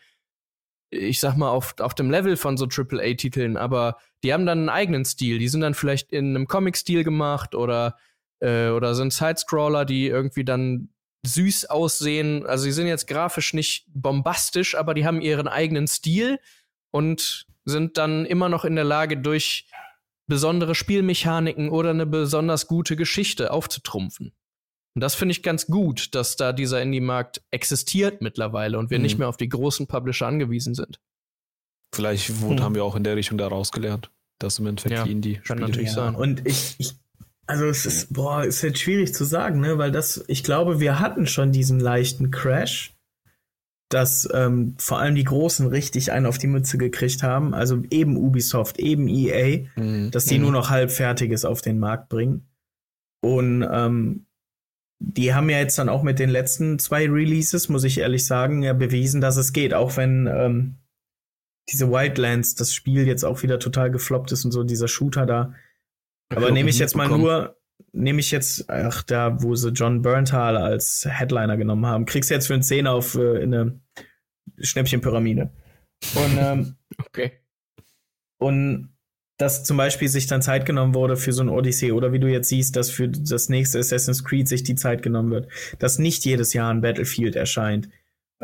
ich 0.91 1.19
sag 1.19 1.35
mal, 1.35 1.49
auf, 1.49 1.73
auf 1.79 1.95
dem 1.95 2.11
Level 2.11 2.37
von 2.37 2.55
so 2.55 2.67
AAA-Titeln, 2.67 3.57
aber 3.57 3.97
die 4.23 4.31
haben 4.33 4.45
dann 4.45 4.59
einen 4.59 4.69
eigenen 4.69 5.03
Stil. 5.05 5.39
Die 5.39 5.47
sind 5.47 5.61
dann 5.61 5.73
vielleicht 5.73 6.11
in 6.13 6.35
einem 6.35 6.47
Comic-Stil 6.47 7.03
gemacht 7.03 7.55
oder, 7.55 7.97
äh, 8.45 8.69
oder 8.69 8.93
sind 8.95 9.11
Sidescroller, 9.13 9.85
die 9.85 10.07
irgendwie 10.07 10.45
dann 10.45 10.89
süß 11.25 11.65
aussehen. 11.65 12.45
Also, 12.45 12.65
sie 12.65 12.71
sind 12.71 12.87
jetzt 12.87 13.07
grafisch 13.07 13.53
nicht 13.53 13.85
bombastisch, 13.93 14.75
aber 14.75 14.93
die 14.93 15.05
haben 15.05 15.21
ihren 15.21 15.47
eigenen 15.47 15.87
Stil 15.87 16.39
und 16.91 17.47
sind 17.65 17.97
dann 17.97 18.25
immer 18.25 18.47
noch 18.49 18.63
in 18.63 18.75
der 18.75 18.83
Lage, 18.83 19.17
durch 19.17 19.67
besondere 20.27 20.75
Spielmechaniken 20.75 21.69
oder 21.69 21.91
eine 21.91 22.05
besonders 22.05 22.67
gute 22.67 22.95
Geschichte 22.95 23.51
aufzutrumpfen. 23.51 24.33
Und 24.95 25.01
das 25.01 25.13
finde 25.15 25.33
ich 25.33 25.43
ganz 25.43 25.67
gut, 25.67 26.15
dass 26.15 26.35
da 26.35 26.53
dieser 26.53 26.81
Indie-Markt 26.81 27.41
existiert 27.51 28.21
mittlerweile 28.21 28.77
und 28.79 28.89
wir 28.91 28.97
Mhm. 28.99 29.03
nicht 29.03 29.17
mehr 29.19 29.27
auf 29.27 29.37
die 29.37 29.49
großen 29.49 29.87
Publisher 29.87 30.27
angewiesen 30.27 30.73
sind. 30.73 30.99
Vielleicht 31.93 32.41
wurde, 32.41 32.57
Hm. 32.57 32.63
haben 32.63 32.75
wir 32.75 32.83
auch 32.83 32.95
in 32.95 33.03
der 33.03 33.15
Richtung 33.15 33.37
daraus 33.37 33.71
gelernt, 33.71 34.09
dass 34.39 34.59
im 34.59 34.67
Endeffekt 34.67 34.93
Ja, 34.95 35.03
die 35.03 35.11
Indie 35.11 35.35
kann 35.45 35.59
natürlich 35.59 35.87
Ja, 35.89 35.93
sein. 35.93 36.15
Und 36.15 36.47
ich, 36.47 36.75
ich, 36.77 36.93
also 37.47 37.65
es 37.65 37.85
ist, 37.85 38.13
boah, 38.13 38.43
ist 38.43 38.61
jetzt 38.61 38.79
schwierig 38.79 39.13
zu 39.13 39.23
sagen, 39.23 39.59
ne, 39.59 39.77
weil 39.77 39.91
das, 39.91 40.23
ich 40.27 40.43
glaube, 40.43 40.79
wir 40.79 40.99
hatten 40.99 41.27
schon 41.27 41.51
diesen 41.51 41.79
leichten 41.79 42.31
Crash, 42.31 42.95
dass 43.89 44.27
ähm, 44.33 44.75
vor 44.79 44.99
allem 44.99 45.15
die 45.15 45.23
Großen 45.23 45.67
richtig 45.67 46.11
einen 46.11 46.25
auf 46.25 46.39
die 46.39 46.47
Mütze 46.47 46.77
gekriegt 46.77 47.21
haben, 47.21 47.53
also 47.53 47.83
eben 47.91 48.17
Ubisoft, 48.17 48.79
eben 48.79 49.07
EA, 49.07 49.67
Mhm. 49.75 50.09
dass 50.11 50.25
die 50.25 50.37
Mhm. 50.37 50.41
nur 50.43 50.51
noch 50.53 50.69
halbfertiges 50.71 51.45
auf 51.45 51.61
den 51.61 51.77
Markt 51.79 52.09
bringen. 52.09 52.47
Und 53.21 53.67
ähm, 53.71 54.25
die 54.99 55.33
haben 55.33 55.49
ja 55.49 55.59
jetzt 55.59 55.77
dann 55.77 55.89
auch 55.89 56.03
mit 56.03 56.19
den 56.19 56.29
letzten 56.29 56.79
zwei 56.79 57.07
Releases, 57.07 57.69
muss 57.69 57.83
ich 57.83 57.99
ehrlich 57.99 58.25
sagen, 58.25 58.63
ja 58.63 58.73
bewiesen, 58.73 59.21
dass 59.21 59.37
es 59.37 59.53
geht, 59.53 59.73
auch 59.73 59.97
wenn 59.97 60.27
ähm, 60.27 60.75
diese 61.69 61.91
Wildlands, 61.91 62.55
das 62.55 62.73
Spiel 62.73 63.05
jetzt 63.05 63.23
auch 63.23 63.43
wieder 63.43 63.59
total 63.59 63.91
gefloppt 63.91 64.31
ist 64.31 64.45
und 64.45 64.51
so, 64.51 64.63
dieser 64.63 64.87
Shooter 64.87 65.25
da. 65.25 65.53
Aber 66.29 66.51
nehme 66.51 66.69
ich 66.69 66.79
jetzt 66.79 66.95
mal 66.95 67.07
nur, 67.07 67.57
nehme 67.91 68.19
ich 68.19 68.31
jetzt, 68.31 68.69
ach, 68.69 69.03
da, 69.03 69.41
wo 69.41 69.55
sie 69.55 69.69
John 69.69 70.01
Berntal 70.01 70.57
als 70.57 71.05
Headliner 71.07 71.57
genommen 71.57 71.85
haben, 71.85 72.05
kriegst 72.05 72.29
du 72.29 72.33
jetzt 72.33 72.47
für 72.47 72.53
einen 72.53 72.63
Zehner 72.63 72.91
auf 72.91 73.15
äh, 73.15 73.41
in 73.43 73.53
eine 73.53 73.79
Schnäppchenpyramide. 74.59 75.51
Und, 76.15 76.37
ähm, 76.37 76.75
Okay. 77.05 77.31
und 78.37 78.95
dass 79.37 79.65
zum 79.65 79.75
Beispiel 79.75 80.07
sich 80.07 80.27
dann 80.27 80.41
Zeit 80.41 80.65
genommen 80.65 80.93
wurde 80.93 81.17
für 81.17 81.33
so 81.33 81.43
ein 81.43 81.49
Odyssey 81.49 81.91
oder 81.91 82.13
wie 82.13 82.19
du 82.19 82.27
jetzt 82.27 82.49
siehst, 82.49 82.75
dass 82.75 82.89
für 82.89 83.09
das 83.09 83.49
nächste 83.49 83.79
Assassin's 83.79 84.23
Creed 84.23 84.47
sich 84.47 84.63
die 84.63 84.75
Zeit 84.75 85.01
genommen 85.01 85.31
wird, 85.31 85.49
dass 85.79 85.99
nicht 85.99 86.23
jedes 86.23 86.53
Jahr 86.53 86.73
ein 86.73 86.81
Battlefield 86.81 87.35
erscheint 87.35 87.89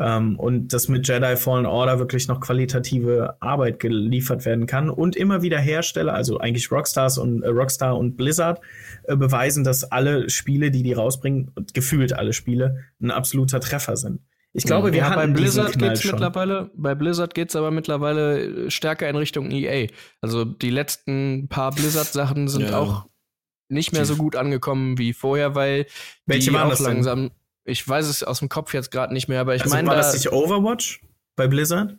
ähm, 0.02 0.38
und 0.38 0.72
dass 0.72 0.88
mit 0.88 1.06
Jedi 1.06 1.36
Fallen 1.36 1.66
Order 1.66 1.98
wirklich 1.98 2.26
noch 2.28 2.40
qualitative 2.40 3.36
Arbeit 3.40 3.78
geliefert 3.78 4.44
werden 4.44 4.66
kann 4.66 4.90
und 4.90 5.14
immer 5.14 5.42
wieder 5.42 5.58
Hersteller, 5.58 6.12
also 6.14 6.38
eigentlich 6.38 6.70
Rockstars 6.72 7.18
und 7.18 7.42
äh, 7.42 7.48
Rockstar 7.48 7.96
und 7.96 8.16
Blizzard 8.16 8.60
äh, 9.04 9.16
beweisen, 9.16 9.64
dass 9.64 9.84
alle 9.84 10.28
Spiele, 10.28 10.70
die 10.70 10.82
die 10.82 10.92
rausbringen, 10.92 11.52
gefühlt 11.72 12.12
alle 12.12 12.32
Spiele, 12.32 12.84
ein 13.00 13.10
absoluter 13.10 13.60
Treffer 13.60 13.96
sind. 13.96 14.20
Ich 14.54 14.64
glaube, 14.64 14.92
wir 14.92 14.98
ja, 14.98 15.04
hatten 15.10 15.32
bei 15.32 15.40
Blizzard 15.40 15.78
geht's 15.78 16.02
schon. 16.02 16.10
mittlerweile, 16.10 16.70
bei 16.74 16.94
Blizzard 16.94 17.34
geht's 17.34 17.56
aber 17.56 17.70
mittlerweile 17.70 18.70
stärker 18.70 19.08
in 19.08 19.16
Richtung 19.16 19.50
EA. 19.50 19.86
Also 20.20 20.44
die 20.44 20.68
letzten 20.68 21.48
paar 21.48 21.70
Blizzard-Sachen 21.70 22.48
sind 22.48 22.68
Ja. 22.68 22.78
auch 22.78 23.06
nicht 23.70 23.92
mehr 23.92 24.04
so 24.04 24.16
gut 24.16 24.36
angekommen 24.36 24.98
wie 24.98 25.14
vorher, 25.14 25.54
weil 25.54 25.86
Welche 26.26 26.50
die 26.50 26.54
waren 26.54 26.66
auch 26.66 26.70
das 26.70 26.82
denn? 26.82 27.30
Ich 27.64 27.86
weiß 27.86 28.06
es 28.08 28.22
aus 28.22 28.40
dem 28.40 28.48
Kopf 28.48 28.74
jetzt 28.74 28.90
gerade 28.90 29.12
nicht 29.12 29.28
mehr, 29.28 29.40
aber 29.40 29.54
ich 29.54 29.62
also 29.62 29.74
meine, 29.74 29.88
war 29.88 29.96
da, 29.96 30.02
das 30.02 30.14
nicht 30.14 30.32
Overwatch 30.32 31.00
bei 31.36 31.46
Blizzard? 31.46 31.96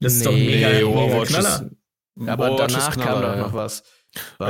Das 0.00 0.14
ist 0.14 0.26
doch 0.26 0.32
Nee, 0.32 0.46
mega, 0.46 0.68
nee, 0.68 0.74
mega 0.84 0.86
Overwatch 0.86 1.28
Knaller. 1.30 1.70
aber 2.26 2.50
Overwatch 2.52 2.74
ist 2.76 2.86
danach 2.86 2.92
Knaller, 2.94 3.10
kam 3.12 3.22
doch 3.22 3.36
ja. 3.36 3.42
noch 3.42 3.52
was. 3.54 3.82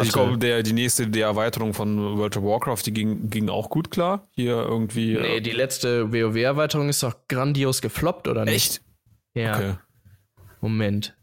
Ich 0.02 0.12
glaube, 0.12 0.38
der, 0.38 0.62
die 0.62 0.72
nächste, 0.72 1.08
die 1.08 1.20
Erweiterung 1.20 1.74
von 1.74 2.16
World 2.18 2.36
of 2.36 2.44
Warcraft, 2.44 2.82
die 2.86 2.92
ging, 2.92 3.30
ging 3.30 3.48
auch 3.48 3.68
gut 3.68 3.90
klar. 3.90 4.28
Hier 4.32 4.54
irgendwie. 4.54 5.14
Nee, 5.14 5.38
äh, 5.38 5.40
die 5.40 5.50
letzte 5.50 6.12
WoW-Erweiterung 6.12 6.88
ist 6.88 7.02
doch 7.02 7.14
grandios 7.28 7.80
gefloppt, 7.82 8.28
oder 8.28 8.44
nicht? 8.44 8.54
echt? 8.54 8.82
Ja. 9.34 9.56
Okay. 9.56 9.74
Moment. 10.60 11.16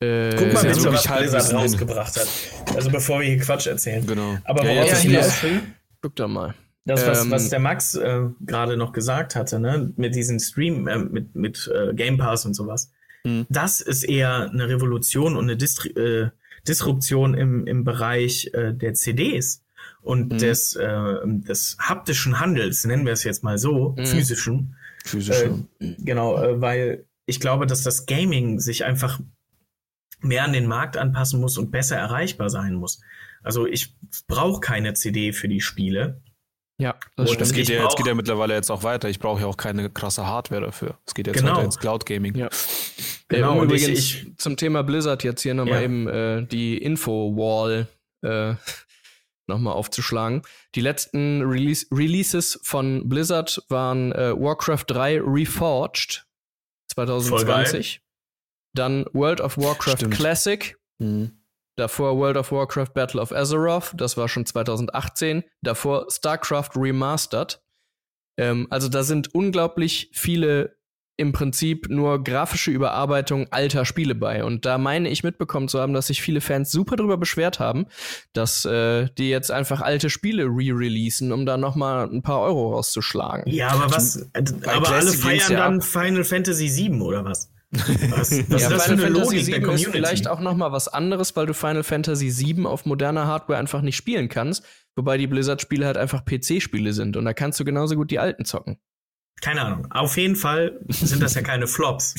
Äh, 0.00 0.30
Guck 0.36 0.52
mal 0.52 0.62
ja 0.64 0.68
bitte, 0.68 0.80
so 0.80 0.92
was 0.92 1.06
Blizzard 1.06 1.54
rausgebracht 1.54 2.16
hat. 2.16 2.28
Also 2.76 2.90
bevor 2.90 3.20
wir 3.20 3.26
hier 3.26 3.40
Quatsch 3.40 3.66
erzählen. 3.66 4.06
Genau. 4.06 4.38
Aber 4.44 4.64
ja, 4.64 4.74
worauf 4.76 4.90
jetzt 4.90 5.04
ich 5.04 5.10
hier. 5.10 5.20
hinaus 5.20 5.42
will, 5.42 5.62
guck 6.02 6.14
doch 6.16 6.28
mal. 6.28 6.54
Das, 6.88 7.06
was, 7.06 7.24
Ähm, 7.24 7.30
was 7.30 7.48
der 7.50 7.60
Max 7.60 7.94
äh, 7.94 8.22
gerade 8.40 8.76
noch 8.76 8.92
gesagt 8.92 9.36
hatte, 9.36 9.60
ne, 9.60 9.92
mit 9.96 10.14
diesem 10.14 10.38
Stream, 10.40 10.88
äh, 10.88 10.98
mit, 10.98 11.34
mit 11.36 11.70
äh, 11.72 11.94
Game 11.94 12.18
Pass 12.18 12.44
und 12.44 12.54
sowas, 12.54 12.90
Mhm. 13.24 13.46
das 13.48 13.80
ist 13.80 14.04
eher 14.04 14.50
eine 14.50 14.68
Revolution 14.68 15.36
und 15.36 15.44
eine 15.44 15.56
Distri 15.56 15.90
äh, 15.90 16.30
Disruption 16.66 17.34
im, 17.34 17.66
im 17.66 17.84
Bereich 17.84 18.50
äh, 18.52 18.72
der 18.74 18.94
CDs 18.94 19.64
und 20.02 20.32
Mhm. 20.32 20.38
des, 20.38 20.76
äh, 20.76 21.14
des 21.24 21.76
haptischen 21.80 22.40
Handels, 22.40 22.84
nennen 22.84 23.06
wir 23.06 23.12
es 23.12 23.24
jetzt 23.24 23.42
mal 23.44 23.58
so, 23.58 23.94
Mhm. 23.98 24.06
physischen. 24.06 24.76
Physisch. 25.04 25.36
Äh, 25.42 25.50
genau, 25.98 26.40
äh, 26.42 26.60
weil 26.60 27.04
ich 27.26 27.40
glaube, 27.40 27.66
dass 27.66 27.82
das 27.82 28.06
Gaming 28.06 28.58
sich 28.60 28.84
einfach 28.84 29.20
mehr 30.20 30.44
an 30.44 30.52
den 30.52 30.66
Markt 30.66 30.96
anpassen 30.96 31.40
muss 31.40 31.58
und 31.58 31.70
besser 31.70 31.96
erreichbar 31.96 32.50
sein 32.50 32.74
muss. 32.74 33.00
Also 33.42 33.66
ich 33.66 33.94
brauche 34.26 34.60
keine 34.60 34.94
CD 34.94 35.32
für 35.32 35.48
die 35.48 35.60
Spiele. 35.60 36.20
Ja, 36.80 36.94
das 37.16 37.32
stimmt. 37.32 37.52
geht 37.54 37.68
ich 37.68 37.74
ja, 37.76 37.82
jetzt 37.82 37.96
geht 37.96 38.06
ja 38.06 38.14
mittlerweile 38.14 38.54
jetzt 38.54 38.70
auch 38.70 38.84
weiter. 38.84 39.08
Ich 39.08 39.18
brauche 39.18 39.40
ja 39.40 39.46
auch 39.48 39.56
keine 39.56 39.90
krasse 39.90 40.26
Hardware 40.26 40.60
dafür. 40.60 40.96
Es 41.06 41.12
geht 41.14 41.26
jetzt 41.26 41.38
Genau. 41.40 41.52
weiter 41.56 41.64
ins 41.64 41.78
Cloud 41.78 42.06
Gaming. 42.06 42.36
Ja. 42.36 42.48
Genau, 43.28 43.56
Äh, 43.56 43.58
und 43.60 43.72
ich- 43.72 43.82
übrigens 43.82 43.98
ich- 43.98 44.36
zum 44.38 44.56
Thema 44.56 44.82
Blizzard 44.84 45.24
jetzt 45.24 45.42
hier 45.42 45.54
nochmal 45.54 45.78
Ja. 45.78 45.82
eben 45.82 46.06
äh, 46.08 46.46
die 46.46 46.78
Info-Wall 46.78 47.88
äh, 48.22 48.54
nochmal 49.48 49.74
aufzuschlagen. 49.74 50.42
Die 50.76 50.80
letzten 50.80 51.42
Release 51.42 51.86
Releases 51.92 52.60
von 52.62 53.08
Blizzard 53.08 53.60
waren 53.68 54.12
äh, 54.12 54.32
Warcraft 54.38 54.84
3 54.86 55.20
Reforged 55.20 56.26
2020. 56.92 58.02
Dann 58.74 59.04
World 59.12 59.40
of 59.40 59.56
Warcraft 59.58 59.96
Stimmt. 59.96 60.14
Classic. 60.14 60.76
Mhm. 60.98 61.37
Davor 61.78 62.16
World 62.18 62.36
of 62.36 62.50
Warcraft 62.50 62.92
Battle 62.92 63.20
of 63.20 63.32
Azeroth, 63.32 63.92
das 63.96 64.16
war 64.16 64.28
schon 64.28 64.44
2018. 64.44 65.44
Davor 65.62 66.06
StarCraft 66.10 66.70
Remastered. 66.74 67.62
Ähm, 68.36 68.66
also 68.68 68.88
da 68.88 69.04
sind 69.04 69.32
unglaublich 69.32 70.10
viele 70.12 70.76
im 71.16 71.32
Prinzip 71.32 71.88
nur 71.88 72.22
grafische 72.22 72.72
Überarbeitung 72.72 73.46
alter 73.50 73.84
Spiele 73.84 74.16
bei. 74.16 74.44
Und 74.44 74.66
da 74.66 74.76
meine 74.76 75.08
ich 75.08 75.22
mitbekommen 75.22 75.68
zu 75.68 75.80
haben, 75.80 75.92
dass 75.92 76.08
sich 76.08 76.20
viele 76.20 76.40
Fans 76.40 76.72
super 76.72 76.96
drüber 76.96 77.16
beschwert 77.16 77.60
haben, 77.60 77.86
dass 78.32 78.64
äh, 78.64 79.08
die 79.16 79.28
jetzt 79.28 79.50
einfach 79.50 79.80
alte 79.80 80.10
Spiele 80.10 80.44
re-releasen, 80.44 81.30
um 81.32 81.46
da 81.46 81.56
noch 81.56 81.76
mal 81.76 82.08
ein 82.08 82.22
paar 82.22 82.40
Euro 82.40 82.74
rauszuschlagen. 82.74 83.52
Ja, 83.52 83.70
aber 83.70 83.92
was? 83.92 84.16
äh, 84.32 84.42
aber 84.64 84.70
alle 84.72 84.82
Classic 84.82 85.22
ging's 85.22 85.44
feiern 85.44 85.52
ja 85.52 85.58
dann. 85.58 85.80
Final 85.80 86.24
Fantasy 86.24 86.68
7 86.68 87.02
oder 87.02 87.24
was? 87.24 87.50
Was, 87.70 87.90
was 88.12 88.30
Ja, 88.48 88.56
ist 88.56 88.70
das 88.70 88.86
für 88.86 88.96
Final 88.96 89.06
eine 89.06 89.14
Fantasy 89.14 89.18
Logik 89.18 89.30
der 89.30 89.44
7 89.44 89.56
ist 89.56 89.62
Community? 89.62 89.90
vielleicht 89.90 90.28
auch 90.28 90.40
noch 90.40 90.54
mal 90.54 90.72
was 90.72 90.88
anderes, 90.88 91.36
weil 91.36 91.46
du 91.46 91.54
Final 91.54 91.82
Fantasy 91.82 92.30
7 92.30 92.66
auf 92.66 92.86
moderner 92.86 93.26
Hardware 93.26 93.58
einfach 93.58 93.82
nicht 93.82 93.96
spielen 93.96 94.28
kannst, 94.28 94.64
wobei 94.96 95.18
die 95.18 95.26
Blizzard-Spiele 95.26 95.84
halt 95.84 95.96
einfach 95.96 96.24
PC-Spiele 96.24 96.92
sind 96.92 97.16
und 97.16 97.24
da 97.24 97.34
kannst 97.34 97.60
du 97.60 97.64
genauso 97.64 97.96
gut 97.96 98.10
die 98.10 98.18
alten 98.18 98.44
zocken. 98.44 98.78
Keine 99.40 99.62
Ahnung. 99.62 99.86
Auf 99.90 100.16
jeden 100.16 100.36
Fall 100.36 100.80
sind 100.88 101.22
das 101.22 101.34
ja 101.34 101.42
keine 101.42 101.66
Flops. 101.66 102.14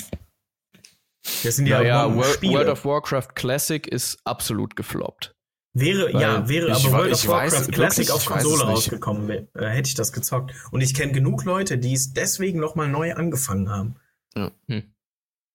Das 1.44 1.58
sind 1.58 1.68
ja, 1.68 2.16
World, 2.16 2.34
Spiele. 2.34 2.54
World 2.54 2.70
of 2.70 2.86
Warcraft 2.86 3.36
Classic 3.36 3.86
ist 3.88 4.20
absolut 4.24 4.76
gefloppt. 4.76 5.36
Wäre, 5.74 6.14
Weil 6.14 6.22
ja, 6.22 6.50
wäre 6.50 6.70
ich 6.70 6.86
aber 6.86 6.98
World 6.98 7.14
of 7.14 7.24
ich 7.24 7.28
weiß 7.28 7.52
Warcraft 7.52 7.68
wirklich, 7.68 7.76
Classic 7.76 8.12
auf 8.12 8.26
Konsole 8.26 8.64
rausgekommen 8.64 9.30
äh, 9.30 9.48
hätte 9.54 9.88
ich 9.88 9.96
das 9.96 10.12
gezockt. 10.14 10.54
Und 10.72 10.82
ich 10.82 10.94
kenne 10.94 11.12
genug 11.12 11.44
Leute, 11.46 11.78
die 11.78 11.94
es 11.94 12.14
deswegen 12.14 12.60
nochmal 12.60 12.88
neu 12.88 13.14
angefangen 13.14 13.70
haben. 13.70 13.96
Ja. 14.36 14.52
Hm. 14.68 14.94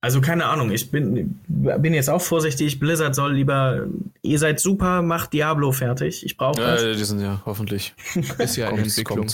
Also 0.05 0.21
keine 0.21 0.45
Ahnung, 0.45 0.71
ich 0.71 0.91
bin, 0.91 1.41
bin 1.49 1.95
jetzt 1.95 2.11
auch 2.11 2.21
vorsichtig. 2.21 2.79
Blizzard 2.79 3.15
soll 3.15 3.33
lieber, 3.33 3.87
ihr 4.21 4.39
seid 4.39 4.61
super, 4.61 5.01
macht 5.01 5.33
Diablo 5.33 5.73
fertig. 5.73 6.27
Ich 6.27 6.37
brauche 6.37 6.61
das. 6.61 6.83
Ja, 6.83 6.93
die 6.93 7.05
sind 7.05 7.21
ja 7.21 7.41
hoffentlich. 7.47 7.95
Ist 8.39 8.57
ja 8.57 8.69
in 8.69 8.81
Entwicklung. 8.81 9.31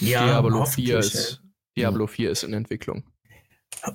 ja, 0.00 0.24
Diablo 0.26 0.60
hoffentlich, 0.60 0.86
4 0.90 0.98
ist 1.00 1.42
Diablo 1.76 2.06
4 2.06 2.30
ist 2.30 2.44
in 2.44 2.52
Entwicklung. 2.52 3.02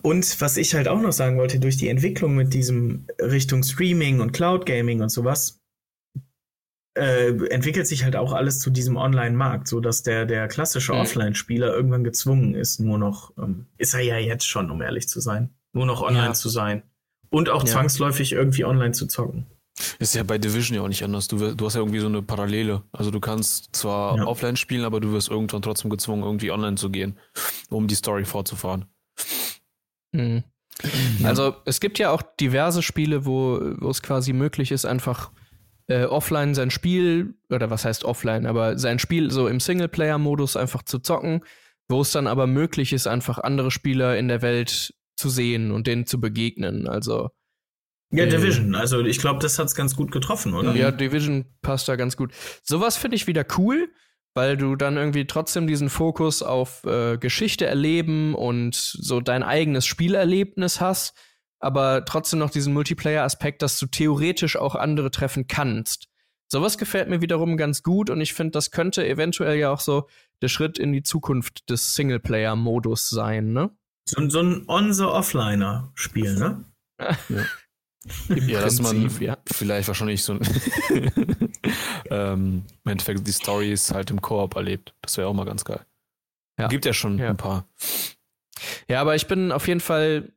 Und 0.02 0.42
was 0.42 0.58
ich 0.58 0.76
halt 0.76 0.90
auch 0.90 1.00
noch 1.00 1.14
sagen 1.14 1.38
wollte, 1.38 1.62
durch 1.62 1.78
die 1.78 1.88
Entwicklung 1.88 2.36
mit 2.36 2.54
diesem 2.54 3.06
Richtung 3.22 3.64
Streaming 3.64 4.20
und 4.20 4.34
Cloud 4.34 4.66
Gaming 4.66 5.02
und 5.02 5.10
sowas, 5.10 5.62
äh, 6.98 7.30
entwickelt 7.52 7.88
sich 7.88 8.04
halt 8.04 8.18
auch 8.18 8.34
alles 8.34 8.60
zu 8.60 8.70
diesem 8.70 8.98
Online-Markt, 8.98 9.70
so 9.70 9.80
dass 9.80 10.04
der, 10.04 10.26
der 10.26 10.50
klassische 10.50 10.92
Mhm. 10.92 11.00
Offline-Spieler 11.00 11.74
irgendwann 11.74 12.04
gezwungen 12.04 12.54
ist, 12.54 12.82
nur 12.82 12.98
noch, 12.98 13.32
ähm, 13.38 13.68
ist 13.78 13.94
er 13.94 14.02
ja 14.02 14.18
jetzt 14.18 14.46
schon, 14.46 14.70
um 14.72 14.82
ehrlich 14.82 15.08
zu 15.08 15.22
sein, 15.22 15.55
nur 15.76 15.86
noch 15.86 16.02
online 16.02 16.28
Ja. 16.28 16.34
zu 16.34 16.50
sein. 16.50 16.82
Und 17.30 17.50
auch 17.50 17.62
Ja. 17.64 17.68
zwangsläufig 17.72 18.32
irgendwie 18.32 18.66
online 18.66 18.94
zu 18.94 19.08
zocken. 19.08 19.46
Ist 20.00 20.16
ja 20.16 20.24
bei 20.24 20.38
Division 20.38 20.76
ja 20.78 20.82
auch 20.84 20.88
nicht 20.88 21.04
anders. 21.04 21.28
Du, 21.28 21.54
du 21.54 21.66
hast 21.66 21.74
ja 21.74 21.82
irgendwie 21.82 22.00
so 22.00 22.08
eine 22.08 22.22
Parallele. 22.22 22.84
Also 22.94 23.12
du 23.12 23.20
kannst 23.20 23.76
zwar 23.76 24.16
Ja. 24.18 24.26
offline 24.26 24.56
spielen, 24.56 24.86
aber 24.86 25.02
du 25.02 25.12
wirst 25.12 25.30
irgendwann 25.30 25.62
trotzdem 25.62 25.90
gezwungen, 25.92 26.24
irgendwie 26.24 26.52
online 26.52 26.76
zu 26.78 26.90
gehen, 26.90 27.20
um 27.70 27.88
die 27.88 27.96
Story 27.96 28.24
fortzufahren. 28.24 28.86
Mhm. 30.14 30.44
Also 31.24 31.56
es 31.66 31.80
gibt 31.80 32.00
ja 32.00 32.12
auch 32.12 32.22
diverse 32.40 32.82
Spiele, 32.82 33.26
wo, 33.26 33.60
wo 33.80 33.90
es 33.90 34.02
quasi 34.02 34.34
möglich 34.34 34.72
ist, 34.72 34.86
einfach 34.86 35.32
äh, 35.88 36.06
offline 36.06 36.56
sein 36.56 36.72
Spiel, 36.72 37.36
oder 37.50 37.70
was 37.70 37.86
heißt 37.86 38.06
offline, 38.06 38.46
aber 38.46 38.78
sein 38.80 38.98
Spiel 39.00 39.30
so 39.30 39.48
im 39.48 39.60
Singleplayer-Modus 39.60 40.58
einfach 40.58 40.84
zu 40.84 41.00
zocken, 41.00 41.42
wo 41.88 42.02
es 42.02 42.12
dann 42.12 42.28
aber 42.28 42.48
möglich 42.48 42.92
ist, 42.92 43.08
einfach 43.08 43.38
andere 43.40 43.72
Spieler 43.72 44.18
in 44.18 44.28
der 44.28 44.42
Welt 44.42 44.94
zu 45.16 45.30
sehen 45.30 45.72
und 45.72 45.88
denen 45.88 46.06
zu 46.06 46.20
begegnen. 46.20 46.88
Also 46.88 47.30
Ja, 48.12 48.26
Äh, 48.26 48.30
Division, 48.30 48.76
also 48.76 49.02
ich 49.02 49.20
glaube, 49.20 49.40
das 49.40 49.58
hat's 49.60 49.76
ganz 49.76 49.96
gut 49.96 50.12
getroffen, 50.12 50.54
oder? 50.54 50.76
Ja, 50.76 50.92
Division 50.92 51.46
passt 51.62 51.88
da 51.88 51.96
ganz 51.96 52.18
gut. 52.18 52.34
Sowas 52.64 52.98
finde 52.98 53.16
ich 53.16 53.28
wieder 53.28 53.46
cool, 53.58 53.90
weil 54.36 54.58
du 54.58 54.76
dann 54.76 54.98
irgendwie 54.98 55.26
trotzdem 55.26 55.66
diesen 55.66 55.90
Fokus 55.90 56.44
auf 56.44 56.84
äh, 56.84 57.18
Geschichte 57.18 57.66
erleben 57.66 58.36
und 58.36 58.76
so 58.76 59.22
dein 59.22 59.44
eigenes 59.44 59.86
Spielerlebnis 59.86 60.82
hast, 60.82 61.16
aber 61.60 62.06
trotzdem 62.06 62.40
noch 62.40 62.50
diesen 62.52 62.74
Multiplayer-Aspekt, 62.74 63.62
dass 63.62 63.80
du 63.80 63.88
theoretisch 63.88 64.58
auch 64.58 64.76
andere 64.76 65.10
treffen 65.10 65.48
kannst. 65.48 66.08
Sowas 66.48 66.78
gefällt 66.78 67.10
mir 67.10 67.22
wiederum 67.22 67.58
ganz 67.58 67.82
gut 67.82 68.10
und 68.10 68.22
ich 68.22 68.34
finde, 68.34 68.52
das 68.52 68.72
könnte 68.72 69.08
eventuell 69.08 69.58
ja 69.58 69.72
auch 69.72 69.80
so 69.80 70.08
der 70.42 70.50
Schritt 70.50 70.78
in 70.78 70.92
die 70.92 71.02
Zukunft 71.02 71.70
des 71.70 71.96
Singleplayer-Modus 71.96 73.10
sein, 73.10 73.52
ne? 73.52 73.72
So, 74.08 74.30
so 74.30 74.40
ein 74.40 74.64
On-the-Offliner-Spiel, 74.68 76.36
ne? 76.36 76.64
Im 78.30 78.48
Ja, 78.48 78.62
dass 78.62 78.80
man 78.80 79.10
ja. 79.20 79.38
vielleicht 79.52 79.88
wahrscheinlich 79.88 80.24
so 80.24 80.34
ein 80.34 80.42
ähm, 82.12 82.64
im 82.84 82.92
Endeffekt 82.92 83.28
die 83.28 83.34
Stories 83.34 83.92
halt 83.94 84.12
im 84.12 84.22
Koop 84.22 84.56
erlebt. 84.56 84.94
Das 85.02 85.18
wäre 85.18 85.28
auch 85.28 85.34
mal 85.34 85.46
ganz 85.46 85.66
geil. 85.66 85.84
Ja. 86.60 86.68
Gibt 86.68 86.86
ja 86.86 86.94
schon 86.94 87.18
Ja. 87.18 87.30
ein 87.30 87.38
paar. 87.38 87.68
Ja, 88.88 89.02
aber 89.02 89.16
ich 89.16 89.28
bin 89.28 89.52
auf 89.52 89.68
jeden 89.68 89.80
Fall, 89.80 90.32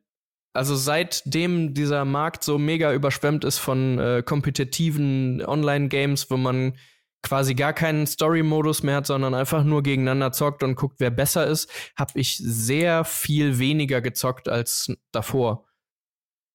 also 0.53 0.75
seitdem 0.75 1.73
dieser 1.75 2.05
Markt 2.05 2.43
so 2.43 2.57
mega 2.57 2.91
überschwemmt 2.93 3.43
ist 3.45 3.59
von 3.59 3.99
äh, 3.99 4.23
kompetitiven 4.25 5.45
Online-Games, 5.45 6.31
wo 6.31 6.37
man 6.37 6.73
quasi 7.21 7.53
gar 7.55 7.73
keinen 7.73 8.07
Story-Modus 8.07 8.83
mehr 8.83 8.97
hat, 8.97 9.05
sondern 9.07 9.33
einfach 9.33 9.63
nur 9.63 9.83
gegeneinander 9.83 10.31
zockt 10.31 10.63
und 10.63 10.75
guckt, 10.75 10.95
wer 10.99 11.09
besser 11.11 11.45
ist, 11.47 11.69
habe 11.97 12.11
ich 12.19 12.37
sehr 12.37 13.03
viel 13.03 13.59
weniger 13.59 14.01
gezockt 14.01 14.47
als 14.49 14.91
davor. 15.11 15.65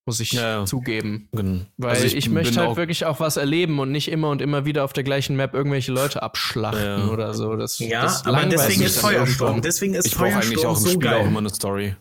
muss 0.07 0.21
ich 0.21 0.33
Ja, 0.33 0.59
ja. 0.61 0.65
zugeben. 0.67 1.31
Genau. 1.33 1.65
Weil 1.79 1.91
Also 1.93 2.05
ich, 2.05 2.29
möchte 2.29 2.53
bin 2.53 2.61
halt 2.61 2.69
auch- 2.73 2.77
wirklich 2.77 3.07
auch 3.07 3.21
was 3.21 3.39
erleben 3.39 3.79
und 3.79 3.91
nicht 3.91 4.09
immer 4.09 4.29
und 4.29 4.43
immer 4.43 4.67
wieder 4.67 4.85
auf 4.85 4.93
der 4.93 5.03
gleichen 5.03 5.35
Map 5.35 5.55
irgendwelche 5.55 5.93
Leute 5.93 6.23
abschlachten 6.23 6.85
Ja. 6.85 7.09
oder 7.09 7.33
so. 7.33 7.57
Das, 7.57 7.79
Ja, 7.79 8.03
das 8.03 8.21
aber 8.27 8.33
langweilt 8.33 8.53
deswegen 8.53 8.81
mich 8.81 8.89
ist 8.89 8.97
dann 9.03 9.11
Feuersturm. 9.13 9.63
Deswegen 9.63 9.95
ist 9.95 10.05
Ich 10.07 10.15
brauche 10.15 10.27
eigentlich 10.27 10.61
Feuersturm 10.61 10.73
auch 10.73 10.77
im 10.77 10.83
so 10.83 10.89
Spiel 10.91 11.01
geil. 11.01 11.23
auch 11.23 11.27
immer 11.27 11.39
eine 11.39 11.49
Story. 11.49 11.97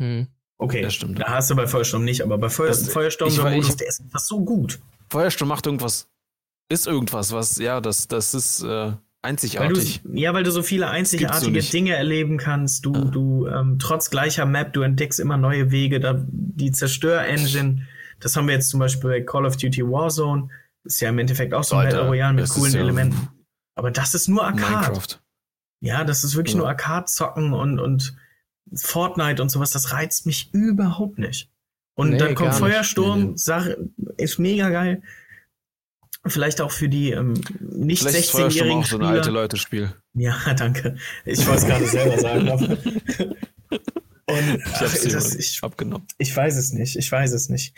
Hm. 0.00 0.26
Okay, 0.58 0.82
Das 0.82 0.94
stimmt. 0.94 1.18
da 1.18 1.28
hast 1.28 1.50
du 1.50 1.56
bei 1.56 1.66
Feuersturm 1.66 2.04
nicht, 2.04 2.20
aber 2.22 2.36
bei 2.38 2.48
Feuer, 2.50 2.68
Das- 2.68 2.88
Feuersturm, 2.88 3.28
ich 3.30 3.36
der 3.36 3.44
war- 3.44 3.50
Modus, 3.52 3.70
ich- 3.70 3.76
der 3.76 3.88
ist 3.88 4.00
einfach 4.02 4.20
so 4.20 4.44
gut. 4.44 4.78
Feuersturm 5.10 5.48
macht 5.48 5.66
irgendwas, 5.66 6.08
ist 6.68 6.86
irgendwas, 6.86 7.32
was, 7.32 7.58
ja, 7.58 7.80
das, 7.80 8.08
das 8.08 8.34
ist 8.34 8.62
äh, 8.62 8.66
Weil 8.66 8.92
du, 8.92 8.98
einzigartig. 9.22 10.02
ja, 10.12 10.34
weil 10.34 10.44
du 10.44 10.50
so 10.52 10.62
viele 10.62 10.88
einzigartige. 10.88 11.60
Dinge 11.60 11.94
erleben 11.94 12.38
kannst. 12.38 12.84
Du, 12.86 12.92
Ja. 12.94 13.00
du 13.04 13.46
ähm, 13.46 13.78
trotz 13.78 14.10
gleicher 14.10 14.46
Map, 14.46 14.72
du 14.72 14.82
entdeckst 14.82 15.18
immer 15.20 15.36
neue 15.36 15.70
Wege. 15.70 16.00
Da, 16.00 16.24
die 16.28 16.72
Zerstör-Engine, 16.72 17.86
das 18.20 18.36
haben 18.36 18.46
wir 18.48 18.54
jetzt 18.54 18.70
zum 18.70 18.80
Beispiel 18.80 19.10
bei 19.10 19.20
Call 19.22 19.46
of 19.46 19.56
Duty 19.56 19.82
Warzone. 19.84 20.48
Ist 20.84 21.00
ja 21.00 21.08
im 21.08 21.18
Endeffekt 21.18 21.52
auch 21.54 21.64
so 21.64 21.76
ein 21.76 21.88
Battle 21.88 22.06
Royale 22.06 22.34
mit 22.34 22.48
coolen 22.48 22.72
ja 22.72 22.80
Elementen. 22.80 23.28
Aber 23.74 23.90
das 23.90 24.14
ist 24.14 24.28
nur 24.28 24.44
Arcade. 24.44 24.70
Minecraft. 24.88 25.20
Ja, 25.80 26.04
das 26.04 26.24
ist 26.24 26.36
wirklich 26.36 26.54
Ja. 26.54 26.58
nur 26.60 26.68
Arcade-Zocken 26.68 27.52
und, 27.52 27.78
und 27.80 28.16
Fortnite 28.74 29.42
und 29.42 29.50
sowas. 29.50 29.70
Das 29.72 29.92
reizt 29.92 30.26
mich 30.26 30.50
überhaupt 30.52 31.18
nicht. 31.18 31.50
Und 31.94 32.10
Nee, 32.10 32.18
dann 32.18 32.34
kommt. 32.34 32.54
Feuersturm, 32.54 33.18
Nee, 33.20 33.26
nee. 33.30 33.36
Sache, 33.36 33.88
ist 34.16 34.38
mega 34.38 34.68
geil. 34.70 35.02
Vielleicht 36.28 36.60
auch 36.60 36.70
für 36.70 36.88
die 36.88 37.10
ähm, 37.12 37.34
nicht 37.60 38.00
Vielleicht 38.02 38.18
ist 38.18 38.30
Feuersturm 38.30 38.48
16-jährigen 38.68 38.78
auch 38.78 38.84
so 38.86 38.96
ein 38.96 39.02
Spieler. 39.02 39.10
alte 39.10 39.30
Leute-Spiel. 39.30 39.92
Ja, 40.14 40.36
danke. 40.54 40.96
Ich 41.24 41.46
wollte 41.46 41.60
es 41.60 41.66
gerade 41.66 41.86
selber 41.86 42.18
sagen. 42.18 42.78
Und 44.28 44.56
Ich 44.56 44.62
ach, 44.74 44.80
das, 45.12 45.34
ich, 45.36 45.62
abgenommen. 45.62 46.04
ich 46.18 46.36
weiß 46.36 46.56
es 46.56 46.72
nicht. 46.72 46.96
Ich 46.96 47.12
weiß 47.12 47.30
es 47.32 47.48
nicht. 47.48 47.74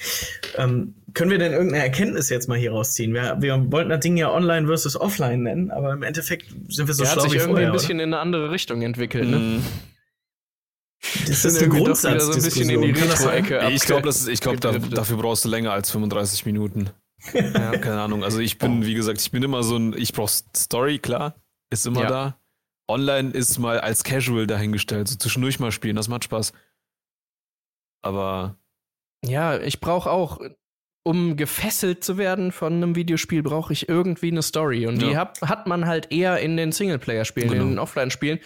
Ähm, 0.56 0.94
können 1.12 1.30
wir 1.30 1.36
denn 1.38 1.52
irgendeine 1.52 1.82
Erkenntnis 1.84 2.30
jetzt 2.30 2.48
mal 2.48 2.56
hier 2.56 2.72
rausziehen? 2.72 3.12
Wir, 3.12 3.36
wir 3.40 3.70
wollten 3.70 3.90
das 3.90 4.00
Ding 4.00 4.16
ja 4.16 4.30
online 4.32 4.66
versus 4.66 4.98
offline 4.98 5.42
nennen, 5.42 5.70
aber 5.70 5.92
im 5.92 6.02
Endeffekt 6.02 6.46
sind 6.70 6.86
wir 6.86 6.94
so 6.94 7.02
Der 7.02 7.10
hat 7.10 7.18
schlau 7.18 7.24
sich 7.24 7.32
wie 7.32 7.36
irgendwie 7.36 7.52
vorher. 7.52 7.68
ein 7.68 7.72
bisschen 7.74 8.00
in 8.00 8.14
eine 8.14 8.18
andere 8.20 8.50
Richtung 8.50 8.80
entwickelt. 8.80 9.28
Ne? 9.28 9.36
Mhm. 9.38 9.62
Das 11.26 11.44
ist 11.44 11.58
eine 11.62 11.70
wieder 11.74 11.94
so 11.94 12.08
ein 12.08 12.16
Grundsatzdiskussion. 12.18 12.82
Ich 13.72 13.84
glaube, 13.84 14.08
ist- 14.08 14.26
ich 14.28 14.40
da, 14.40 14.50
abgedriftet. 14.50 14.96
dafür 14.96 15.16
brauchst 15.18 15.44
du 15.44 15.50
länger 15.50 15.72
als 15.72 15.90
35 15.90 16.46
Minuten. 16.46 16.90
Ja. 17.32 17.76
Keine 17.78 18.00
Ahnung. 18.00 18.22
Also 18.24 18.38
ich 18.40 18.58
bin, 18.58 18.84
wie 18.84 18.94
gesagt, 18.94 19.20
ich 19.20 19.30
bin 19.30 19.42
immer 19.42 19.62
so 19.62 19.76
ein, 19.76 19.92
ich 19.96 20.12
brauche 20.12 20.30
Story, 20.56 20.98
klar, 20.98 21.34
ist 21.70 21.86
immer 21.86 22.02
Ja. 22.02 22.08
da. 22.08 22.40
Online 22.90 23.30
ist 23.30 23.58
mal 23.58 23.80
als 23.80 24.02
Casual 24.04 24.46
dahingestellt, 24.46 25.08
so 25.08 25.16
zwischendurch 25.16 25.58
mal 25.60 25.72
spielen, 25.72 25.96
das 25.96 26.08
macht 26.08 26.24
Spaß. 26.24 26.52
Aber 28.02 28.56
Ja, 29.24 29.58
ich 29.58 29.80
brauche 29.80 30.10
auch, 30.10 30.40
um 31.04 31.36
gefesselt 31.36 32.04
zu 32.04 32.18
werden 32.18 32.52
von 32.52 32.74
einem 32.74 32.94
Videospiel, 32.94 33.42
brauche 33.42 33.72
ich 33.72 33.88
irgendwie 33.88 34.30
eine 34.30 34.42
Story. 34.42 34.86
Und 34.86 35.00
die 35.00 35.12
Ja. 35.12 35.20
hat, 35.20 35.40
hat 35.42 35.66
man 35.66 35.86
halt 35.86 36.12
eher 36.12 36.38
in 36.40 36.56
den 36.58 36.70
Singleplayer-Spielen, 36.72 37.48
Genau. 37.50 37.62
in 37.62 37.68
den 37.70 37.78
Offline-Spielen. 37.78 38.40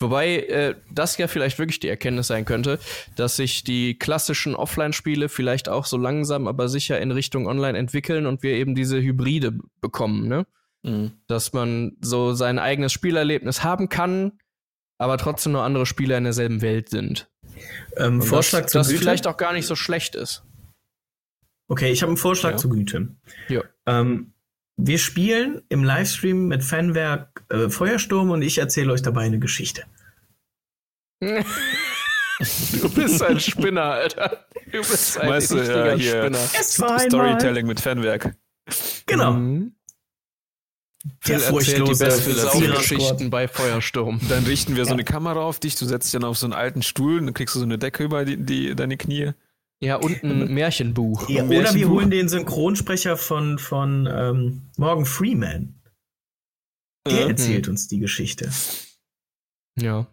Wobei 0.00 0.38
äh, 0.40 0.74
das 0.90 1.16
ja 1.18 1.28
vielleicht 1.28 1.58
wirklich 1.60 1.78
die 1.80 1.88
Erkenntnis 1.88 2.26
sein 2.26 2.44
könnte, 2.44 2.80
dass 3.14 3.36
sich 3.36 3.62
die 3.62 3.96
klassischen 3.98 4.56
Offline-Spiele 4.56 5.28
vielleicht 5.28 5.68
auch 5.68 5.84
so 5.84 5.96
langsam, 5.96 6.48
aber 6.48 6.68
sicher 6.68 7.00
in 7.00 7.12
Richtung 7.12 7.46
Online 7.46 7.78
entwickeln 7.78 8.26
und 8.26 8.42
wir 8.42 8.52
eben 8.52 8.74
diese 8.74 9.00
Hybride 9.00 9.58
bekommen, 9.80 10.26
ne? 10.26 10.44
mh, 10.82 11.10
Dass 11.28 11.52
man 11.52 11.96
so 12.00 12.32
sein 12.32 12.58
eigenes 12.58 12.92
Spielerlebnis 12.92 13.62
haben 13.62 13.88
kann, 13.88 14.32
aber 14.98 15.18
trotzdem 15.18 15.52
nur 15.52 15.62
andere 15.62 15.86
Spieler 15.86 16.18
in 16.18 16.24
derselben 16.24 16.62
Welt 16.62 16.88
sind. 16.88 17.28
Ähm, 17.96 18.22
Vorschlag 18.22 18.62
das, 18.62 18.72
zur 18.72 18.80
das 18.80 18.88
Güte. 18.88 19.00
vielleicht 19.00 19.26
auch 19.28 19.36
gar 19.36 19.52
nicht 19.52 19.66
so 19.66 19.76
schlecht 19.76 20.16
ist. 20.16 20.42
Okay, 21.68 21.90
ich 21.90 22.02
habe 22.02 22.10
einen 22.10 22.16
Vorschlag 22.16 22.52
Ja. 22.52 22.56
zur 22.56 22.70
Güte. 22.70 23.08
Ja. 23.48 23.62
Ähm, 23.86 24.32
wir 24.76 24.98
spielen 24.98 25.62
im 25.68 25.84
Livestream 25.84 26.46
mit 26.48 26.62
Fanwerk 26.64 27.44
äh, 27.50 27.68
Feuersturm 27.68 28.30
und 28.30 28.42
ich 28.42 28.58
erzähle 28.58 28.92
euch 28.92 29.02
dabei 29.02 29.22
eine 29.22 29.38
Geschichte. 29.38 29.84
Du 32.80 32.88
bist 32.90 33.20
ein 33.20 33.40
Spinner, 33.40 33.82
Alter. 33.82 34.44
Du 34.66 34.78
bist 34.78 35.18
ein 35.18 35.28
Weißt 35.28 35.50
du, 35.50 35.56
richtiger 35.56 35.86
ja, 35.88 35.94
hier- 35.96 36.20
Spinner. 36.22 36.38
Es 36.60 36.80
war 36.80 36.98
Storytelling 37.00 37.66
mit 37.66 37.80
Fanwerk. 37.80 38.36
Genau. 39.06 39.32
Mhm. 39.32 39.72
Der 41.26 41.40
Phil 41.40 41.56
erzählt 41.56 41.78
die 41.78 41.80
furchtlose. 41.96 42.34
Saufgeschichten 42.34 43.30
bei 43.30 43.48
Feuersturm. 43.48 44.20
Dann 44.28 44.44
richten 44.44 44.76
wir 44.76 44.84
so 44.84 44.90
Ja. 44.90 44.94
eine 44.94 45.04
Kamera 45.04 45.40
auf 45.40 45.58
dich, 45.58 45.74
du 45.74 45.84
setzt 45.84 46.06
dich 46.06 46.12
dann 46.12 46.22
auf 46.22 46.38
so 46.38 46.46
einen 46.46 46.52
alten 46.52 46.82
Stuhl, 46.82 47.20
dann 47.20 47.34
kriegst 47.34 47.56
du 47.56 47.58
so 47.58 47.64
eine 47.64 47.76
Decke 47.78 48.04
über 48.04 48.24
die, 48.24 48.36
die, 48.36 48.76
deine 48.76 48.96
Knie. 48.96 49.32
Ja, 49.80 49.96
und 49.96 50.22
ein 50.24 50.52
Märchenbuch. 50.52 51.28
Ja, 51.28 51.42
Ein 51.42 51.48
oder 51.48 51.56
wir 51.56 51.62
Märchenbuch. 51.62 51.90
holen 51.90 52.10
den 52.10 52.28
Synchronsprecher 52.28 53.16
von, 53.16 53.58
von 53.58 54.08
ähm, 54.10 54.62
Morgan 54.76 55.06
Freeman. 55.06 55.80
Der 57.06 57.26
Äh, 57.26 57.28
erzählt 57.28 57.68
uns 57.68 57.86
die 57.88 58.00
Geschichte. 58.00 58.50
Ja. 59.78 60.06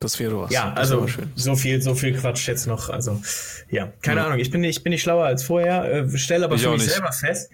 Das 0.00 0.18
wäre 0.20 0.38
was. 0.38 0.52
Ja, 0.52 0.72
also 0.74 1.08
so 1.34 1.56
viel, 1.56 1.82
so 1.82 1.94
viel 1.94 2.14
Quatsch 2.16 2.46
jetzt 2.46 2.66
noch. 2.66 2.88
Also, 2.88 3.20
ja, 3.68 3.86
keine 4.02 4.20
Ja. 4.20 4.26
Ahnung. 4.26 4.38
Ich 4.38 4.50
bin 4.50 4.60
nicht, 4.60 4.76
ich 4.78 4.84
bin 4.84 4.90
nicht 4.90 5.02
schlauer 5.02 5.24
als 5.24 5.42
vorher. 5.42 5.84
Äh, 5.92 6.18
stelle 6.18 6.44
aber 6.44 6.54
Ich 6.54 6.62
für 6.62 6.70
mich 6.70 6.82
nicht. 6.82 6.92
selber 6.92 7.10
fest. 7.10 7.50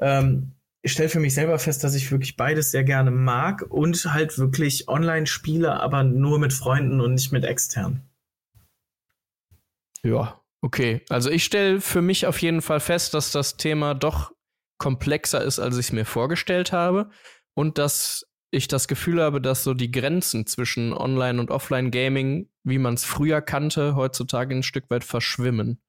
Ähm, 0.00 0.52
ich 0.80 0.92
stelle 0.92 1.08
für 1.08 1.20
mich 1.20 1.34
selber 1.34 1.58
fest, 1.58 1.82
dass 1.84 1.94
ich 1.94 2.10
wirklich 2.10 2.36
beides 2.36 2.70
sehr 2.70 2.84
gerne 2.84 3.10
mag 3.10 3.62
und 3.68 4.12
halt 4.12 4.38
wirklich 4.38 4.88
online 4.88 5.26
spiele, 5.26 5.80
aber 5.80 6.02
nur 6.04 6.38
mit 6.38 6.52
Freunden 6.52 7.00
und 7.00 7.14
nicht 7.14 7.32
mit 7.32 7.44
externen. 7.44 8.02
Ja, 10.04 10.40
okay. 10.60 11.02
Also 11.08 11.30
ich 11.30 11.44
stelle 11.44 11.80
für 11.80 12.02
mich 12.02 12.26
auf 12.26 12.40
jeden 12.42 12.62
Fall 12.62 12.78
fest, 12.80 13.14
dass 13.14 13.32
das 13.32 13.56
Thema 13.56 13.94
doch 13.94 14.32
komplexer 14.78 15.42
ist, 15.42 15.58
als 15.58 15.76
ich 15.78 15.86
es 15.86 15.92
mir 15.92 16.04
vorgestellt 16.04 16.72
habe. 16.72 17.10
Und 17.56 17.78
dass 17.78 18.26
ich 18.50 18.68
das 18.68 18.86
Gefühl 18.86 19.20
habe, 19.22 19.40
dass 19.40 19.64
so 19.64 19.74
die 19.74 19.90
Grenzen 19.90 20.46
zwischen 20.46 20.92
Online- 20.92 21.40
und 21.40 21.50
Offline-Gaming, 21.50 22.50
wie 22.64 22.78
man 22.78 22.94
es 22.94 23.04
früher 23.04 23.40
kannte, 23.40 23.96
heutzutage 23.96 24.54
ein 24.54 24.62
Stück 24.62 24.90
weit 24.90 25.04
verschwimmen. 25.04 25.80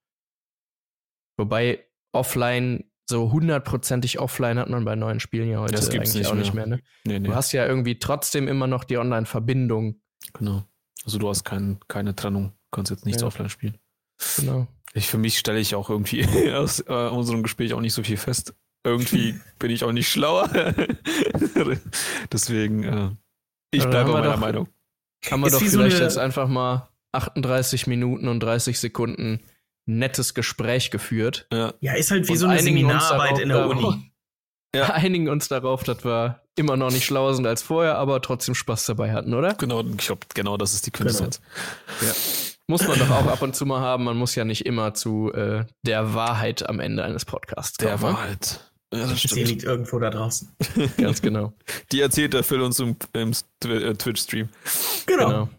Wobei 1.38 1.86
offline, 2.14 2.90
so 3.10 3.32
hundertprozentig 3.32 4.20
offline 4.20 4.58
hat 4.58 4.70
man 4.70 4.86
bei 4.86 4.96
neuen 4.96 5.20
Spielen 5.20 5.50
ja 5.50 5.60
heute 5.60 5.74
Das 5.76 5.90
gibt's 5.90 6.12
eigentlich 6.12 6.24
nicht 6.24 6.32
auch 6.32 6.36
nicht 6.36 6.54
mehr. 6.54 6.66
mehr. 6.68 6.78
Ne? 6.78 6.84
Nee, 7.06 7.20
nee, 7.20 7.28
Du 7.28 7.36
hast 7.36 7.52
ja 7.52 7.66
irgendwie 7.66 8.00
trotzdem 8.00 8.48
immer 8.48 8.68
noch 8.68 8.84
die 8.84 8.98
Online-Verbindung. 8.98 10.02
genau. 10.34 10.64
Also 11.04 11.20
du 11.20 11.30
hast 11.30 11.44
kein, 11.44 11.80
keine 11.88 12.16
Trennung, 12.16 12.54
kannst 12.72 12.90
jetzt 12.90 13.06
nichts 13.06 13.22
Ja. 13.22 13.28
offline 13.28 13.50
spielen. 13.50 13.78
Genau. 14.38 14.68
Ich, 14.94 15.08
für 15.08 15.18
mich 15.18 15.38
stelle 15.38 15.60
ich 15.60 15.76
auch 15.76 15.90
irgendwie 15.90 16.26
aus 16.54 16.80
äh, 16.82 16.94
unserem 17.10 17.44
Gespräch 17.44 17.74
auch 17.74 17.82
nicht 17.82 17.94
so 17.94 18.04
viel 18.04 18.18
fest. 18.18 18.54
Irgendwie 18.84 19.40
bin 19.60 19.72
ich 19.72 19.84
auch 19.84 19.92
nicht 19.92 20.10
schlauer. 20.10 20.50
Deswegen, 22.32 22.84
äh, 22.84 23.10
ich 23.72 23.84
bleibe 23.86 24.12
meiner 24.12 24.32
doch- 24.34 24.40
Meinung. 24.40 24.68
Kann 25.22 25.40
man 25.40 25.48
Ist 25.50 25.56
doch 25.56 25.62
so 25.66 25.70
vielleicht 25.80 25.96
eine- 25.98 26.06
jetzt 26.06 26.18
einfach 26.18 26.48
mal 26.48 26.90
38 27.14 27.88
Minuten 27.88 28.28
und 28.28 28.40
30 28.42 28.80
Sekunden 28.80 29.40
nettes 29.88 30.34
Gespräch 30.34 30.92
geführt. 30.92 31.48
Ja, 31.52 31.74
Ja, 31.80 31.94
ist 31.94 32.12
halt 32.12 32.28
wie 32.28 32.34
Und 32.34 32.38
so 32.38 32.48
eine 32.48 32.60
Seminararbeit 32.62 33.40
in 33.40 33.50
der 33.50 33.58
darauf- 33.68 33.84
Uni. 33.84 34.12
Ja. 34.76 34.90
Einigen 34.94 35.30
uns 35.30 35.48
darauf, 35.48 35.84
dass 35.84 36.04
wir 36.04 36.42
immer 36.58 36.76
noch 36.76 36.92
nicht 36.92 37.06
schlauer 37.06 37.34
sind 37.34 37.48
als 37.48 37.62
vorher, 37.62 37.98
aber 37.98 38.22
trotzdem 38.22 38.56
Spaß 38.56 38.86
dabei 38.86 39.14
hatten, 39.14 39.34
oder? 39.34 39.54
genau, 39.54 39.82
ich 39.82 39.98
glaube, 40.06 40.26
genau 40.34 40.58
das 40.58 40.74
ist 40.74 40.86
die 40.86 40.92
Quintessenz. 40.92 41.40
Muss 42.68 42.88
man 42.88 42.98
doch 42.98 43.10
auch 43.12 43.28
ab 43.28 43.42
und 43.42 43.56
zu 43.56 43.66
mal 43.66 43.80
haben. 43.80 44.06
Man 44.06 44.18
muss 44.18 44.34
ja 44.36 44.44
nicht 44.44 44.66
immer 44.66 44.94
zu 44.94 45.32
äh, 45.34 45.66
der 45.84 46.14
Wahrheit 46.16 46.68
am 46.68 46.80
Ende 46.80 47.04
eines 47.04 47.26
Podcasts 47.26 47.78
kommen. 47.78 47.90
Der 47.90 47.98
ne? 47.98 48.16
Wahrheit. 48.16 48.72
Ja, 48.94 49.02
das 49.02 49.22
Sie 49.22 49.28
stimmt. 49.28 49.48
liegt 49.48 49.64
irgendwo 49.64 50.00
da 50.00 50.10
draußen. 50.10 50.50
Ganz 50.98 51.22
genau. 51.22 51.54
Die 51.92 52.02
erzählt 52.02 52.34
der 52.34 52.44
Phil 52.44 52.62
uns 52.62 52.80
im, 52.80 52.96
im 53.14 53.32
äh, 53.66 53.94
Twitch-Stream. 53.94 54.50
Genau. 55.06 55.28
genau. 55.28 55.50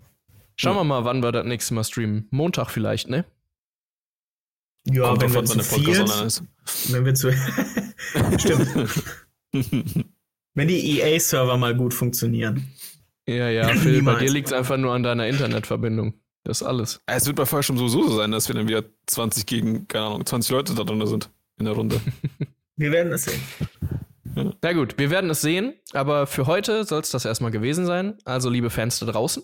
Schauen 0.56 0.76
wir 0.76 0.84
mal, 0.84 1.04
wann 1.04 1.22
wir 1.22 1.32
das 1.32 1.44
nächste 1.44 1.74
Mal 1.74 1.84
streamen. 1.84 2.26
Montag 2.30 2.70
vielleicht, 2.70 3.08
ne? 3.08 3.24
Ja, 4.88 5.08
Kommt 5.08 5.22
wenn 5.22 5.34
wir 5.34 5.44
zu 5.44 5.58
viert, 5.60 6.42
wenn 6.88 7.04
wir 7.04 7.14
zu, 7.14 7.32
stimmt, 8.38 8.68
wenn 10.54 10.68
die 10.68 11.00
EA-Server 11.00 11.56
mal 11.56 11.74
gut 11.74 11.92
funktionieren. 11.92 12.72
Ja, 13.28 13.48
ja, 13.48 13.68
Phil, 13.74 14.02
bei 14.02 14.14
dir 14.14 14.30
liegt 14.30 14.46
es 14.46 14.52
einfach 14.52 14.76
nur 14.76 14.94
an 14.94 15.02
deiner 15.02 15.26
Internetverbindung. 15.26 16.14
Das 16.46 16.60
ist 16.60 16.66
alles. 16.66 17.00
Es 17.06 17.26
wird 17.26 17.34
bei 17.34 17.44
Fallschirm 17.44 17.76
sowieso 17.76 18.06
so 18.08 18.16
sein, 18.18 18.30
dass 18.30 18.46
wir 18.46 18.54
dann 18.54 18.68
wieder 18.68 18.84
20 19.06 19.46
gegen, 19.46 19.88
keine 19.88 20.06
Ahnung, 20.06 20.24
20 20.24 20.52
Leute 20.52 20.74
da 20.76 20.84
drin 20.84 21.04
sind 21.06 21.28
in 21.58 21.64
der 21.64 21.74
Runde. 21.74 22.00
Wir 22.76 22.92
werden 22.92 23.10
es 23.12 23.24
sehen. 23.24 23.40
Na 24.62 24.72
gut, 24.74 24.98
wir 24.98 25.08
werden 25.10 25.30
es 25.30 25.40
sehen, 25.40 25.72
aber 25.94 26.26
für 26.26 26.46
heute 26.46 26.84
soll 26.84 27.00
es 27.00 27.10
das 27.10 27.24
erstmal 27.24 27.50
gewesen 27.50 27.86
sein. 27.86 28.18
Also, 28.26 28.50
liebe 28.50 28.68
Fans 28.68 28.98
da 28.98 29.06
draußen, 29.06 29.42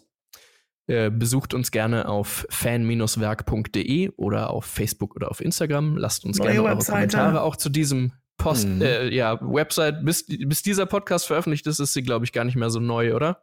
äh, 0.87 1.11
besucht 1.11 1.55
uns 1.55 1.71
gerne 1.71 2.09
auf 2.09 2.47
fan-werk.de 2.51 4.11
oder 4.17 4.51
auf 4.51 4.67
Facebook 4.67 5.17
oder 5.17 5.31
auf 5.31 5.41
Instagram. 5.41 5.97
Lasst 5.97 6.27
uns 6.27 6.39
Neue 6.39 6.49
gerne 6.49 6.63
eure 6.65 6.77
Webseite. 6.77 6.93
Kommentare 7.17 7.41
auch 7.43 7.57
zu 7.57 7.71
diesem 7.71 8.13
Post, 8.37 8.69
Mhm. 8.69 8.83
äh, 8.83 9.09
ja, 9.09 9.39
Website. 9.41 10.05
Bis, 10.05 10.27
bis 10.27 10.63
dieser 10.63 10.85
Podcast 10.85 11.27
veröffentlicht 11.27 11.67
ist, 11.67 11.79
ist 11.79 11.95
sie, 11.95 12.03
glaube 12.03 12.27
ich, 12.27 12.33
gar 12.33 12.45
nicht 12.45 12.57
mehr 12.57 12.69
so 12.71 12.81
neu, 12.81 13.15
oder? 13.15 13.43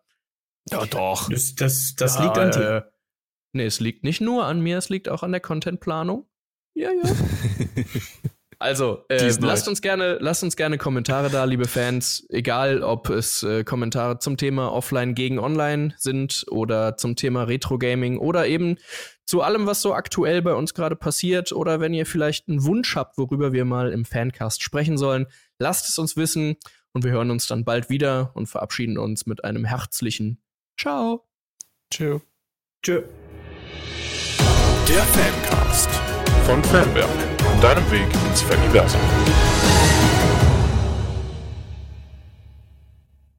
Ja, 0.69 0.85
doch. 0.85 1.29
Das, 1.29 1.55
das, 1.55 1.95
das 1.95 2.15
Ja, 2.17 2.25
liegt 2.25 2.37
an 2.37 2.49
äh, 2.49 2.51
dir. 2.51 2.91
Nee, 3.53 3.65
es 3.65 3.79
liegt 3.79 4.03
nicht 4.03 4.21
nur 4.21 4.45
an 4.45 4.61
mir, 4.61 4.77
es 4.77 4.89
liegt 4.89 5.09
auch 5.09 5.23
an 5.23 5.31
der 5.31 5.41
Contentplanung. 5.41 6.27
Ja, 6.75 6.91
ja. 6.91 7.03
Also, 8.61 9.05
äh, 9.07 9.31
lasst 9.39 9.69
uns 9.69 9.81
gerne, 9.81 10.17
lasst 10.19 10.43
uns 10.43 10.57
gerne 10.57 10.77
Kommentare 10.77 11.29
da, 11.29 11.45
liebe 11.45 11.65
Fans. 11.65 12.25
Egal, 12.27 12.83
ob 12.83 13.09
es 13.09 13.41
äh, 13.41 13.63
Kommentare 13.63 14.19
zum 14.19 14.35
Thema 14.35 14.73
Offline 14.73 15.15
gegen 15.15 15.39
Online 15.39 15.93
sind 15.97 16.45
oder 16.49 16.97
zum 16.97 17.15
Thema 17.15 17.43
Retro 17.43 17.77
Gaming 17.77 18.17
oder 18.17 18.47
eben 18.47 18.75
zu 19.25 19.41
allem, 19.41 19.65
was 19.65 19.81
so 19.81 19.93
aktuell 19.93 20.41
bei 20.41 20.53
uns 20.53 20.73
gerade 20.73 20.97
passiert 20.97 21.53
oder 21.53 21.79
wenn 21.79 21.93
ihr 21.93 22.05
vielleicht 22.05 22.49
einen 22.49 22.65
Wunsch 22.65 22.97
habt, 22.97 23.17
worüber 23.17 23.53
wir 23.53 23.63
mal 23.63 23.93
im 23.93 24.03
Fancast 24.03 24.61
sprechen 24.61 24.97
sollen, 24.97 25.27
lasst 25.57 25.87
es 25.87 25.97
uns 25.97 26.17
wissen 26.17 26.57
und 26.91 27.05
wir 27.05 27.11
hören 27.11 27.31
uns 27.31 27.47
dann 27.47 27.63
bald 27.63 27.89
wieder 27.89 28.31
und 28.33 28.47
verabschieden 28.47 28.97
uns 28.97 29.25
mit 29.25 29.45
einem 29.45 29.63
herzlichen 29.63 30.43
Ciao. 30.77 31.29
Tschö. 31.91 32.19
Tschö. 32.83 33.03
Der 34.89 35.03
Fancast 35.03 35.89
von 36.47 36.63
Fanwerk, 36.63 37.07
deinem 37.61 37.91
Weg 37.91 38.07
ins 38.27 38.41
Faniversum. 38.41 38.99